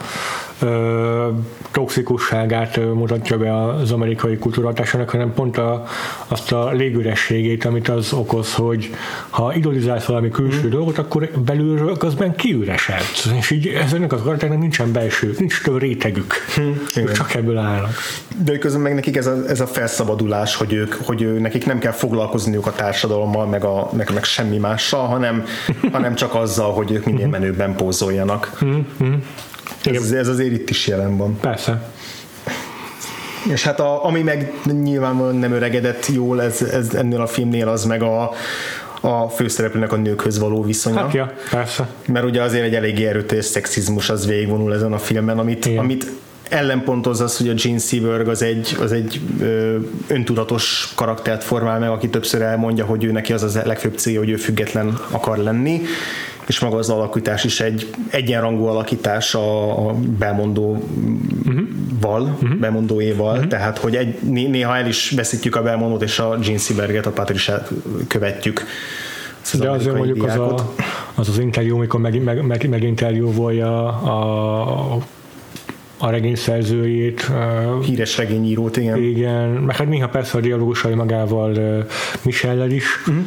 ö, 0.60 1.28
toxikusságát 1.70 2.76
mutatja 2.76 3.36
be 3.36 3.64
az 3.66 3.92
amerikai 3.92 4.36
kultúratásának, 4.36 5.10
hanem 5.10 5.34
pont 5.34 5.56
a, 5.56 5.84
azt 6.28 6.52
a 6.52 6.70
légürességét, 6.70 7.64
amit 7.64 7.88
az 7.88 8.12
okoz, 8.12 8.54
hogy 8.54 8.94
ha 9.30 9.54
idolizálsz 9.54 10.04
valami 10.04 10.30
külső 10.30 10.66
mm. 10.66 10.70
dolgot, 10.70 10.98
akkor 10.98 11.30
belülről 11.44 11.96
közben 11.96 12.34
kiüresedsz. 12.34 13.30
És 13.38 13.50
így 13.50 13.66
ezeknek 13.66 14.12
az 14.12 14.22
karakternek 14.22 14.58
nincsen 14.58 14.92
belső, 14.92 15.34
nincs 15.38 15.62
több 15.62 15.78
rétegük. 15.78 16.34
igen. 16.94 17.14
Csak 17.14 17.34
ebből 17.34 17.58
állnak. 17.58 17.94
De 18.44 18.58
közben 18.58 18.80
meg 18.80 18.94
nekik 18.94 19.16
ez 19.16 19.26
a, 19.26 19.36
ez 19.48 19.60
a 19.60 19.66
felszabadulás, 19.66 20.54
hogy 20.54 20.72
ők, 20.72 20.92
hogy 20.92 21.22
ő, 21.22 21.38
nekik 21.38 21.66
nem 21.66 21.78
kell 21.78 21.92
foglalkozniuk 21.92 22.66
a 22.66 22.72
társadalommal, 22.72 23.46
meg, 23.46 23.64
a, 23.64 23.88
meg, 23.92 24.10
meg 24.14 24.24
semmi 24.24 24.58
mással, 24.58 25.06
hanem, 25.06 25.44
hanem 25.92 26.14
csak 26.14 26.34
azzal, 26.34 26.72
hogy 26.72 26.90
ők 26.90 27.04
minél 27.04 27.28
menőbben 27.28 27.76
pózoljanak. 27.76 28.58
Ez, 29.84 30.10
ez 30.10 30.28
azért 30.28 30.52
itt 30.52 30.70
is 30.70 30.86
jelen 30.86 31.16
van. 31.16 31.38
Persze. 31.40 31.90
És 33.52 33.62
hát 33.62 33.80
a, 33.80 34.04
ami 34.04 34.22
meg 34.22 34.52
nyilvánvalóan 34.82 35.36
nem 35.36 35.52
öregedett 35.52 36.06
jól 36.06 36.42
ez, 36.42 36.62
ez 36.62 36.94
ennél 36.94 37.20
a 37.20 37.26
filmnél, 37.26 37.68
az 37.68 37.84
meg 37.84 38.02
a, 38.02 38.32
a 39.00 39.28
főszereplőnek 39.28 39.92
a 39.92 39.96
nőkhöz 39.96 40.38
való 40.38 40.62
viszonya. 40.62 41.00
Hát 41.00 41.12
ja, 41.12 41.32
persze. 41.50 41.88
Mert 42.06 42.24
ugye 42.24 42.42
azért 42.42 42.64
egy 42.64 42.74
eléggé 42.74 43.06
erőteljes 43.06 43.44
szexizmus 43.44 44.10
az 44.10 44.26
végigvonul 44.26 44.74
ezen 44.74 44.92
a 44.92 44.98
filmen, 44.98 45.38
amit, 45.38 45.66
Igen. 45.66 45.78
amit 45.78 46.06
ellenpontozza 46.48 47.24
az, 47.24 47.36
hogy 47.36 47.48
a 47.48 47.54
Gene 47.54 47.78
Seberg 47.78 48.28
az 48.28 48.42
egy, 48.42 48.76
az 48.80 48.92
egy 48.92 49.20
ö, 49.40 49.76
öntudatos 50.06 50.92
karaktert 50.94 51.44
formál 51.44 51.78
meg, 51.78 51.88
aki 51.88 52.08
többször 52.08 52.42
elmondja, 52.42 52.84
hogy 52.84 53.04
ő 53.04 53.12
neki 53.12 53.32
az 53.32 53.56
a 53.56 53.60
legfőbb 53.64 53.96
célja, 53.96 54.18
hogy 54.18 54.30
ő 54.30 54.36
független 54.36 54.98
akar 55.10 55.38
lenni, 55.38 55.80
és 56.46 56.60
maga 56.60 56.76
az 56.76 56.88
alakítás 56.88 57.44
is 57.44 57.60
egy 57.60 57.90
egyenrangú 58.10 58.64
alakítás 58.64 59.34
a, 59.34 59.88
a 59.88 59.94
belmondóval, 60.18 60.82
uh-huh. 62.22 62.54
belmondóéval, 62.60 63.34
uh-huh. 63.34 63.48
tehát 63.48 63.78
hogy 63.78 63.96
egy, 63.96 64.20
néha 64.22 64.76
el 64.76 64.86
is 64.86 65.10
veszítjük 65.10 65.56
a 65.56 65.62
belmondót, 65.62 66.02
és 66.02 66.18
a 66.18 66.38
Gene 66.38 66.58
Seberget, 66.58 67.06
a 67.06 67.10
Patricia 67.10 67.62
követjük. 68.08 68.64
Az 69.42 69.58
De 69.58 69.70
azért 69.70 69.96
mondjuk 69.96 70.24
az, 70.24 70.36
a, 70.36 70.72
az 71.14 71.28
az 71.28 71.38
interjú, 71.38 71.76
amikor 71.76 72.00
meg, 72.00 72.22
meg, 72.22 72.42
meg, 72.42 72.68
meginterjúvolja 72.68 73.86
a 73.86 74.98
a 75.98 76.10
regény 76.10 76.34
szerzőjét. 76.34 77.30
Híres 77.82 78.16
regényírót, 78.16 78.76
igen. 78.76 79.02
Igen, 79.02 79.48
meg 79.48 79.76
hát 79.76 79.88
néha 79.88 80.08
persze 80.08 80.38
a 80.38 80.40
dialógusai 80.40 80.94
magával 80.94 81.84
Michellel 82.22 82.70
is. 82.70 82.84
Uh-huh. 83.06 83.24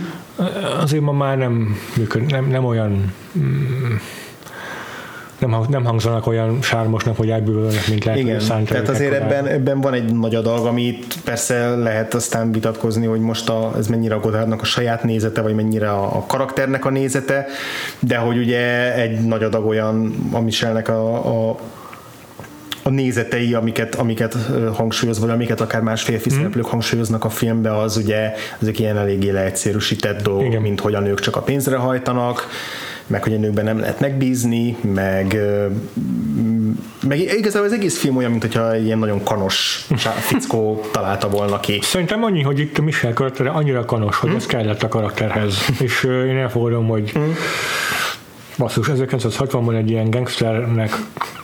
Azért 0.80 1.04
ma 1.04 1.12
már 1.12 1.38
nem 1.38 1.76
működ, 1.98 2.32
nem, 2.32 2.46
nem 2.46 2.66
olyan 2.66 3.14
mm, 3.40 3.96
nem, 5.40 5.66
nem 5.70 5.86
hangzanak 5.86 6.28
olyan 6.28 6.62
sármosnak, 6.62 7.18
hogy 7.18 7.30
elbűvölnek, 7.30 7.88
mint 7.88 8.06
lehet, 8.06 8.20
Igen, 8.20 8.66
tehát 8.66 8.90
azért 8.90 9.14
ebben, 9.14 9.48
ebben 9.48 9.82
van 9.82 9.94
egy 9.94 10.14
nagy 10.14 10.36
adag, 10.36 10.66
amit 10.66 11.16
persze 11.24 11.76
lehet 11.76 12.14
aztán 12.14 12.52
vitatkozni, 12.52 13.06
hogy 13.06 13.20
most 13.20 13.50
a, 13.50 13.74
ez 13.78 13.88
mennyire 13.88 14.16
a 14.16 14.20
Godardnak 14.20 14.62
a 14.62 14.66
saját 14.66 15.04
nézete, 15.04 15.42
vagy 15.42 15.56
mennyire 15.56 15.90
a, 15.90 16.04
a 16.04 16.26
karakternek 16.28 16.86
a 16.86 16.90
nézete, 16.90 17.46
de 18.00 18.18
hogy 18.18 18.38
ugye 18.38 18.94
egy 18.96 19.20
nagy 19.20 19.44
adag 19.44 19.66
olyan 19.66 20.16
a 20.32 20.40
Michelnek 20.40 20.88
a, 20.88 21.14
a 21.50 21.60
a 22.90 22.92
nézetei, 22.92 23.54
amiket, 23.54 23.96
amiket 23.96 24.38
hangsúlyoz, 24.74 25.20
vagy 25.20 25.30
amiket 25.30 25.62
akár 25.62 25.82
más 25.82 26.02
férfi 26.02 26.30
mm. 26.34 26.36
szereplők 26.38 26.66
hangsúlyoznak 26.66 27.26
a 27.26 27.30
filmbe, 27.30 27.78
az 27.78 27.98
ugye 27.98 28.34
ezek 28.62 28.80
ilyen 28.80 28.98
eléggé 28.98 29.30
leegyszerűsített 29.30 30.22
dolgok, 30.22 30.46
Igen. 30.46 30.62
mint 30.62 30.80
hogy 30.80 30.94
a 30.94 31.00
nők 31.00 31.20
csak 31.20 31.36
a 31.36 31.42
pénzre 31.42 31.78
hajtanak, 31.78 32.48
meg 33.08 33.24
hogy 33.24 33.34
a 33.34 33.38
nőkben 33.38 33.66
nem 33.66 33.80
lehet 33.80 34.00
megbízni, 34.00 34.78
meg, 34.82 35.38
meg 37.08 37.20
igazából 37.20 37.68
az 37.68 37.74
egész 37.74 38.00
film 38.00 38.18
olyan, 38.18 38.30
mint 38.30 38.42
hogyha 38.42 38.76
ilyen 38.76 39.00
nagyon 39.00 39.24
kanos 39.24 39.88
fickó 40.30 40.82
találta 40.92 41.30
volna 41.30 41.60
ki. 41.60 41.80
Szerintem 41.82 42.24
annyi, 42.24 42.42
hogy 42.42 42.60
itt 42.60 42.78
a 42.78 42.82
Michel 42.82 43.14
karaktere 43.14 43.50
annyira 43.50 43.86
kanos, 43.86 44.18
hogy 44.18 44.30
mm. 44.30 44.36
ez 44.36 44.46
kellett 44.46 44.84
a 44.84 44.88
karakterhez, 44.88 45.56
és 45.80 46.04
én 46.04 46.38
elfogadom, 46.38 46.88
hogy 46.88 47.12
mm 47.18 47.32
basszus, 48.60 48.88
1960-ban 48.94 49.78
egy 49.78 49.90
ilyen 49.90 50.10
gangsternek 50.10 50.92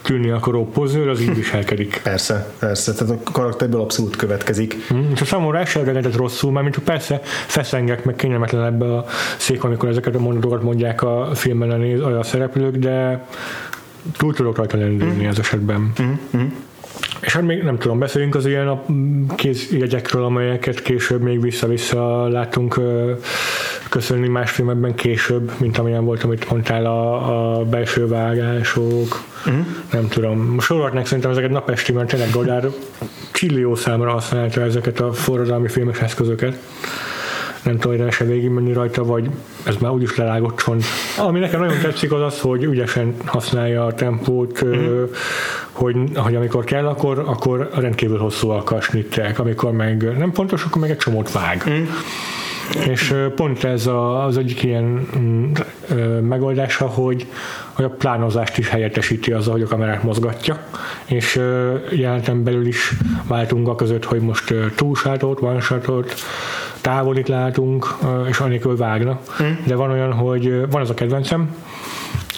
tűnni 0.02 0.30
akaró 0.30 0.68
pozőr, 0.70 1.08
az 1.08 1.20
így 1.20 1.34
viselkedik. 1.34 2.00
Persze, 2.02 2.52
persze, 2.58 2.92
tehát 2.92 3.14
a 3.24 3.30
karakterből 3.32 3.80
abszolút 3.80 4.16
következik. 4.16 4.76
Mm, 4.94 5.12
és 5.12 5.20
a 5.20 5.24
számomra 5.24 5.58
ez 5.58 5.68
sem 5.68 6.00
rosszul, 6.16 6.52
mert 6.52 6.64
mint 6.64 6.78
persze 6.78 7.20
feszengek, 7.46 8.04
meg 8.04 8.14
kényelmetlen 8.14 8.64
ebbe 8.64 8.96
a 8.96 9.04
szék, 9.36 9.64
amikor 9.64 9.88
ezeket 9.88 10.14
a 10.14 10.18
mondatokat 10.18 10.62
mondják 10.62 11.02
a 11.02 11.30
filmben 11.34 11.70
a, 12.00 12.18
a 12.18 12.22
szereplők, 12.22 12.76
de 12.76 13.26
túl 14.16 14.34
tudok 14.34 14.56
rajta 14.56 14.76
lendülni 14.76 15.24
mm. 15.24 15.28
ez 15.28 15.38
esetben. 15.38 15.92
Mm. 16.02 16.12
Mm. 16.36 16.46
És 17.20 17.32
hát 17.32 17.42
még 17.42 17.62
nem 17.62 17.78
tudom, 17.78 17.98
beszéljünk 17.98 18.34
az 18.34 18.46
ilyen 18.46 18.68
a 18.68 18.82
kézjegyekről, 19.34 20.24
amelyeket 20.24 20.82
később 20.82 21.22
még 21.22 21.40
vissza-vissza 21.40 22.28
látunk 22.28 22.80
köszönni 23.88 24.28
más 24.28 24.50
filmekben 24.50 24.94
később, 24.94 25.52
mint 25.58 25.78
amilyen 25.78 26.04
volt, 26.04 26.22
amit 26.22 26.50
mondtál, 26.50 26.86
a, 26.86 27.58
a 27.58 27.64
belső 27.64 28.06
vágások, 28.06 29.24
uh-huh. 29.46 29.66
nem 29.92 30.08
tudom. 30.08 30.60
Sorolhatnánk 30.60 31.06
szerintem 31.06 31.30
ezeket 31.30 31.50
napesti, 31.50 31.92
mert 31.92 32.08
tényleg 32.08 32.30
Godard 32.30 32.74
csillió 33.32 33.74
számra 33.74 34.10
használta 34.10 34.60
ezeket 34.60 35.00
a 35.00 35.12
forradalmi 35.12 35.68
filmes 35.68 36.00
eszközöket 36.00 36.58
nem 37.66 37.78
tudom, 37.78 37.98
hogy 37.98 38.12
se 38.12 38.24
végig 38.24 38.48
menni 38.48 38.72
rajta, 38.72 39.04
vagy 39.04 39.30
ez 39.64 39.76
már 39.76 39.90
úgyis 39.90 40.16
lelágott 40.16 40.56
csont. 40.56 40.84
Ami 41.18 41.38
nekem 41.38 41.60
nagyon 41.60 41.80
tetszik 41.80 42.12
az 42.12 42.20
az, 42.20 42.40
hogy 42.40 42.62
ügyesen 42.62 43.14
használja 43.24 43.84
a 43.84 43.94
tempót, 43.94 44.64
mm. 44.64 45.02
hogy, 45.72 45.96
hogy 46.14 46.34
amikor 46.34 46.64
kell, 46.64 46.86
akkor, 46.86 47.18
akkor 47.18 47.70
rendkívül 47.74 48.18
hosszúak 48.18 48.70
a 48.70 48.80
snittek, 48.80 49.38
amikor 49.38 49.72
meg 49.72 50.18
nem 50.18 50.32
pontos, 50.32 50.64
akkor 50.64 50.80
meg 50.80 50.90
egy 50.90 50.96
csomót 50.96 51.32
vág. 51.32 51.64
Mm. 51.70 51.84
És 52.86 53.14
pont 53.34 53.64
ez 53.64 53.88
az 54.26 54.38
egyik 54.38 54.62
ilyen 54.62 55.08
mm, 55.18 55.52
megoldása, 56.20 56.86
hogy, 56.86 57.26
hogy 57.72 57.84
a 57.84 57.88
plánozást 57.88 58.58
is 58.58 58.68
helyettesíti 58.68 59.32
azzal, 59.32 59.52
hogy 59.52 59.62
a 59.62 59.66
kamerát 59.66 60.02
mozgatja, 60.02 60.58
és 61.04 61.40
jelenten 61.90 62.44
belül 62.44 62.66
is 62.66 62.92
váltunk 63.26 63.68
a 63.68 63.74
között, 63.74 64.04
hogy 64.04 64.20
most 64.20 64.54
túlsátot, 64.74 65.60
shotot, 65.60 66.14
távolit 66.80 67.28
látunk, 67.28 67.86
és 68.28 68.38
annélkül 68.38 68.76
vágna. 68.76 69.20
Mm. 69.42 69.46
De 69.66 69.74
van 69.74 69.90
olyan, 69.90 70.12
hogy 70.12 70.70
van 70.70 70.80
az 70.80 70.90
a 70.90 70.94
kedvencem, 70.94 71.56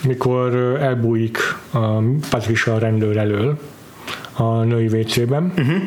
mikor 0.04 0.54
elbújik 0.80 1.38
a 1.70 2.02
Patricia 2.30 2.74
a 2.74 2.78
rendőr 2.78 3.16
elől 3.16 3.58
a 4.32 4.62
női 4.62 4.86
WC-ben, 4.86 5.52
uh-huh 5.56 5.82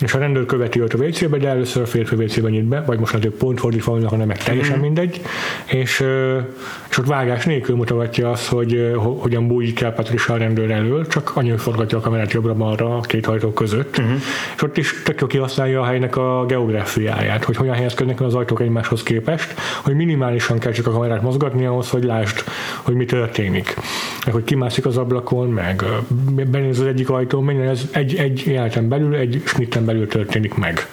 és 0.00 0.14
a 0.14 0.18
rendőr 0.18 0.46
követi 0.46 0.80
őt 0.80 0.94
a 0.94 0.98
WC-be, 0.98 1.38
de 1.38 1.48
először 1.48 1.82
a 1.82 1.86
férfi 1.86 2.14
WC-be 2.14 2.48
nyit 2.48 2.64
be, 2.64 2.82
vagy 2.86 2.98
most 2.98 3.14
azért 3.14 3.34
pont 3.34 3.60
fordítva 3.60 3.92
vannak, 3.92 4.10
hanem 4.10 4.26
meg 4.26 4.42
teljesen 4.42 4.78
mm. 4.78 4.80
mindegy, 4.80 5.20
és, 5.66 6.04
és 6.90 6.98
ott 6.98 7.06
vágás 7.06 7.44
nélkül 7.44 7.76
mutatja 7.76 8.30
azt, 8.30 8.46
hogy 8.46 8.92
hogyan 9.18 9.46
bújik 9.46 9.80
el 9.80 9.92
Patricia 9.92 10.34
a 10.34 10.36
rendőr 10.36 10.70
elől, 10.70 11.06
csak 11.06 11.32
annyi, 11.34 11.56
forgatja 11.56 11.98
a 11.98 12.00
kamerát 12.00 12.32
jobbra-balra 12.32 12.96
a 12.96 13.00
két 13.00 13.26
hajtó 13.26 13.52
között, 13.52 14.00
mm. 14.00 14.14
és 14.54 14.62
ott 14.62 14.76
is 14.76 15.02
tök 15.04 15.20
jó 15.20 15.26
kihasználja 15.26 15.80
a 15.80 15.84
helynek 15.84 16.16
a 16.16 16.44
geográfiáját, 16.46 17.44
hogy 17.44 17.56
hogyan 17.56 17.74
helyezkednek 17.74 18.20
az 18.20 18.34
ajtók 18.34 18.60
egymáshoz 18.60 19.02
képest, 19.02 19.54
hogy 19.82 19.94
minimálisan 19.94 20.58
kell 20.58 20.72
csak 20.72 20.86
a 20.86 20.90
kamerát 20.90 21.22
mozgatni 21.22 21.66
ahhoz, 21.66 21.90
hogy 21.90 22.04
lásd, 22.04 22.44
hogy 22.82 22.94
mi 22.94 23.04
történik. 23.04 23.76
Meg 24.24 24.34
hogy 24.34 24.44
kimászik 24.44 24.86
az 24.86 24.96
ablakon, 24.96 25.48
meg 25.48 25.84
benéz 26.50 26.80
az 26.80 26.86
egyik 26.86 27.10
ajtó, 27.10 27.40
minden 27.40 27.68
ez 27.68 27.88
egy, 27.92 28.16
egy 28.16 28.60
belül, 28.88 29.14
egy 29.14 29.42
snitten 29.44 29.81
belül 29.84 30.06
történik 30.06 30.54
meg. 30.54 30.86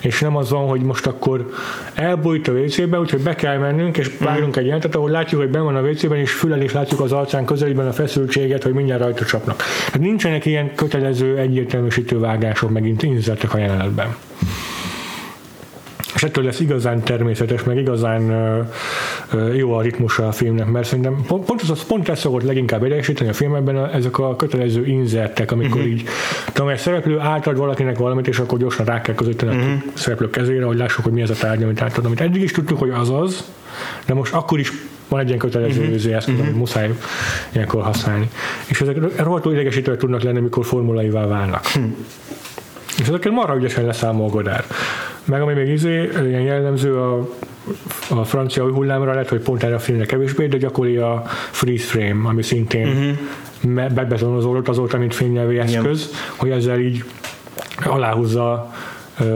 És 0.00 0.20
nem 0.20 0.36
az 0.36 0.50
van, 0.50 0.68
hogy 0.68 0.80
most 0.80 1.06
akkor 1.06 1.50
elbújt 1.94 2.48
a 2.48 2.52
WC-be, 2.52 2.98
úgyhogy 2.98 3.22
be 3.22 3.34
kell 3.34 3.58
mennünk, 3.58 3.96
és 3.96 4.10
várunk 4.18 4.56
egy 4.56 4.64
jelentet, 4.64 4.94
ahol 4.94 5.10
látjuk, 5.10 5.40
hogy 5.40 5.50
ben 5.50 5.64
van 5.64 5.76
a 5.76 5.80
WC-ben, 5.80 6.18
és 6.18 6.32
fülel 6.32 6.62
is 6.62 6.72
látjuk 6.72 7.00
az 7.00 7.12
arcán 7.12 7.44
közelében 7.44 7.86
a 7.86 7.92
feszültséget, 7.92 8.62
hogy 8.62 8.72
mindjárt 8.72 9.02
rajta 9.02 9.24
csapnak. 9.24 9.62
Hát 9.62 10.00
nincsenek 10.00 10.44
ilyen 10.44 10.74
kötelező 10.74 11.38
egyértelműsítő 11.38 12.18
vágások, 12.18 12.70
megint 12.70 13.02
inzertek 13.02 13.54
a 13.54 13.58
jelenetben 13.58 14.16
ettől 16.24 16.44
lesz 16.44 16.60
igazán 16.60 17.02
természetes, 17.02 17.62
meg 17.62 17.76
igazán 17.76 18.32
jó 19.54 19.72
a 19.72 19.82
ritmusa 19.82 20.28
a 20.28 20.32
filmnek, 20.32 20.66
mert 20.66 20.86
szerintem 20.86 21.24
pont, 21.26 21.44
pont, 21.44 21.62
az, 21.62 21.84
pont 21.84 22.08
ez 22.08 22.18
szokott 22.18 22.42
leginkább 22.42 22.84
idegesíteni 22.84 23.30
a 23.30 23.32
filmekben, 23.32 23.76
a, 23.76 23.94
ezek 23.94 24.18
a 24.18 24.36
kötelező 24.36 24.86
inzertek, 24.86 25.52
amikor 25.52 25.80
uh-huh. 25.80 25.92
így 25.92 26.04
tudom, 26.52 26.68
egy 26.68 26.78
szereplő 26.78 27.18
átad 27.18 27.56
valakinek 27.56 27.98
valamit, 27.98 28.28
és 28.28 28.38
akkor 28.38 28.58
gyorsan 28.58 28.84
rá 28.84 29.00
kell 29.00 29.14
közötteni 29.14 29.56
uh-huh. 29.56 29.72
a 29.94 29.98
szereplő 29.98 30.30
kezére, 30.30 30.64
hogy 30.64 30.76
lássuk, 30.76 31.04
hogy 31.04 31.12
mi 31.12 31.22
ez 31.22 31.30
a 31.30 31.34
tárgy, 31.34 31.62
amit 31.62 31.80
átad, 31.80 32.04
amit 32.04 32.20
eddig 32.20 32.42
is 32.42 32.52
tudtuk, 32.52 32.78
hogy 32.78 32.90
az 32.90 33.10
az, 33.10 33.44
de 34.06 34.14
most 34.14 34.34
akkor 34.34 34.58
is 34.58 34.72
van 35.08 35.20
egy 35.20 35.26
ilyen 35.26 35.38
kötelező 35.38 35.80
uh-huh. 35.80 35.94
eszköz, 35.94 36.28
uh-huh. 36.28 36.40
amit 36.40 36.56
muszáj 36.56 36.90
ilyenkor 37.52 37.82
használni. 37.82 38.30
És 38.66 38.80
ezek 38.80 38.96
rohadtul 39.16 39.52
idegesítőek 39.52 39.98
tudnak 39.98 40.22
lenni, 40.22 40.40
mikor 40.40 40.64
formulaivá 40.64 41.26
válnak. 41.26 41.64
Uh-huh. 41.66 41.92
És 42.98 43.08
ezeket 43.08 43.32
marha 43.32 43.56
ügyesen 43.56 43.84
leszámol 43.84 44.28
Godár. 44.28 44.64
Meg 45.24 45.42
ami 45.42 45.52
még 45.52 45.68
izé, 45.68 46.10
ilyen 46.26 46.40
jellemző 46.40 46.96
a, 46.98 47.28
a 48.10 48.24
francia 48.24 48.64
új 48.64 48.72
hullámra 48.72 49.12
lehet, 49.12 49.28
hogy 49.28 49.40
pont 49.40 49.62
erre 49.62 49.74
a 49.74 49.78
filmre 49.78 50.04
kevésbé, 50.04 50.46
de 50.46 50.56
gyakori 50.56 50.96
a 50.96 51.22
freeze 51.50 51.84
frame, 51.84 52.28
ami 52.28 52.42
szintén 52.42 53.16
uh-huh. 53.62 53.92
bebetonozódott 53.92 54.68
azóta, 54.68 54.98
mint 54.98 55.14
fénynyelvi 55.14 55.58
eszköz, 55.58 56.08
Igen. 56.08 56.20
hogy 56.36 56.50
ezzel 56.50 56.78
így 56.78 57.04
aláhúzza 57.84 58.72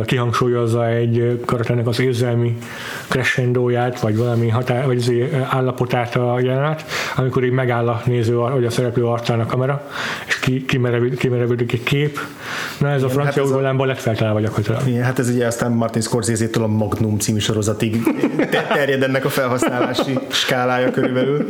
kihangsúlyozza 0.05 0.87
egy 0.87 1.41
karakternek 1.45 1.87
az 1.87 2.01
érzelmi 2.01 2.59
crescendóját, 3.09 4.01
vagy 4.01 4.17
valami 4.17 4.49
határ, 4.49 4.87
vagy 4.87 4.97
izé, 4.97 5.31
állapotát 5.49 6.17
a 6.17 6.41
jelenet, 6.41 6.85
amikor 7.17 7.45
így 7.45 7.51
megáll 7.51 7.89
a 7.89 8.03
néző, 8.05 8.35
vagy 8.35 8.65
a 8.65 8.71
szereplő 8.71 9.05
arcán 9.05 9.41
a 9.41 9.47
kamera, 9.47 9.89
és 10.27 10.38
ki, 10.49 10.65
kimerevődik 11.17 11.73
egy 11.73 11.83
kép. 11.83 12.19
Na 12.79 12.91
ez 12.91 13.03
a 13.03 13.09
francia 13.09 13.43
hát 13.43 13.51
urvalámban 13.51 13.87
lett 13.87 13.99
feltalálva 13.99 14.41
gyakorlatilag. 14.41 14.89
Igen, 14.89 15.03
hát 15.03 15.19
ez 15.19 15.29
ugye 15.29 15.47
aztán 15.47 15.73
Martin 15.73 16.03
Scorsese-től 16.03 16.63
a 16.63 16.67
Magnum 16.67 17.19
című 17.19 17.39
sorozatig 17.39 18.03
terjed 18.75 19.03
ennek 19.03 19.25
a 19.25 19.29
felhasználási 19.29 20.19
skálája 20.29 20.91
körülbelül. 20.91 21.47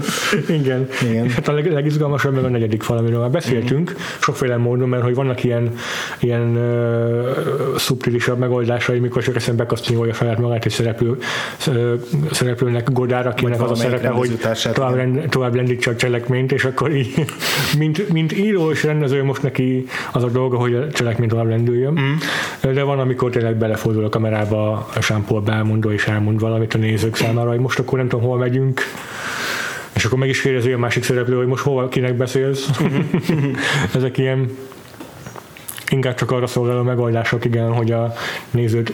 Igen. 0.48 0.88
Igen. 1.10 1.24
És 1.24 1.34
hát 1.34 1.48
a 1.48 1.52
leg, 1.52 1.72
legizgalmasabb 1.72 2.34
meg 2.34 2.44
a 2.44 2.48
negyedik 2.48 2.82
fal, 2.82 2.96
amiről 2.96 3.20
már 3.20 3.30
beszéltünk, 3.30 3.90
mm-hmm. 3.90 4.00
sokféle 4.20 4.56
módon, 4.56 4.88
mert 4.88 5.02
hogy 5.02 5.14
vannak 5.14 5.44
ilyen, 5.44 5.74
ilyen 6.18 6.56
uh, 6.56 7.76
szubtilisabb 7.76 8.38
megoldásai, 8.38 8.98
mikor 8.98 9.22
csak 9.22 9.36
eszembe 9.36 9.66
kasztingolja 9.66 10.14
saját 10.14 10.38
magát 10.38 10.64
és 10.64 10.72
szereplő 10.72 11.18
szereplőnek 12.30 12.92
Godár, 12.92 13.26
akinek 13.26 13.62
az 13.62 13.70
a 13.70 13.74
szerepe, 13.74 14.08
hogy 14.08 14.38
tovább, 14.72 14.94
rend, 14.94 15.28
tovább 15.28 15.54
lendítse 15.54 15.90
a 15.90 15.96
cselekményt, 15.96 16.52
és 16.52 16.64
akkor 16.64 16.94
így, 16.94 17.24
mint, 17.78 18.08
mint 18.08 18.38
író 18.38 18.70
és 18.70 18.84
rendező 18.88 19.24
most 19.24 19.42
neki 19.42 19.86
az 20.12 20.22
a 20.22 20.28
dolga, 20.28 20.56
hogy 20.56 20.74
a 20.74 20.90
cselekmény 20.90 21.28
tovább 21.28 21.48
lendüljön. 21.48 21.92
Mm. 22.00 22.14
De 22.72 22.82
van, 22.82 22.98
amikor 22.98 23.30
tényleg 23.30 23.56
belefordul 23.56 24.04
a 24.04 24.08
kamerába 24.08 24.72
a 24.72 24.98
Jean-Paul 25.08 25.40
belmondó 25.40 25.90
és 25.90 26.06
elmond 26.06 26.40
valamit 26.40 26.74
a 26.74 26.78
nézők 26.78 27.16
számára, 27.16 27.48
hogy 27.48 27.58
most 27.58 27.78
akkor 27.78 27.98
nem 27.98 28.08
tudom, 28.08 28.24
hol 28.26 28.38
megyünk, 28.38 28.80
és 29.94 30.04
akkor 30.04 30.18
meg 30.18 30.28
is 30.28 30.40
kérdezi 30.40 30.72
a 30.72 30.78
másik 30.78 31.02
szereplő, 31.02 31.36
hogy 31.36 31.46
most 31.46 31.62
hol, 31.62 31.88
kinek 31.88 32.14
beszélsz. 32.14 32.70
Ezek 33.94 34.18
ilyen 34.18 34.50
inkább 35.90 36.14
csak 36.14 36.30
arra 36.30 36.46
szolgáló 36.46 36.82
megoldások, 36.82 37.44
igen, 37.44 37.72
hogy 37.72 37.92
a 37.92 38.12
nézőt 38.50 38.92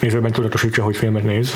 nézőben 0.00 0.32
tudatosítsa, 0.32 0.82
hogy 0.82 0.96
filmet 0.96 1.24
néz. 1.24 1.50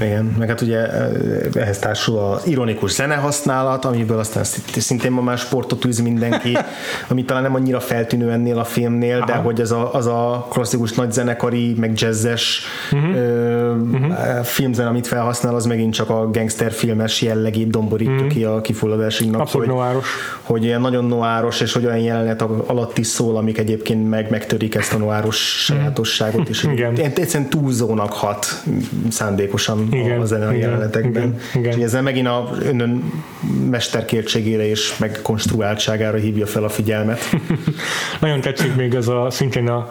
Igen, 0.00 0.34
meg 0.38 0.48
hát 0.48 0.60
ugye 0.60 0.86
eh, 0.86 1.10
ehhez 1.54 1.78
társul 1.78 2.18
az 2.18 2.46
ironikus 2.46 2.92
zenehasználat, 2.92 3.84
amiből 3.84 4.18
aztán 4.18 4.44
szintén 4.76 5.12
ma 5.12 5.20
már 5.20 5.38
sportot 5.38 5.84
űz 5.84 6.00
mindenki, 6.00 6.58
ami 7.08 7.24
talán 7.24 7.42
nem 7.42 7.54
annyira 7.54 7.80
feltűnő 7.80 8.30
ennél 8.30 8.58
a 8.58 8.64
filmnél, 8.64 9.16
Aha. 9.16 9.26
de 9.26 9.34
hogy 9.34 9.60
az 9.60 9.72
a, 9.72 9.94
az 9.94 10.06
a 10.06 10.46
klasszikus 10.50 10.92
nagy 10.92 11.12
zenekari, 11.12 11.74
meg 11.78 11.92
jazzes 11.94 12.62
uh-huh. 12.92 13.16
ö, 13.16 13.74
uh-huh. 13.74 14.42
filmzen, 14.42 14.86
amit 14.86 15.06
felhasznál, 15.06 15.54
az 15.54 15.64
megint 15.64 15.94
csak 15.94 16.10
a 16.10 16.30
gangster 16.30 16.72
filmes 16.72 17.22
jellegét 17.22 17.70
domborítja 17.70 18.14
uh-huh. 18.14 18.28
ki 18.28 18.44
a 18.44 18.60
kifulladásignak. 18.60 19.40
Abszolút 19.40 19.66
hogy, 19.66 19.76
noáros. 19.76 20.06
Hogy 20.42 20.64
ilyen 20.64 20.80
nagyon 20.80 21.04
noáros, 21.04 21.60
és 21.60 21.72
hogy 21.72 21.84
olyan 21.84 21.98
jelenet 21.98 22.42
alatt 22.66 22.98
is 22.98 23.06
szól, 23.06 23.36
amik 23.36 23.58
egyébként 23.58 24.08
meg 24.08 24.30
megtörik 24.30 24.74
ezt 24.74 24.92
a 24.92 24.98
noáros 24.98 25.36
sajátosságot 25.64 26.48
is. 26.48 26.62
Igen. 26.64 26.94
Egyszerűen 26.96 27.48
túlzónak 27.86 28.12
hat 28.12 28.62
szándékosan 29.10 29.88
igen, 29.90 30.20
a 30.20 30.24
zene 30.24 30.46
a 30.46 30.52
jelenetekben. 30.52 31.22
Igen, 31.22 31.40
igen. 31.54 31.78
És 31.78 31.84
ezzel 31.84 32.02
megint 32.02 32.26
a 32.26 32.50
önön 32.62 33.12
mesterkértségére 33.70 34.68
és 34.68 34.98
megkonstruáltságára 34.98 36.16
hívja 36.16 36.46
fel 36.46 36.64
a 36.64 36.68
figyelmet. 36.68 37.20
Nagyon 38.20 38.40
tetszik 38.40 38.74
még 38.74 38.94
ez 38.94 39.08
a 39.08 39.26
szintén 39.30 39.68
a, 39.68 39.88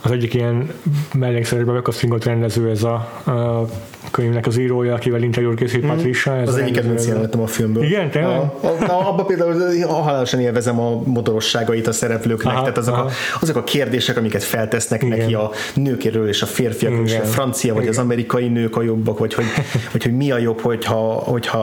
az 0.00 0.10
egyik 0.10 0.34
ilyen 0.34 0.70
mellékszerűben 1.14 1.74
megkasztingot 1.74 2.24
rendező 2.24 2.70
ez 2.70 2.82
a, 2.82 2.94
a 3.30 3.68
könyvnek 4.12 4.46
az 4.46 4.56
írója, 4.56 4.94
akivel 4.94 5.22
interjút 5.22 5.54
készít 5.54 5.84
mm. 5.84 5.88
Patricia. 5.88 6.36
Ez 6.36 6.48
az 6.48 6.56
egyik 6.56 6.74
kedvenc 6.74 7.06
jelenetem 7.06 7.40
a 7.40 7.46
filmből. 7.46 7.84
Igen, 7.84 8.10
tényleg? 8.10 8.36
A, 8.36 8.66
a, 8.88 9.08
abban 9.08 9.26
például 9.26 9.86
halálosan 9.86 10.40
élvezem 10.40 10.80
a 10.80 11.02
motorosságait 11.04 11.86
a 11.86 11.92
szereplőknek, 11.92 12.52
aha, 12.52 12.60
tehát 12.60 12.78
azok 12.78 12.96
a, 12.96 13.10
azok 13.40 13.56
a 13.56 13.64
kérdések, 13.64 14.16
amiket 14.16 14.42
feltesznek 14.42 15.02
Igen. 15.02 15.18
neki 15.18 15.34
a 15.34 15.50
nőkéről 15.74 16.28
és 16.28 16.42
a 16.42 16.46
férfiakról, 16.46 17.04
és 17.04 17.16
a 17.16 17.24
francia 17.24 17.74
vagy 17.74 17.82
Igen. 17.82 17.94
az 17.94 18.00
amerikai 18.00 18.48
nők 18.48 18.76
a 18.76 18.82
jobbak, 18.82 19.18
vagy 19.18 19.34
hogy, 19.34 19.44
vagy 19.92 20.02
hogy 20.02 20.16
mi 20.16 20.30
a 20.30 20.38
jobb, 20.38 20.60
hogyha, 20.60 21.12
hogyha 21.12 21.60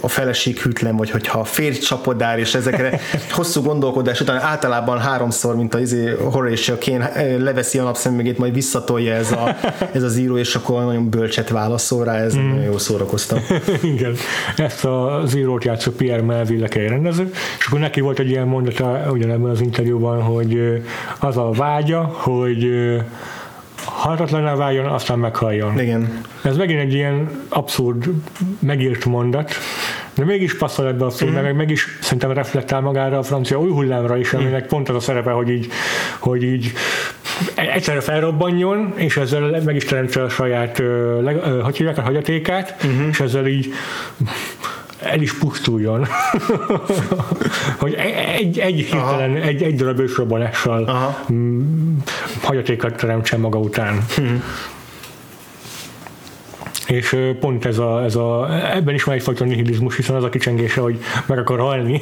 a 0.00 0.08
feleség 0.08 0.58
hűtlen, 0.58 0.96
vagy 0.96 1.10
hogyha 1.10 1.38
a 1.38 1.44
férj 1.44 1.78
csapodár, 1.78 2.38
és 2.38 2.54
ezekre 2.54 3.00
hosszú 3.30 3.62
gondolkodás 3.62 4.20
után 4.20 4.40
általában 4.40 4.98
háromszor, 4.98 5.56
mint 5.56 5.74
a 5.74 5.80
izé, 5.80 6.14
Horatio 6.30 6.74
Kane 6.80 7.36
leveszi 7.36 7.78
a 7.78 7.82
napszemüvegét, 7.82 8.38
majd 8.38 8.54
visszatolja 8.54 9.14
ez, 9.14 9.32
a, 9.32 9.56
ez 9.92 10.02
az 10.02 10.16
író, 10.16 10.38
és 10.38 10.54
akkor 10.54 10.84
nagyon 10.84 11.10
bölcset 11.10 11.50
válaszol 11.64 12.04
rá, 12.04 12.14
ez 12.14 12.36
mm. 12.36 12.48
nagyon 12.48 12.64
jól 12.64 12.78
szórakoztam. 12.78 13.38
Igen, 13.94 14.14
ezt 14.56 14.84
az 14.84 15.34
írót 15.34 15.64
játszó 15.64 15.90
Pierre 15.90 16.22
Melville 16.22 16.68
rendező, 16.72 17.30
és 17.58 17.66
akkor 17.66 17.78
neki 17.78 18.00
volt 18.00 18.18
egy 18.18 18.30
ilyen 18.30 18.46
mondata 18.46 19.10
ugyanebben 19.10 19.50
az 19.50 19.60
interjúban, 19.60 20.22
hogy 20.22 20.82
az 21.18 21.36
a 21.36 21.50
vágya, 21.50 22.00
hogy 22.02 22.70
halhatatlaná 23.84 24.54
váljon, 24.54 24.86
aztán 24.86 25.18
meghalljon. 25.18 25.80
Igen. 25.80 26.22
Ez 26.42 26.56
megint 26.56 26.80
egy 26.80 26.94
ilyen 26.94 27.30
abszurd 27.48 28.04
megírt 28.58 29.04
mondat, 29.04 29.52
de 30.14 30.24
mégis 30.24 30.56
passzol 30.56 30.86
ebbe 30.86 31.04
a 31.04 31.10
filmbe, 31.10 31.40
mm. 31.40 31.42
meg, 31.42 31.56
meg 31.56 31.70
is 31.70 31.98
szerintem 32.00 32.32
reflektál 32.32 32.80
magára 32.80 33.18
a 33.18 33.22
francia 33.22 33.60
új 33.60 33.70
hullámra 33.70 34.16
is, 34.16 34.32
aminek 34.32 34.64
mm. 34.64 34.68
pont 34.68 34.88
az 34.88 34.94
a 34.94 35.00
szerepe, 35.00 35.30
hogy 35.30 35.50
így, 35.50 35.68
hogy 36.18 36.42
így 36.42 36.72
egyszerre 37.54 38.00
felrobbanjon, 38.00 38.92
és 38.96 39.16
ezzel 39.16 39.60
meg 39.64 39.76
is 39.76 39.84
teremtse 39.84 40.22
a 40.22 40.28
saját, 40.28 40.82
hogy 41.62 41.76
hívják 41.76 41.98
a 41.98 42.02
hagyatékát, 42.02 42.76
uh-huh. 42.84 43.08
és 43.10 43.20
ezzel 43.20 43.46
így 43.46 43.72
el 45.00 45.20
is 45.20 45.38
pusztuljon. 45.38 46.06
hogy 47.78 47.94
egy, 48.38 48.58
egy 48.58 48.80
hirtelen, 48.80 49.36
egy, 49.36 49.62
egy 49.62 49.74
darab 49.74 50.00
ősrobbanással 50.00 51.14
hagyatékat 52.42 52.96
teremtsen 52.96 53.40
maga 53.40 53.58
után. 53.58 54.04
Uh-huh 54.18 54.42
és 56.88 57.16
pont 57.40 57.64
ez 57.64 57.78
a, 57.78 58.04
ez 58.04 58.14
a, 58.14 58.48
ebben 58.74 58.94
is 58.94 59.04
van 59.04 59.14
egyfajta 59.14 59.44
nihilizmus, 59.44 59.96
hiszen 59.96 60.16
az 60.16 60.24
a 60.24 60.28
kicsengése, 60.28 60.80
hogy 60.80 60.98
meg 61.26 61.38
akar 61.38 61.58
halni, 61.58 62.00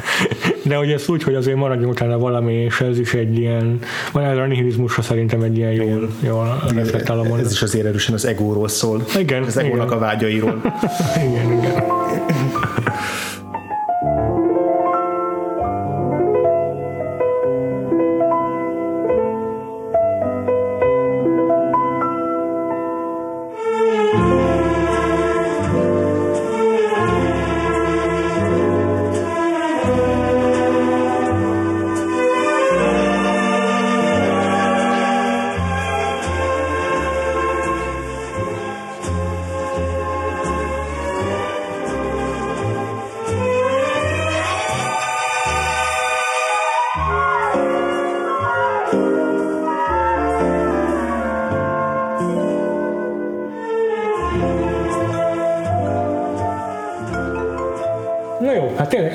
de 0.68 0.76
hogy 0.76 0.90
ez 0.90 1.08
úgy, 1.08 1.22
hogy 1.22 1.34
azért 1.34 1.56
maradjon 1.56 1.90
utána 1.90 2.18
valami, 2.18 2.52
és 2.52 2.80
ez 2.80 2.98
is 2.98 3.14
egy 3.14 3.38
ilyen, 3.38 3.78
van 4.12 4.24
erre 4.24 4.42
a 4.42 4.46
nihilizmusra 4.46 5.02
szerintem 5.02 5.42
egy 5.42 5.56
ilyen 5.56 5.72
jól, 5.72 6.08
jól 6.20 6.62
reflektálom. 6.74 7.26
Ez, 7.26 7.44
ez 7.44 7.52
is 7.52 7.62
azért 7.62 7.86
erősen 7.86 8.14
az 8.14 8.24
egóról 8.24 8.68
szól. 8.68 9.04
Igen. 9.18 9.42
Az 9.42 9.56
egónak 9.56 9.86
igen. 9.86 9.98
a 9.98 10.00
vágyairól. 10.00 10.60
igen, 11.28 11.52
igen. 11.52 11.82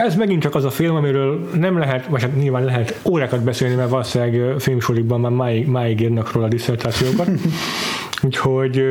ez 0.08 0.16
megint 0.16 0.42
csak 0.42 0.56
az 0.56 0.66
a 0.66 0.70
film, 0.70 0.96
amiről 0.96 1.50
nem 1.54 1.78
lehet, 1.78 2.06
vagy 2.06 2.22
hát 2.22 2.36
nyilván 2.36 2.64
lehet 2.64 3.00
órákat 3.10 3.44
beszélni, 3.44 3.76
mert 3.76 3.90
valószínűleg 3.90 4.60
filmsorikban 4.60 5.20
már 5.20 5.32
máig, 5.32 5.68
máig 5.68 6.02
írnak 6.02 6.32
róla 6.32 6.46
a 6.46 6.50
diszertációkat. 6.50 7.30
Úgyhogy 8.24 8.84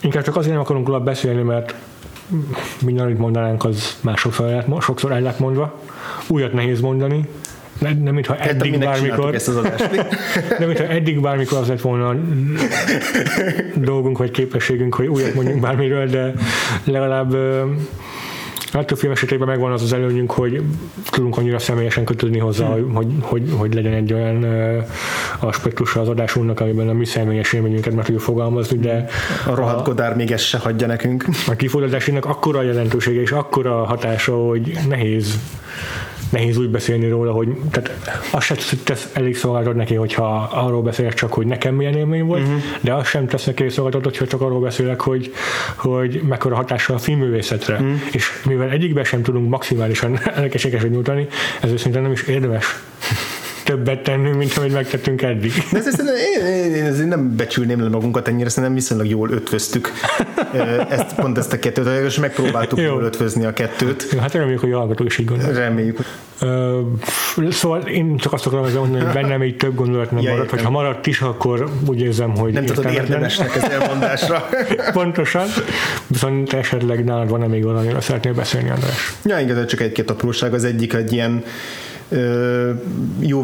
inkább 0.00 0.22
csak 0.22 0.36
azért 0.36 0.52
nem 0.52 0.62
akarunk 0.62 0.86
róla 0.86 1.00
beszélni, 1.00 1.42
mert 1.42 1.74
minden, 2.84 3.04
amit 3.04 3.18
mondanánk, 3.18 3.64
az 3.64 3.98
már 4.00 4.16
sokszor 4.16 4.46
el, 4.46 4.64
lett, 4.66 4.82
sokszor 4.82 5.12
el 5.12 5.20
lett 5.20 5.38
mondva. 5.38 5.80
Újat 6.28 6.52
nehéz 6.52 6.80
mondani, 6.80 7.28
nem, 7.78 8.02
nem 8.02 8.14
mintha 8.14 8.36
eddig 8.36 8.78
bármikor, 8.78 9.34
ezt 9.34 9.48
az 9.48 9.54
nem 10.58 10.68
mintha 10.68 10.86
eddig 10.86 11.20
bármikor 11.20 11.58
az 11.58 11.68
lett 11.68 11.80
volna 11.80 12.14
dolgunk 13.74 14.18
vagy 14.18 14.30
képességünk, 14.30 14.94
hogy 14.94 15.06
újat 15.06 15.34
mondjunk 15.34 15.60
bármiről, 15.60 16.06
de 16.06 16.32
legalább 16.84 17.36
legtöbb 18.72 18.98
film 18.98 19.12
esetében 19.12 19.46
megvan 19.46 19.72
az 19.72 19.82
az 19.82 19.92
előnyünk, 19.92 20.30
hogy 20.30 20.62
tudunk 21.10 21.36
annyira 21.36 21.58
személyesen 21.58 22.04
kötődni 22.04 22.38
hozzá, 22.38 22.66
hmm. 22.66 22.94
hogy, 22.94 23.06
hogy, 23.20 23.42
hogy, 23.56 23.74
legyen 23.74 23.92
egy 23.92 24.12
olyan 24.12 24.46
aspektusa 25.38 26.00
az 26.00 26.08
adásunknak, 26.08 26.60
amiben 26.60 26.88
a 26.88 26.92
mi 26.92 27.04
személyes 27.04 27.52
élményünket 27.52 27.94
meg 27.94 28.04
tudjuk 28.04 28.22
fogalmazni, 28.22 28.78
de 28.78 29.08
a 29.46 29.54
rohadt 29.54 29.84
Godár 29.84 30.16
még 30.16 30.30
ezt 30.30 30.44
se 30.44 30.58
hagyja 30.58 30.86
nekünk. 30.86 31.24
A 31.46 31.54
kifordatásének 31.54 32.24
akkora 32.24 32.62
jelentősége 32.62 33.20
és 33.20 33.30
akkora 33.30 33.84
hatása, 33.84 34.36
hogy 34.36 34.78
nehéz 34.88 35.38
nehéz 36.30 36.56
úgy 36.56 36.68
beszélni 36.68 37.08
róla, 37.08 37.32
hogy 37.32 37.48
tehát 37.70 37.90
azt 38.30 38.46
sem 38.46 38.56
tesz 38.84 39.10
elég 39.12 39.36
szolgáltat 39.36 39.74
neki, 39.74 39.94
hogyha 39.94 40.48
arról 40.52 40.82
beszélek 40.82 41.14
csak, 41.14 41.32
hogy 41.32 41.46
nekem 41.46 41.74
milyen 41.74 41.96
élmény 41.96 42.24
volt, 42.24 42.42
uh-huh. 42.42 42.62
de 42.80 42.94
azt 42.94 43.08
sem 43.08 43.26
tesz 43.26 43.44
neki 43.44 43.68
szolgáltat, 43.68 44.04
hogyha 44.04 44.26
csak 44.26 44.40
arról 44.40 44.60
beszélek, 44.60 45.00
hogy, 45.00 45.32
hogy 45.76 46.22
mekkora 46.28 46.54
hatással 46.54 46.96
a 46.96 46.98
filmművészetre. 46.98 47.74
Uh-huh. 47.74 47.92
És 48.12 48.42
mivel 48.46 48.70
egyikben 48.70 49.04
sem 49.04 49.22
tudunk 49.22 49.48
maximálisan 49.48 50.20
elkeségesed 50.34 50.90
nyújtani, 50.90 51.26
ezért 51.60 51.78
szerintem 51.78 52.02
nem 52.02 52.12
is 52.12 52.22
érdemes 52.22 52.66
többet 53.70 54.02
tennünk, 54.02 54.36
mint 54.36 54.56
amit 54.56 54.72
megtettünk 54.72 55.22
eddig. 55.22 55.52
De 55.72 55.78
ez, 55.78 55.86
ez, 55.86 55.98
én, 55.98 56.46
én, 56.46 56.94
én, 56.94 57.06
nem 57.06 57.36
becsülném 57.36 57.82
le 57.82 57.88
magunkat 57.88 58.28
ennyire, 58.28 58.48
szerintem 58.48 58.74
viszonylag 58.74 59.08
jól 59.08 59.30
ötvöztük 59.30 59.92
ezt, 60.88 61.14
pont 61.14 61.38
ezt 61.38 61.52
a 61.52 61.58
kettőt, 61.58 62.04
és 62.04 62.18
megpróbáltuk 62.18 62.78
jól 62.78 63.02
ötvözni 63.02 63.44
a 63.44 63.52
kettőt. 63.52 64.08
Jó, 64.12 64.18
hát 64.18 64.32
reméljük, 64.32 64.60
hogy 64.60 64.72
a 64.72 64.78
hallgatók 64.78 65.06
is 65.06 65.18
így 65.18 65.26
gondolják. 65.26 65.56
Reméljük. 65.56 65.98
Uh, 66.42 67.50
szóval 67.50 67.80
én 67.80 68.16
csak 68.16 68.32
azt 68.32 68.46
akarom 68.46 68.72
mondani, 68.72 69.04
hogy 69.04 69.12
bennem 69.12 69.42
így 69.42 69.56
több 69.56 69.74
gondolat 69.74 70.10
nem 70.10 70.22
ja, 70.22 70.30
maradt, 70.30 70.50
hogy 70.50 70.62
ha 70.62 70.70
maradt 70.70 71.06
is, 71.06 71.20
akkor 71.20 71.68
úgy 71.86 72.00
érzem, 72.00 72.36
hogy 72.36 72.52
nem 72.52 72.64
tudod 72.64 72.92
érdemesnek 72.92 73.56
az 73.56 73.70
elmondásra. 73.70 74.48
Pontosan. 74.92 75.46
Viszont 76.06 76.52
esetleg 76.52 77.04
nálad 77.04 77.28
van-e 77.28 77.46
még 77.46 77.64
valami, 77.64 77.88
szeretnél 78.00 78.34
beszélni, 78.34 78.70
András? 78.70 79.14
Ja, 79.24 79.38
igazán 79.38 79.66
csak 79.66 79.80
egy-két 79.80 80.10
apróság. 80.10 80.54
Az 80.54 80.64
egyik 80.64 80.92
egy 80.92 81.12
ilyen 81.12 81.44
jó 83.18 83.42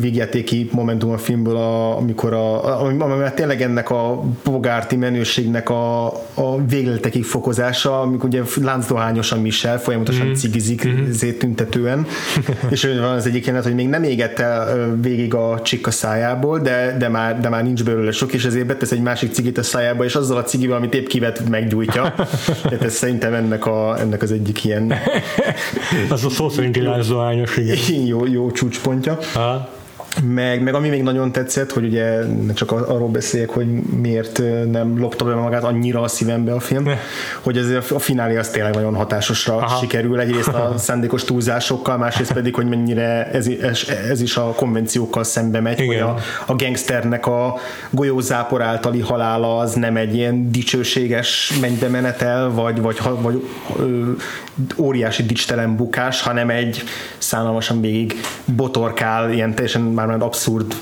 vígjátéki 0.00 0.68
momentum 0.72 1.10
a 1.10 1.18
filmből, 1.18 1.56
a, 1.56 1.96
amikor 1.96 2.32
a, 2.32 2.80
ami, 2.82 3.02
ami 3.02 3.24
tényleg 3.34 3.62
ennek 3.62 3.90
a 3.90 4.22
bogárti 4.44 4.96
menőségnek 4.96 5.70
a, 5.70 6.06
a 6.34 6.64
végletekig 6.68 7.24
fokozása, 7.24 8.00
amikor 8.00 8.28
ugye 8.28 8.42
láncdohányos 8.62 9.32
a 9.32 9.40
Michel, 9.40 9.78
folyamatosan 9.78 10.26
mm. 10.26 10.32
cigizik 10.32 10.88
mm-hmm. 10.88 11.38
tüntetően, 11.38 12.06
és 12.70 12.84
van 12.84 13.02
az 13.02 13.26
egyik 13.26 13.44
jelenet, 13.44 13.66
hogy 13.66 13.74
még 13.74 13.88
nem 13.88 14.02
égett 14.02 14.38
el 14.38 14.96
végig 15.00 15.34
a 15.34 15.60
csikka 15.62 15.90
szájából, 15.90 16.58
de, 16.58 16.96
de, 16.98 17.08
már, 17.08 17.40
de 17.40 17.48
már 17.48 17.62
nincs 17.62 17.84
belőle 17.84 18.10
sok, 18.10 18.32
és 18.32 18.44
ezért 18.44 18.66
betesz 18.66 18.90
egy 18.90 19.02
másik 19.02 19.32
cigit 19.32 19.58
a 19.58 19.62
szájába, 19.62 20.04
és 20.04 20.14
azzal 20.14 20.36
a 20.36 20.42
cigivel, 20.42 20.76
amit 20.76 20.94
épp 20.94 21.06
kivet, 21.06 21.48
meggyújtja. 21.48 22.14
Tehát 22.62 22.82
ez 22.82 22.94
szerintem 22.94 23.34
ennek, 23.34 23.66
a, 23.66 24.00
ennek 24.00 24.22
az 24.22 24.32
egyik 24.32 24.64
ilyen... 24.64 24.92
az 26.10 26.24
a 26.24 26.30
szó 26.30 26.48
szerinti 26.48 26.80
láncdohányos, 26.80 27.56
igen 27.56 27.69
jó, 28.06 28.26
jó 28.26 28.50
csúcspontja. 28.50 29.18
Aha. 29.34 29.68
Meg, 30.22 30.62
meg 30.62 30.74
ami 30.74 30.88
még 30.88 31.02
nagyon 31.02 31.32
tetszett, 31.32 31.72
hogy 31.72 31.84
ugye 31.84 32.18
csak 32.54 32.72
arról 32.72 33.08
beszéljek, 33.08 33.50
hogy 33.50 33.66
miért 34.00 34.42
nem 34.70 34.98
lopta 34.98 35.24
be 35.24 35.34
magát 35.34 35.64
annyira 35.64 36.00
a 36.00 36.08
szívembe 36.08 36.52
a 36.52 36.60
film, 36.60 36.88
hogy 37.40 37.56
ez 37.56 37.90
a 37.90 37.98
finálé 37.98 38.36
az 38.36 38.48
tényleg 38.48 38.74
nagyon 38.74 38.94
hatásosra 38.94 39.56
Aha. 39.56 39.80
sikerül, 39.80 40.20
egyrészt 40.20 40.48
a 40.48 40.74
szándékos 40.78 41.24
túlzásokkal, 41.24 41.96
másrészt 41.96 42.32
pedig, 42.32 42.54
hogy 42.54 42.68
mennyire 42.68 43.30
ez, 43.30 43.46
ez, 43.46 43.82
ez 44.08 44.20
is 44.20 44.36
a 44.36 44.42
konvenciókkal 44.42 45.24
szembe 45.24 45.60
megy, 45.60 45.80
Igen. 45.80 46.02
hogy 46.02 46.16
a, 46.46 46.52
a 46.52 46.56
gangsternek 46.56 47.26
a 47.26 47.58
golyózápor 47.90 48.62
általi 48.62 49.00
halála 49.00 49.58
az 49.58 49.74
nem 49.74 49.96
egy 49.96 50.14
ilyen 50.14 50.50
dicsőséges 50.50 51.52
mennybe 51.60 51.88
menetel, 51.88 52.50
vagy, 52.50 52.80
vagy, 52.80 52.98
vagy 53.20 53.44
ö, 53.78 54.10
óriási 54.76 55.22
dicstelen 55.22 55.76
bukás, 55.76 56.22
hanem 56.22 56.50
egy 56.50 56.82
szánalmasan 57.18 57.80
végig 57.80 58.14
botorkál, 58.44 59.32
ilyen 59.32 59.54
teljesen 59.54 59.82
már 60.06 60.18
már 60.18 60.26
abszurd, 60.26 60.74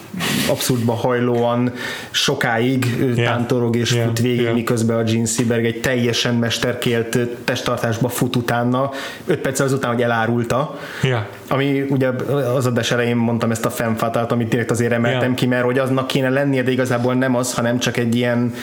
abszurdba 0.48 0.92
hajlóan 0.92 1.72
sokáig 2.10 2.96
yeah. 3.00 3.14
tántorog 3.14 3.76
és 3.76 3.92
yeah. 3.92 4.06
fut 4.06 4.18
végig, 4.18 4.40
yeah. 4.40 4.54
miközben 4.54 4.96
a 4.96 5.02
Gene 5.02 5.26
Seberg 5.26 5.64
egy 5.64 5.80
teljesen 5.80 6.34
mesterkélt 6.34 7.18
testtartásba 7.44 8.08
fut 8.08 8.36
utána, 8.36 8.90
öt 9.26 9.38
perc 9.38 9.60
azután, 9.60 9.92
hogy 9.92 10.02
elárulta. 10.02 10.78
Yeah. 11.02 11.22
Ami 11.48 11.84
ugye 11.88 12.08
az 12.56 12.66
adás 12.66 12.90
elején 12.90 13.16
mondtam 13.16 13.50
ezt 13.50 13.64
a 13.64 13.70
femfatát, 13.70 14.32
amit 14.32 14.48
direkt 14.48 14.70
azért 14.70 14.92
emeltem 14.92 15.22
yeah. 15.22 15.34
ki, 15.34 15.46
mert 15.46 15.64
hogy 15.64 15.78
aznak 15.78 16.06
kéne 16.06 16.28
lennie, 16.28 16.62
de 16.62 16.70
igazából 16.70 17.14
nem 17.14 17.34
az, 17.34 17.54
hanem 17.54 17.78
csak 17.78 17.96
egy 17.96 18.14
ilyen 18.14 18.54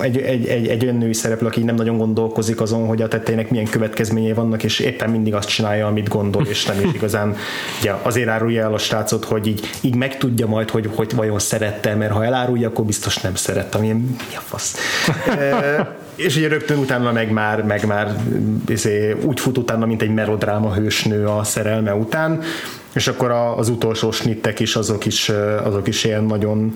egy, 0.00 0.18
egy, 0.18 0.46
egy, 0.46 0.66
egy 0.66 0.84
olyan 0.84 0.96
női 0.96 1.12
szereplő, 1.12 1.46
aki 1.46 1.62
nem 1.62 1.74
nagyon 1.74 1.96
gondolkozik 1.96 2.60
azon, 2.60 2.86
hogy 2.86 3.02
a 3.02 3.08
tetteinek 3.08 3.50
milyen 3.50 3.64
következményei 3.64 4.32
vannak, 4.32 4.62
és 4.62 4.78
éppen 4.78 5.10
mindig 5.10 5.34
azt 5.34 5.48
csinálja, 5.48 5.86
amit 5.86 6.08
gondol, 6.08 6.46
és 6.46 6.64
nem 6.64 6.76
is 6.84 6.94
igazán 6.98 7.36
ugye, 7.80 7.94
azért 8.02 8.28
árulja 8.28 8.62
el 8.62 8.74
a 8.74 8.78
srácot, 8.78 9.24
hogy 9.24 9.46
így, 9.46 9.67
így 9.80 9.94
megtudja 9.94 10.46
majd, 10.46 10.70
hogy, 10.70 10.90
hogy 10.94 11.14
vajon 11.14 11.38
szerette, 11.38 11.94
mert 11.94 12.12
ha 12.12 12.24
elárulja, 12.24 12.68
akkor 12.68 12.84
biztos 12.84 13.16
nem 13.16 13.34
szeret, 13.34 13.74
ami 13.74 13.92
mi 13.92 14.36
a 14.36 14.40
fasz. 14.40 14.76
e, 15.26 15.96
és 16.14 16.36
ugye 16.36 16.48
rögtön 16.48 16.78
utána 16.78 17.12
meg 17.12 17.30
már, 17.30 17.62
meg 17.62 17.86
már 17.86 18.16
izé, 18.68 19.16
úgy 19.22 19.40
fut 19.40 19.58
utána, 19.58 19.86
mint 19.86 20.02
egy 20.02 20.14
merodráma 20.14 20.74
hősnő 20.74 21.26
a 21.26 21.44
szerelme 21.44 21.94
után, 21.94 22.42
és 22.92 23.08
akkor 23.08 23.30
az 23.30 23.68
utolsó 23.68 24.10
snittek 24.10 24.60
is, 24.60 24.76
azok 24.76 25.06
is, 25.06 25.28
azok 25.64 25.88
is 25.88 26.04
ilyen 26.04 26.24
nagyon 26.24 26.74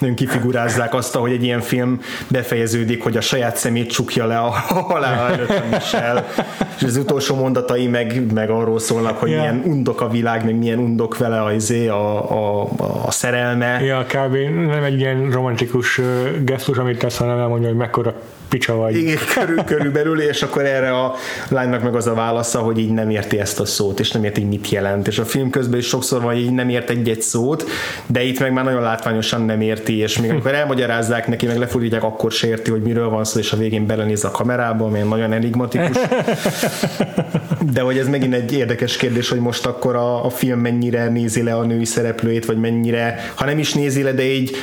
nagyon 0.00 0.14
kifigurázzák 0.14 0.94
azt, 0.94 1.14
hogy 1.14 1.32
egy 1.32 1.42
ilyen 1.42 1.60
film 1.60 2.00
befejeződik, 2.28 3.02
hogy 3.02 3.16
a 3.16 3.20
saját 3.20 3.56
szemét 3.56 3.90
csukja 3.90 4.26
le 4.26 4.38
a 4.38 4.48
halál 4.90 5.32
előtt 5.32 5.70
Michel, 5.70 6.26
és 6.76 6.82
az 6.82 6.96
utolsó 6.96 7.34
mondatai 7.34 7.86
meg, 7.86 8.32
meg 8.32 8.50
arról 8.50 8.78
szólnak, 8.78 9.18
hogy 9.18 9.30
yeah. 9.30 9.40
milyen 9.40 9.62
undok 9.72 10.00
a 10.00 10.08
világ, 10.08 10.44
meg 10.44 10.58
milyen 10.58 10.78
undok 10.78 11.18
vele 11.18 11.42
a, 11.42 11.52
izé, 11.52 11.88
a, 11.88 12.30
a, 12.30 12.68
a 13.06 13.10
szerelme. 13.10 13.80
Ja, 13.80 14.04
kb. 14.04 14.36
nem 14.66 14.82
egy 14.82 14.98
ilyen 14.98 15.30
romantikus 15.30 16.00
gesztus, 16.44 16.78
amit 16.78 16.98
tesz, 16.98 17.16
hanem 17.16 17.38
elmondja, 17.38 17.68
hogy 17.68 17.76
mekkora 17.76 18.14
picsa 18.48 18.74
vagy. 18.74 18.96
Igen, 18.96 19.18
körül, 19.34 19.64
körülbelül, 19.64 20.20
és 20.20 20.42
akkor 20.42 20.64
erre 20.64 20.98
a 21.00 21.14
lánynak 21.48 21.82
meg 21.82 21.94
az 21.94 22.06
a 22.06 22.14
válasza, 22.14 22.58
hogy 22.58 22.78
így 22.78 22.90
nem 22.90 23.10
érti 23.10 23.40
ezt 23.40 23.60
a 23.60 23.64
szót, 23.64 24.00
és 24.00 24.10
nem 24.10 24.24
érti, 24.24 24.40
hogy 24.40 24.48
mit 24.50 24.68
jelent. 24.68 25.06
És 25.06 25.18
a 25.18 25.24
film 25.24 25.50
közben 25.50 25.78
is 25.78 25.86
sokszor 25.86 26.22
van, 26.22 26.32
hogy 26.32 26.42
így 26.42 26.52
nem 26.52 26.68
ért 26.68 26.90
egy-egy 26.90 27.22
szót, 27.22 27.64
de 28.06 28.22
itt 28.22 28.40
meg 28.40 28.52
már 28.52 28.64
nagyon 28.64 28.82
látványosan 28.82 29.42
nem 29.42 29.60
érti, 29.60 29.98
és 29.98 30.18
még 30.18 30.30
amikor 30.30 30.54
elmagyarázzák 30.54 31.28
neki, 31.28 31.46
meg 31.46 31.58
lefordítják, 31.58 32.02
akkor 32.02 32.32
se 32.32 32.46
érti, 32.46 32.70
hogy 32.70 32.82
miről 32.82 33.08
van 33.08 33.24
szó, 33.24 33.38
és 33.38 33.52
a 33.52 33.56
végén 33.56 33.86
belenéz 33.86 34.24
a 34.24 34.30
kamerába, 34.30 34.84
ami 34.84 34.98
nagyon 34.98 35.32
enigmatikus. 35.32 35.96
De 37.72 37.80
hogy 37.80 37.98
ez 37.98 38.08
megint 38.08 38.34
egy 38.34 38.52
érdekes 38.52 38.96
kérdés, 38.96 39.28
hogy 39.28 39.40
most 39.40 39.66
akkor 39.66 39.96
a, 39.96 40.24
a 40.24 40.30
film 40.30 40.60
mennyire 40.60 41.08
nézi 41.08 41.42
le 41.42 41.54
a 41.56 41.64
női 41.64 41.84
szereplőjét, 41.84 42.44
vagy 42.44 42.58
mennyire, 42.58 43.32
ha 43.34 43.44
nem 43.44 43.58
is 43.58 43.74
nézi 43.74 44.02
le, 44.02 44.12
de 44.12 44.22
így 44.22 44.56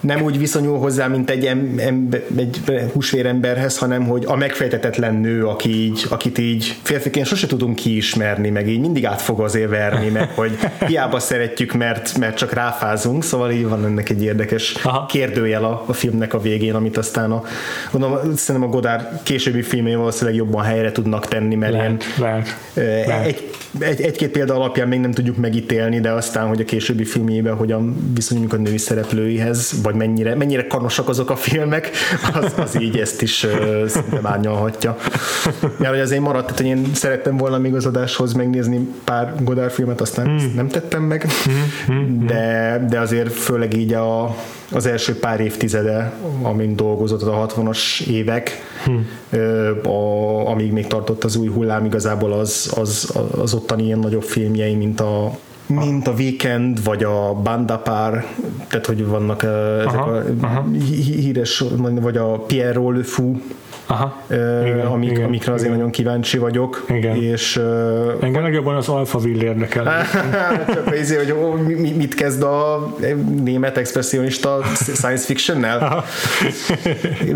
nem 0.00 0.22
úgy 0.22 0.38
viszonyul 0.38 0.78
hozzá, 0.78 1.06
mint 1.06 1.30
egy, 1.30 1.46
ember, 1.46 2.22
egy 2.36 2.60
húsvéremberhez, 2.92 3.78
hanem 3.78 4.06
hogy 4.06 4.24
a 4.26 4.36
megfejtetetlen 4.36 5.14
nő, 5.14 5.46
aki 5.46 5.70
így, 5.70 6.06
akit 6.08 6.38
így 6.38 6.76
férfiként 6.82 7.26
sose 7.26 7.46
tudunk 7.46 7.76
kiismerni, 7.76 8.50
meg 8.50 8.68
így 8.68 8.80
mindig 8.80 9.06
át 9.06 9.20
fog 9.20 9.40
azért 9.40 9.70
verni, 9.70 10.08
meg 10.08 10.28
hogy 10.34 10.58
hiába 10.86 11.18
szeretjük, 11.18 11.72
mert, 11.72 12.18
mert 12.18 12.36
csak 12.36 12.52
ráfázunk, 12.52 13.24
szóval 13.24 13.50
így 13.50 13.68
van 13.68 13.84
ennek 13.84 14.10
egy 14.10 14.22
érdekes 14.22 14.74
Aha. 14.82 15.06
kérdőjel 15.06 15.64
a, 15.64 15.84
a 15.86 15.92
filmnek 15.92 16.34
a 16.34 16.40
végén, 16.40 16.74
amit 16.74 16.96
aztán 16.96 17.30
a, 17.30 17.42
gondolom, 17.90 18.36
szerintem 18.36 18.70
a 18.70 18.72
Godár 18.72 19.20
későbbi 19.22 19.62
filmé 19.62 19.94
valószínűleg 19.94 20.38
jobban 20.38 20.64
helyre 20.64 20.92
tudnak 20.92 21.28
tenni, 21.28 21.54
mert 21.54 21.72
lehet, 21.72 22.04
ilyen, 22.16 22.30
lehet, 22.30 23.06
lehet. 23.06 23.26
Egy, 23.26 23.50
egy, 23.78 24.00
egy-két 24.00 24.30
példa 24.30 24.54
alapján 24.54 24.88
még 24.88 25.00
nem 25.00 25.12
tudjuk 25.12 25.36
megítélni, 25.36 26.00
de 26.00 26.10
aztán, 26.10 26.48
hogy 26.48 26.60
a 26.60 26.64
későbbi 26.64 27.04
filmjében 27.04 27.54
hogyan 27.54 28.12
viszonyulunk 28.14 28.52
a 28.52 28.56
női 28.56 28.78
szereplőihez, 28.78 29.74
vagy 29.90 29.98
mennyire, 29.98 30.34
mennyire 30.34 30.66
kanosak 30.66 31.08
azok 31.08 31.30
a 31.30 31.36
filmek, 31.36 31.90
az, 32.34 32.52
az 32.56 32.80
így 32.80 32.98
ezt 32.98 33.22
is 33.22 33.46
szinte 33.86 34.20
árnyalhatja. 34.22 34.96
Mert 35.76 35.92
hogy 35.92 36.00
azért 36.00 36.20
maradt, 36.20 36.46
tehát 36.46 36.60
én 36.60 36.94
szerettem 36.94 37.36
volna 37.36 37.58
még 37.58 37.74
az 37.74 37.86
adáshoz 37.86 38.32
megnézni 38.32 38.88
pár 39.04 39.34
Godard 39.42 39.70
filmet, 39.70 40.00
aztán 40.00 40.28
mm. 40.28 40.54
nem 40.54 40.68
tettem 40.68 41.02
meg, 41.02 41.26
mm. 41.92 42.26
de, 42.26 42.84
de 42.88 42.98
azért 42.98 43.32
főleg 43.32 43.74
így 43.74 43.92
a, 43.92 44.36
az 44.72 44.86
első 44.86 45.18
pár 45.18 45.40
évtizede, 45.40 46.12
amin 46.42 46.76
dolgozott 46.76 47.22
a 47.22 47.46
60-as 47.46 48.06
évek, 48.06 48.50
hmm. 48.84 49.06
a, 49.92 50.46
amíg 50.50 50.72
még 50.72 50.86
tartott 50.86 51.24
az 51.24 51.36
új 51.36 51.48
hullám, 51.48 51.84
igazából 51.84 52.32
az, 52.32 52.72
az, 52.76 53.12
az 53.36 53.54
ottani 53.54 53.84
ilyen 53.84 53.98
nagyobb 53.98 54.22
filmjei, 54.22 54.74
mint 54.74 55.00
a 55.00 55.38
mint 55.70 56.08
a 56.08 56.12
Weekend, 56.12 56.84
vagy 56.84 57.04
a 57.04 57.32
Bandapár, 57.32 58.26
tehát 58.68 58.86
hogy 58.86 59.06
vannak 59.06 59.42
ezek 59.42 59.86
aha, 59.86 60.10
a 60.10 60.22
aha. 60.40 60.64
híres, 60.96 61.64
vagy 61.76 62.16
a 62.16 62.38
Pierre 62.38 63.02
Fou, 63.02 63.40
Aha, 63.90 64.22
uh, 64.30 64.36
igen, 64.66 64.86
amik, 64.86 65.10
igen, 65.10 65.24
amikre 65.24 65.52
azért 65.52 65.66
igen. 65.66 65.76
nagyon 65.76 65.90
kíváncsi 65.90 66.38
vagyok. 66.38 66.84
Igen. 66.88 67.16
És, 67.16 67.56
uh, 67.56 67.64
Engem 68.20 68.42
legjobban 68.42 68.76
az 68.76 68.88
Alphaville 68.88 69.42
érdekel. 69.44 70.04
Csak 70.74 70.98
izé, 71.00 71.16
hogy 71.16 71.32
ó, 71.32 71.52
mit 71.96 72.14
kezd 72.14 72.42
a 72.42 72.88
német 73.42 73.76
expressionista 73.76 74.60
science 74.74 75.24
fiction-nel? 75.24 76.04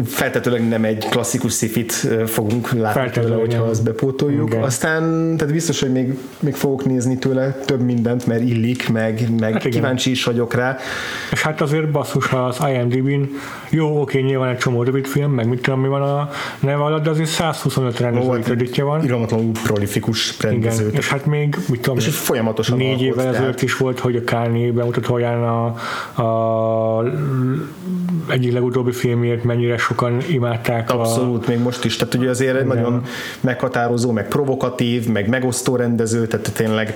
Feltetőleg 0.06 0.68
nem 0.68 0.84
egy 0.84 1.06
klasszikus 1.10 1.52
szifit 1.52 1.92
fogunk 2.26 2.70
látni 2.70 3.10
tőle, 3.10 3.34
hogyha 3.34 3.62
azt 3.62 3.84
bepótoljuk. 3.84 4.48
Igen. 4.48 4.62
Aztán 4.62 5.02
tehát 5.36 5.52
biztos, 5.52 5.80
hogy 5.80 5.92
még, 5.92 6.18
még 6.40 6.54
fogok 6.54 6.84
nézni 6.84 7.18
tőle 7.18 7.52
több 7.52 7.80
mindent, 7.80 8.26
mert 8.26 8.42
illik, 8.42 8.88
meg, 8.88 9.28
meg 9.38 9.52
hát 9.52 9.68
kíváncsi 9.68 10.10
is 10.10 10.24
vagyok 10.24 10.54
rá. 10.54 10.76
És 11.32 11.42
hát 11.42 11.60
azért 11.60 11.90
basszus, 11.90 12.26
ha 12.26 12.44
az 12.44 12.58
IMDb-n 12.72 13.22
jó, 13.70 14.00
oké, 14.00 14.20
nyilván 14.20 14.48
egy 14.48 14.58
csomó 14.58 14.82
rövid 14.82 15.06
film, 15.06 15.32
meg 15.32 15.48
mit 15.48 15.62
tudom, 15.62 15.80
mi 15.80 15.88
van 15.88 16.02
a 16.02 16.30
neve 16.60 16.82
alatt, 16.82 17.02
de 17.02 17.10
azért 17.10 17.28
125 17.28 17.98
rendezői 17.98 18.40
kreditje 18.40 18.84
van. 18.84 19.04
Iromatlanul 19.04 19.50
prolifikus 19.62 20.40
rendező. 20.40 20.86
Igen, 20.86 21.00
és 21.00 21.08
hát 21.08 21.26
még, 21.26 21.56
mit 21.68 21.80
tudom, 21.80 21.98
és 21.98 22.16
folyamatosan 22.16 22.76
négy 22.76 23.02
évvel 23.02 23.26
ezelőtt 23.26 23.62
is 23.62 23.76
volt, 23.76 23.98
hogy 23.98 24.16
a 24.16 24.20
Kanye 24.24 24.72
bemutatóján 24.72 25.42
a, 25.42 25.64
a 26.22 27.04
egyik 28.28 28.52
legutóbbi 28.52 28.92
filmért 28.92 29.44
mennyire 29.44 29.76
sokan 29.76 30.18
imádták. 30.28 30.90
Abszolút, 30.90 31.46
a... 31.46 31.50
még 31.50 31.58
most 31.58 31.84
is. 31.84 31.96
Tehát 31.96 32.14
ugye 32.14 32.30
azért 32.30 32.56
egy 32.56 32.66
nagyon 32.66 33.02
meghatározó, 33.40 34.10
meg 34.10 34.28
provokatív, 34.28 35.08
meg 35.08 35.28
megosztó 35.28 35.76
rendező, 35.76 36.26
tehát 36.26 36.52
tényleg 36.52 36.94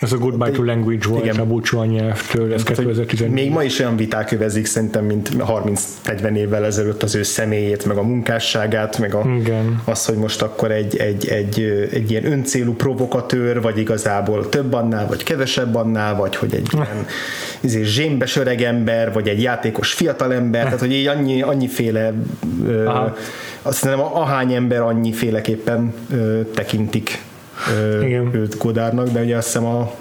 Ez 0.00 0.12
a 0.12 0.18
Goodbye 0.18 0.50
to 0.50 0.64
Language 0.64 1.08
volt 1.08 1.24
Igen. 1.24 1.36
a 1.36 1.44
búcsú 1.44 1.78
a 1.78 1.84
nyelvtől, 1.84 2.52
ez 2.52 2.62
2014. 2.62 3.34
Még 3.34 3.50
ma 3.50 3.62
is 3.62 3.78
olyan 3.78 3.96
viták 3.96 4.32
övezik 4.32 4.66
szerintem, 4.66 5.04
mint 5.04 5.30
30-40 5.38 6.36
évvel 6.36 6.64
ezelőtt 6.64 7.02
az 7.02 7.14
ő 7.14 7.22
személyét, 7.22 7.84
meg 7.84 7.96
a 7.96 8.02
munkásságát, 8.02 8.63
meg 8.98 9.14
a, 9.14 9.24
Igen. 9.38 9.82
az, 9.84 10.04
hogy 10.06 10.16
most 10.16 10.42
akkor 10.42 10.70
egy, 10.70 10.96
egy, 10.96 11.28
egy, 11.28 11.88
egy 11.92 12.10
ilyen 12.10 12.26
öncélú 12.26 12.74
provokatőr, 12.74 13.60
vagy 13.60 13.78
igazából 13.78 14.48
több 14.48 14.72
annál, 14.72 15.06
vagy 15.06 15.22
kevesebb 15.22 15.74
annál, 15.74 16.16
vagy 16.16 16.36
hogy 16.36 16.54
egy 16.54 16.68
ilyen 16.72 17.06
izé, 17.60 17.82
zsémbes 17.82 18.36
öreg 18.36 18.62
ember, 18.62 19.12
vagy 19.12 19.28
egy 19.28 19.42
játékos 19.42 19.92
fiatalember, 19.92 20.64
tehát 20.64 20.80
hogy 20.80 20.92
így 20.92 21.06
annyi, 21.06 21.42
annyiféle 21.42 22.12
Aha. 22.86 23.16
azt 23.62 23.80
hiszem 23.82 24.00
ahány 24.00 24.52
ember 24.52 24.80
annyiféleképpen 24.80 25.94
ö, 26.10 26.40
tekintik 26.54 27.22
igen. 28.02 28.30
őt 28.34 28.58
Godárnak, 28.58 29.08
de 29.08 29.20
ugye 29.20 29.36
azt 29.36 29.46
hiszem 29.46 29.64
a 29.64 29.94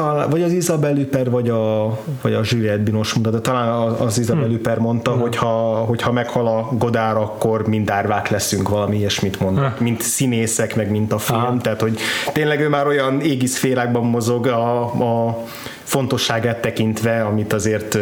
talán, 0.00 0.30
vagy 0.30 0.42
az 0.42 0.52
Isabel 0.52 0.92
Lüper, 0.92 1.30
vagy 1.30 1.48
a, 1.48 1.98
vagy 2.22 2.34
a 2.34 2.40
Juliette 2.42 2.82
Binos 2.82 3.12
mondta, 3.12 3.30
de 3.30 3.40
talán 3.40 3.68
az 3.92 4.18
Isabel 4.18 4.42
hmm. 4.42 4.52
Lüper 4.52 4.78
mondta, 4.78 5.10
hmm. 5.10 5.20
hogy 5.20 5.36
ha, 5.36 5.74
hogyha 5.74 6.12
meghal 6.12 6.46
a 6.46 6.76
Godár, 6.76 7.16
akkor 7.16 7.68
mind 7.68 7.90
árvák 7.90 8.28
leszünk, 8.28 8.68
valami 8.68 8.96
ilyesmit 8.96 9.40
mond. 9.40 9.58
Hmm. 9.58 9.74
Mint 9.78 10.00
színészek, 10.02 10.76
meg 10.76 10.90
mint 10.90 11.12
a 11.12 11.18
film. 11.18 11.40
Aha. 11.40 11.56
Tehát, 11.56 11.80
hogy 11.80 11.98
tényleg 12.32 12.60
ő 12.60 12.68
már 12.68 12.86
olyan 12.86 13.20
égiszférákban 13.20 14.04
mozog 14.04 14.46
a, 14.46 14.82
a 15.26 15.44
fontosságát 15.82 16.60
tekintve, 16.60 17.22
amit 17.24 17.52
azért 17.52 17.98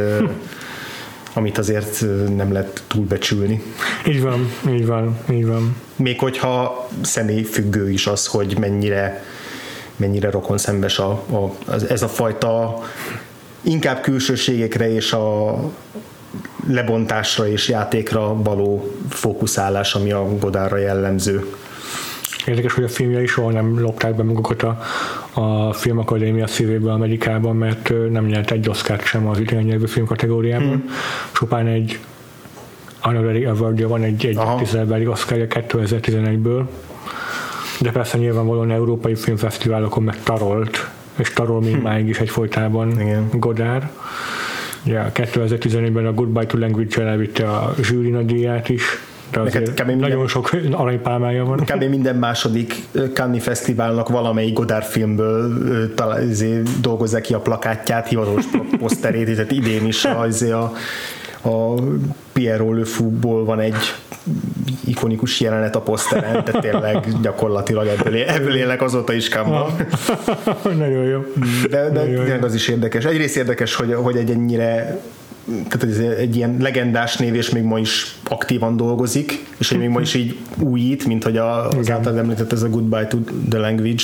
amit 1.33 1.59
azért 1.59 2.05
nem 2.37 2.53
lehet 2.53 2.83
túlbecsülni. 2.87 3.63
Így 4.07 4.23
van, 4.23 4.53
így 4.69 4.87
van, 4.87 5.17
így 5.31 5.47
van. 5.47 5.77
Még 5.97 6.19
hogyha 6.19 6.89
személyfüggő 7.03 7.91
is 7.91 8.07
az, 8.07 8.27
hogy 8.27 8.57
mennyire 8.59 9.25
mennyire 9.99 10.31
rokon 10.31 10.59
szembes 10.59 10.99
a, 10.99 11.11
a, 11.11 11.55
ez 11.89 12.03
a 12.03 12.09
fajta 12.09 12.79
inkább 13.61 14.01
külsőségekre 14.01 14.93
és 14.93 15.13
a 15.13 15.57
lebontásra 16.67 17.49
és 17.49 17.69
játékra 17.69 18.43
való 18.43 18.95
fókuszálás, 19.09 19.95
ami 19.95 20.13
a 20.13 20.29
Godárra 20.39 20.77
jellemző. 20.77 21.47
Érdekes, 22.47 22.73
hogy 22.73 22.85
a 22.85 22.89
filmje 22.89 23.23
is 23.23 23.31
soha 23.31 23.51
nem 23.51 23.81
lopták 23.81 24.15
be 24.15 24.23
magukat 24.23 24.63
a, 24.63 24.79
a 25.33 25.73
Filmakadémia 25.73 26.47
szívébe 26.47 26.93
Amerikában, 26.93 27.57
mert 27.57 27.93
nem 28.11 28.27
nyert 28.27 28.51
egy 28.51 28.69
Oscar 28.69 29.01
sem 29.01 29.29
az 29.29 29.39
idegen 29.39 29.65
nyelvű 29.65 29.87
film 29.87 30.07
kategóriában. 30.07 30.69
Hmm. 30.69 30.91
Csupán 31.33 31.67
egy 31.67 31.99
honorary 33.01 33.45
award 33.45 33.89
van 33.89 34.03
egy, 34.03 34.27
egy 34.27 34.39
tisztelbeli 34.59 35.07
Oscar 35.07 35.39
2011-ből, 35.39 36.63
de 37.81 37.91
persze 37.91 38.19
nyilvánvalóan 38.19 38.71
európai 38.71 39.15
filmfesztiválokon 39.15 40.03
meg 40.03 40.23
tarolt, 40.23 40.91
és 41.17 41.33
tarol 41.33 41.61
még 41.61 41.75
hm. 41.75 41.83
máig 41.83 42.09
is 42.09 42.19
egyfolytában 42.19 43.01
Igen. 43.01 43.29
Godár. 43.33 43.91
Ja, 44.85 45.11
2014-ben 45.15 46.07
a 46.07 46.13
Goodbye 46.13 46.47
to 46.47 46.59
Language 46.59 47.03
elvitte 47.03 47.51
a 47.51 47.75
zsűri 47.83 48.25
díját 48.25 48.69
is, 48.69 48.83
de 49.31 49.41
kb. 49.41 49.87
nagyon 49.87 50.01
minden, 50.01 50.27
sok 50.27 50.51
aranypálmája 50.73 51.45
van. 51.45 51.65
Kb. 51.65 51.85
minden 51.85 52.17
második 52.17 52.75
Cannes 53.13 53.43
Fesztiválnak 53.43 54.09
valamelyik 54.09 54.53
Godard 54.53 54.85
filmből 54.85 55.95
talán, 55.95 56.31
izé, 56.31 56.63
dolgozzák 56.81 57.23
ki 57.23 57.35
a 57.35 57.39
plakátját, 57.39 58.09
hivatalos 58.09 58.45
poszterét, 58.79 59.35
tehát 59.35 59.51
idén 59.51 59.87
is 59.87 60.05
a, 60.05 60.27
izé 60.27 60.51
a, 60.51 60.73
a 61.43 61.75
Pierrot 62.39 62.77
Le 62.77 62.85
Fou-ból 62.85 63.45
van 63.45 63.61
egy 63.61 63.95
ikonikus 64.85 65.41
jelenet 65.41 65.77
a 65.77 65.81
poszteren, 65.81 66.45
tehát 66.45 66.61
tényleg 66.61 67.21
gyakorlatilag 67.23 67.87
ebből, 67.87 68.15
ebből 68.15 68.57
élek 68.57 68.83
azóta 68.83 69.13
is 69.13 69.29
kámban. 69.29 69.71
Nagyon 70.63 71.05
jó. 71.05 71.21
De, 71.71 71.91
de 71.91 72.05
Nagyon 72.05 72.27
jó. 72.27 72.43
az 72.43 72.55
is 72.55 72.69
érdekes. 72.69 73.05
Egyrészt 73.05 73.37
érdekes, 73.37 73.75
hogy, 73.75 73.95
hogy 73.95 74.17
egy 74.17 74.31
ennyire 74.31 75.01
tehát 75.69 75.83
ez 75.83 75.99
egy 75.99 76.37
ilyen 76.37 76.57
legendás 76.61 77.17
név, 77.17 77.35
és 77.35 77.51
még 77.51 77.63
ma 77.63 77.79
is 77.79 78.17
aktívan 78.29 78.77
dolgozik, 78.77 79.47
és 79.59 79.73
még 79.73 79.89
ma 79.89 80.01
is 80.01 80.15
így 80.15 80.37
újít, 80.59 81.07
mint 81.07 81.25
hogy 81.25 81.37
a, 81.37 81.69
az 81.69 81.91
által 81.91 82.19
említett 82.19 82.53
ez 82.53 82.63
a 82.63 82.69
Goodbye 82.69 83.07
to 83.07 83.19
the 83.49 83.59
Language, 83.59 84.03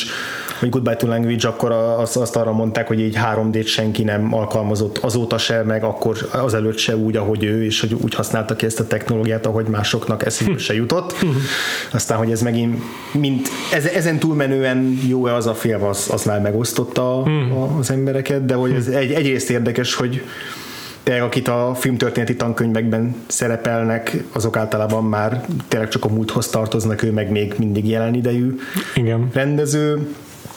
vagy 0.61 0.68
Goodbye 0.68 0.97
to 0.97 1.07
Language, 1.07 1.49
akkor 1.49 1.72
azt, 1.72 2.16
azt 2.16 2.36
arra 2.36 2.53
mondták, 2.53 2.86
hogy 2.86 3.01
így 3.01 3.18
3D-t 3.34 3.66
senki 3.66 4.03
nem 4.03 4.34
alkalmazott 4.34 4.99
azóta 4.99 5.38
se, 5.38 5.62
meg 5.62 5.84
akkor 5.84 6.16
azelőtt 6.30 6.78
se 6.78 6.97
úgy, 6.97 7.16
ahogy 7.16 7.45
ő, 7.45 7.64
és 7.64 7.80
hogy 7.80 7.92
úgy 8.01 8.14
használta 8.14 8.57
ki 8.57 8.66
ezt 8.66 8.80
a 8.80 8.86
technológiát, 8.86 9.47
ahogy 9.47 9.66
másoknak 9.66 10.26
eszébe 10.26 10.59
se 10.59 10.74
jutott. 10.74 11.16
Aztán, 11.92 12.18
hogy 12.18 12.30
ez 12.30 12.42
megint, 12.42 12.82
mint 13.12 13.49
ezen 13.95 14.18
túlmenően 14.18 14.99
jó-e 15.07 15.34
az 15.34 15.47
a 15.47 15.55
film, 15.55 15.82
az, 15.82 16.09
az 16.12 16.24
már 16.24 16.40
megosztotta 16.40 17.22
hmm. 17.22 17.53
az 17.78 17.90
embereket, 17.90 18.45
de 18.45 18.55
hogy 18.55 18.72
ez 18.72 18.86
egy, 18.86 19.12
egyrészt 19.12 19.51
érdekes, 19.51 19.95
hogy 19.95 20.22
tényleg 21.05 21.22
akit 21.22 21.48
a 21.48 21.74
filmtörténeti 21.74 22.36
tankönyvekben 22.36 23.14
szerepelnek, 23.26 24.16
azok 24.32 24.57
általában 24.57 25.05
már 25.05 25.46
tényleg 25.68 25.88
csak 25.88 26.05
a 26.05 26.09
múlthoz 26.09 26.48
tartoznak, 26.48 27.02
ő 27.02 27.12
meg 27.12 27.30
még 27.30 27.55
mindig 27.59 27.88
jelen 27.88 28.14
idejű 28.14 28.55
Igen. 28.94 29.28
rendező. 29.32 30.09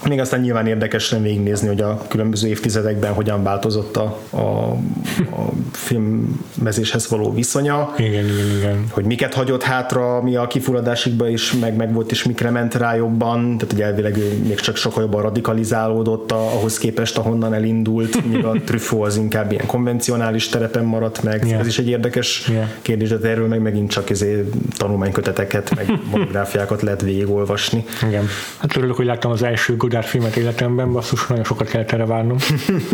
Még 0.06 0.20
aztán 0.20 0.39
nyilván 0.39 0.68
érdekes 0.68 1.16
végignézni, 1.22 1.68
hogy 1.68 1.82
a 1.82 2.02
különböző 2.08 2.48
évtizedekben 2.48 3.14
hogyan 3.14 3.43
változott 3.43 3.98
a, 3.98 4.20
a, 4.30 4.38
a 4.38 5.52
filmmezéshez 5.72 7.10
való 7.10 7.34
viszonya. 7.34 7.93
Igen, 7.98 8.26
igen, 8.26 8.58
igen. 8.58 8.86
Hogy 8.89 9.06
miket 9.06 9.34
hagyott 9.34 9.64
hátra, 9.64 10.22
mi 10.22 10.36
a 10.36 10.48
kifulladásikba 10.48 11.30
is, 11.30 11.54
meg, 11.54 11.76
meg 11.76 11.93
volt 11.93 12.12
is 12.12 12.24
mikre 12.24 12.50
ment 12.50 12.76
rá 12.76 12.95
jobban, 12.95 13.58
tehát 13.58 13.72
hogy 13.72 13.82
elvileg 13.82 14.18
ő 14.18 14.41
még 14.48 14.60
csak 14.60 14.76
sokkal 14.76 15.04
jobban 15.04 15.22
radikalizálódott 15.22 16.32
a, 16.32 16.54
ahhoz 16.54 16.78
képest, 16.78 17.18
ahonnan 17.18 17.54
elindult, 17.54 18.26
míg 18.26 18.45
a 18.45 18.52
Truffaut 18.66 19.06
az 19.06 19.18
inkább 19.18 19.52
ilyen 19.52 19.66
konvencionális 19.66 20.50
terepen 20.50 20.84
maradt 20.84 21.24
meg. 21.24 21.45
Yeah. 21.48 21.60
Ez 21.60 21.68
is 21.68 21.80
egy 21.80 21.88
érdekes 21.88 22.48
yeah. 22.48 22.68
kérdés, 22.82 23.10
de 23.10 23.30
erről 23.30 23.48
meg 23.48 23.62
megint 23.62 23.89
csak 23.89 24.10
ezért 24.10 24.48
tanulmányköteteket, 24.78 25.76
meg 25.76 26.00
monográfiákat 26.12 26.82
lehet 26.82 27.02
végigolvasni. 27.02 27.86
Igen. 28.08 28.28
Hát 28.58 28.78
örülök, 28.78 28.95
hogy 28.95 29.06
láttam 29.06 29.32
az 29.32 29.43
első 29.43 29.76
filmet 30.02 30.36
életemben, 30.36 30.92
basszus, 30.92 31.28
nagyon 31.28 31.44
sokat 31.44 31.68
kellett 31.68 31.92
erre 31.92 32.06
várnom. 32.06 32.38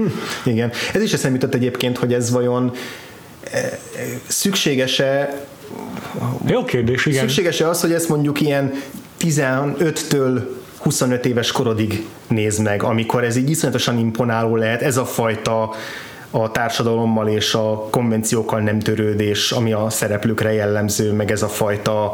Igen. 0.45 0.71
Ez 0.93 1.01
is 1.01 1.13
eszembe 1.13 1.37
jutott 1.39 1.55
egyébként, 1.55 1.97
hogy 1.97 2.13
ez 2.13 2.31
vajon 2.31 2.71
eh, 3.51 3.71
szükséges-e 4.27 5.41
jó 6.45 6.63
kérdés, 6.63 7.05
igen. 7.05 7.19
Szükséges-e 7.19 7.69
az, 7.69 7.81
hogy 7.81 7.91
ezt 7.91 8.09
mondjuk 8.09 8.41
ilyen 8.41 8.73
15-től 9.19 10.41
25 10.77 11.25
éves 11.25 11.51
korodig 11.51 12.05
néz 12.27 12.57
meg, 12.57 12.83
amikor 12.83 13.23
ez 13.23 13.35
így 13.35 13.49
iszonyatosan 13.49 13.97
imponáló 13.97 14.55
lehet, 14.55 14.81
ez 14.81 14.97
a 14.97 15.05
fajta 15.05 15.73
a 16.31 16.51
társadalommal 16.51 17.27
és 17.27 17.53
a 17.53 17.87
konvenciókkal 17.89 18.59
nem 18.59 18.79
törődés, 18.79 19.51
ami 19.51 19.73
a 19.73 19.89
szereplőkre 19.89 20.53
jellemző, 20.53 21.11
meg 21.11 21.31
ez 21.31 21.41
a 21.41 21.47
fajta 21.47 22.11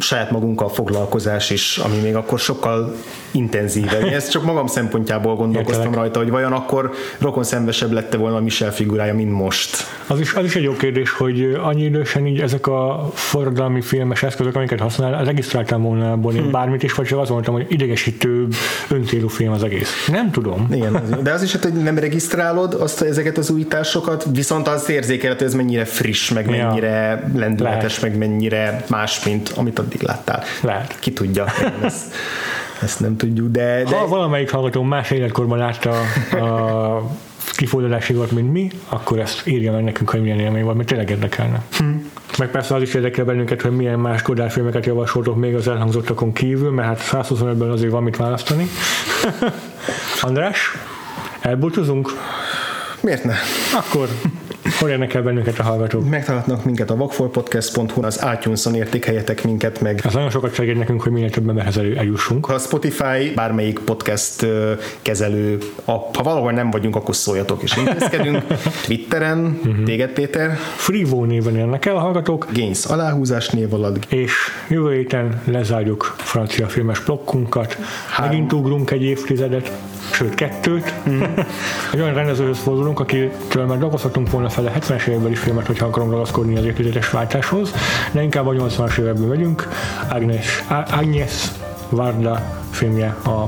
saját 0.00 0.30
magunkkal 0.30 0.68
foglalkozás 0.68 1.50
is, 1.50 1.78
ami 1.78 1.96
még 1.96 2.14
akkor 2.14 2.38
sokkal 2.38 2.94
intenzívebb. 3.30 4.02
Ezt 4.04 4.30
csak 4.30 4.44
magam 4.44 4.66
szempontjából 4.66 5.36
gondolkoztam 5.36 5.84
Értelek. 5.84 5.98
rajta, 5.98 6.18
hogy 6.18 6.30
vajon 6.30 6.52
akkor 6.52 6.92
rokon 7.18 7.44
szembesebb 7.44 7.92
lette 7.92 8.16
volna 8.16 8.36
a 8.36 8.40
Michel 8.40 8.72
figurája, 8.72 9.14
mint 9.14 9.32
most. 9.32 9.76
Az 10.06 10.20
is, 10.20 10.34
az 10.34 10.44
is 10.44 10.56
egy 10.56 10.62
jó 10.62 10.72
kérdés, 10.72 11.10
hogy 11.10 11.58
annyi 11.62 11.82
idősen 11.82 12.26
így 12.26 12.40
ezek 12.40 12.66
a 12.66 13.10
forradalmi 13.14 13.80
filmes 13.80 14.22
eszközök, 14.22 14.56
amiket 14.56 14.80
használ, 14.80 15.24
regisztráltam 15.24 15.82
volna 15.82 16.12
abból 16.12 16.32
hmm. 16.32 16.50
bármit 16.50 16.82
is, 16.82 16.94
vagy 16.94 17.06
csak 17.06 17.18
azt 17.18 17.30
mondtam, 17.30 17.54
hogy 17.54 17.66
idegesítő, 17.68 18.48
öncélú 18.88 19.28
film 19.28 19.52
az 19.52 19.62
egész. 19.62 20.08
Nem 20.10 20.30
tudom. 20.30 20.66
Igen, 20.70 21.02
de 21.22 21.32
az 21.32 21.42
is, 21.42 21.52
hogy 21.52 21.72
nem 21.72 21.98
regisztrálod 21.98 22.74
azt, 22.74 23.02
ezeket 23.02 23.38
az 23.38 23.50
újításokat, 23.50 24.26
viszont 24.32 24.68
az 24.68 24.90
érzékelhető, 24.90 25.44
hogy 25.44 25.54
ez 25.54 25.60
mennyire 25.60 25.84
friss, 25.84 26.30
meg 26.30 26.46
mennyire 26.46 26.88
ja. 26.88 27.38
lendületes, 27.38 28.00
Lehet. 28.00 28.18
meg 28.18 28.28
mennyire 28.28 28.84
más, 28.88 29.24
mint 29.24 29.52
amit 29.62 29.78
addig 29.78 30.02
láttál. 30.02 30.42
Lehet. 30.62 30.98
Ki 30.98 31.12
tudja. 31.12 31.44
Ezt, 31.82 32.14
ezt 32.82 33.00
nem 33.00 33.16
tudjuk, 33.16 33.50
de, 33.50 33.82
de... 33.82 33.96
Ha 33.96 34.06
valamelyik 34.06 34.50
hallgató 34.50 34.82
más 34.82 35.10
életkorban 35.10 35.58
látta 35.58 35.90
a 36.30 37.02
kifordulásívat, 37.56 38.30
mint 38.30 38.52
mi, 38.52 38.70
akkor 38.88 39.18
ezt 39.18 39.46
írja 39.46 39.72
meg 39.72 39.84
nekünk, 39.84 40.10
hogy 40.10 40.22
milyen 40.22 40.38
élmény 40.38 40.64
volt, 40.64 40.76
mert 40.76 40.88
tényleg 40.88 41.10
érdekelne. 41.10 41.62
Hm. 41.78 41.84
Meg 42.38 42.50
persze 42.50 42.74
az 42.74 42.82
is 42.82 42.94
érdekel 42.94 43.24
bennünket, 43.24 43.62
hogy 43.62 43.76
milyen 43.76 43.98
más 43.98 44.22
Godard 44.22 44.50
filmeket 44.50 44.86
javasoltok 44.86 45.36
még 45.36 45.54
az 45.54 45.68
elhangzottakon 45.68 46.32
kívül, 46.32 46.70
mert 46.70 47.00
hát 47.00 47.26
125-ben 47.28 47.70
azért 47.70 47.90
van 47.90 48.02
mit 48.02 48.16
választani. 48.16 48.66
András, 50.20 50.70
elbúcsúzunk? 51.40 52.10
Miért 53.00 53.24
ne? 53.24 53.34
Akkor 53.74 54.08
Hol 54.82 54.90
érnek 54.90 55.14
el 55.14 55.22
bennünket 55.22 55.58
a 55.58 55.62
hallgatók? 55.62 56.08
Megtalálhatnak 56.08 56.64
minket 56.64 56.90
a 56.90 56.96
vakfolpodcast.hu, 56.96 58.04
az 58.04 58.26
iTunes-on 58.34 58.74
értékeljetek 58.74 59.44
minket 59.44 59.80
meg. 59.80 60.00
Ez 60.04 60.12
nagyon 60.12 60.30
sokat 60.30 60.54
segít 60.54 60.78
nekünk, 60.78 61.02
hogy 61.02 61.12
minél 61.12 61.30
több 61.30 61.48
emberhez 61.48 61.76
eljussunk. 61.76 62.48
A 62.48 62.58
Spotify, 62.58 63.32
bármelyik 63.34 63.78
podcast 63.78 64.46
kezelő, 65.02 65.58
app, 65.84 66.16
ha 66.16 66.22
valahol 66.22 66.52
nem 66.52 66.70
vagyunk, 66.70 66.96
akkor 66.96 67.16
szóljatok 67.16 67.62
és 67.62 67.76
intézkedünk. 67.76 68.42
Twitteren, 68.86 69.60
téged 69.84 70.10
Péter, 70.10 70.56
Frivo 70.76 71.24
néven 71.24 71.56
érnek 71.56 71.86
el 71.86 71.96
a 71.96 72.00
hallgatók, 72.00 72.46
Gains 72.52 72.84
aláhúzás 72.84 73.48
név 73.48 73.74
alatt, 73.74 74.12
és 74.12 74.32
jövő 74.68 74.94
héten 74.94 75.42
lezárjuk 75.44 76.14
francia 76.18 76.66
filmes 76.66 77.00
blokkunkat. 77.00 77.76
Megint 78.18 78.52
ugrunk 78.52 78.90
egy 78.90 79.02
évtizedet, 79.02 79.72
sőt 80.12 80.34
kettőt. 80.34 80.94
egy 81.92 82.00
olyan 82.00 82.14
rendezőhöz 82.14 82.58
fordulunk, 82.58 83.00
akitől 83.00 83.66
már 83.66 83.78
dolgozhatunk 83.78 84.30
volna 84.30 84.48
fel 84.48 84.66
a 84.66 84.70
70-es 84.70 85.06
évekbeli 85.06 85.34
filmet, 85.34 85.66
hogyha 85.66 85.86
akarunk 85.86 86.10
ragaszkodni 86.10 86.56
az 86.56 86.64
évtizedes 86.64 87.10
váltáshoz, 87.10 87.72
de 88.12 88.22
inkább 88.22 88.46
a 88.46 88.52
80-as 88.52 88.98
évekből 88.98 89.26
megyünk. 89.26 89.68
Agnes, 90.10 90.64
Agnes 90.90 91.50
Varda 91.88 92.60
filmje 92.70 93.16
a 93.24 93.46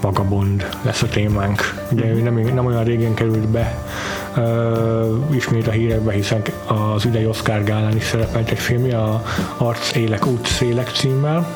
Vagabond 0.00 0.68
lesz 0.82 1.02
a 1.02 1.08
témánk. 1.08 1.86
Ugye 1.92 2.06
ő 2.06 2.22
nem, 2.22 2.34
nem 2.34 2.66
olyan 2.66 2.84
régen 2.84 3.14
került 3.14 3.48
be 3.48 3.84
uh, 4.36 5.34
ismét 5.34 5.66
a 5.66 5.70
hírekbe, 5.70 6.12
hiszen 6.12 6.42
az 6.66 7.04
idei 7.04 7.26
Oscar 7.26 7.64
gálán 7.64 7.96
is 7.96 8.04
szerepelt 8.04 8.50
egy 8.50 8.58
filmje, 8.58 8.98
a 8.98 9.22
Arc 9.56 9.94
Élek, 9.94 10.26
Út 10.26 10.46
Szélek 10.46 10.88
címmel. 10.88 11.46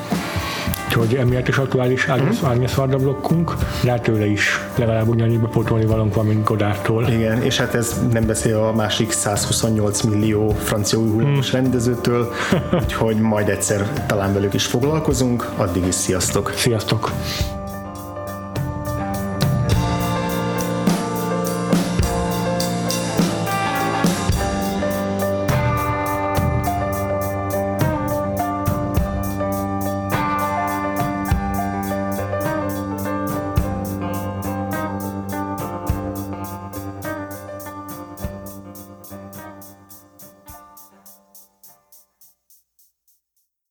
Úgyhogy 0.87 1.15
emiatt 1.15 1.49
is 1.49 1.59
aktuális 1.59 2.07
Agnes 2.43 2.75
Varda 2.75 2.97
blokkunk, 2.97 3.55
de 3.83 3.91
hát 3.91 4.03
tőle 4.03 4.27
is 4.27 4.61
legalább 4.75 5.09
ugyanúgy 5.09 5.41
bepótolni 5.41 5.87
valunk 5.87 6.15
van, 6.15 6.27
mint 6.27 6.45
Godártól. 6.45 7.09
Igen, 7.09 7.43
és 7.43 7.59
hát 7.59 7.75
ez 7.75 8.01
nem 8.13 8.27
beszél 8.27 8.57
a 8.57 8.73
másik 8.73 9.13
128 9.13 10.01
millió 10.01 10.51
francia 10.51 10.99
új 10.99 11.09
hullámos 11.09 11.53
rendezőtől, 11.53 12.33
úgyhogy 12.83 13.17
majd 13.17 13.49
egyszer 13.49 14.07
talán 14.07 14.33
velük 14.33 14.55
is 14.55 14.67
foglalkozunk. 14.67 15.49
Addig 15.57 15.87
is 15.87 15.95
sziasztok! 15.95 16.53
Sziasztok! 16.57 17.13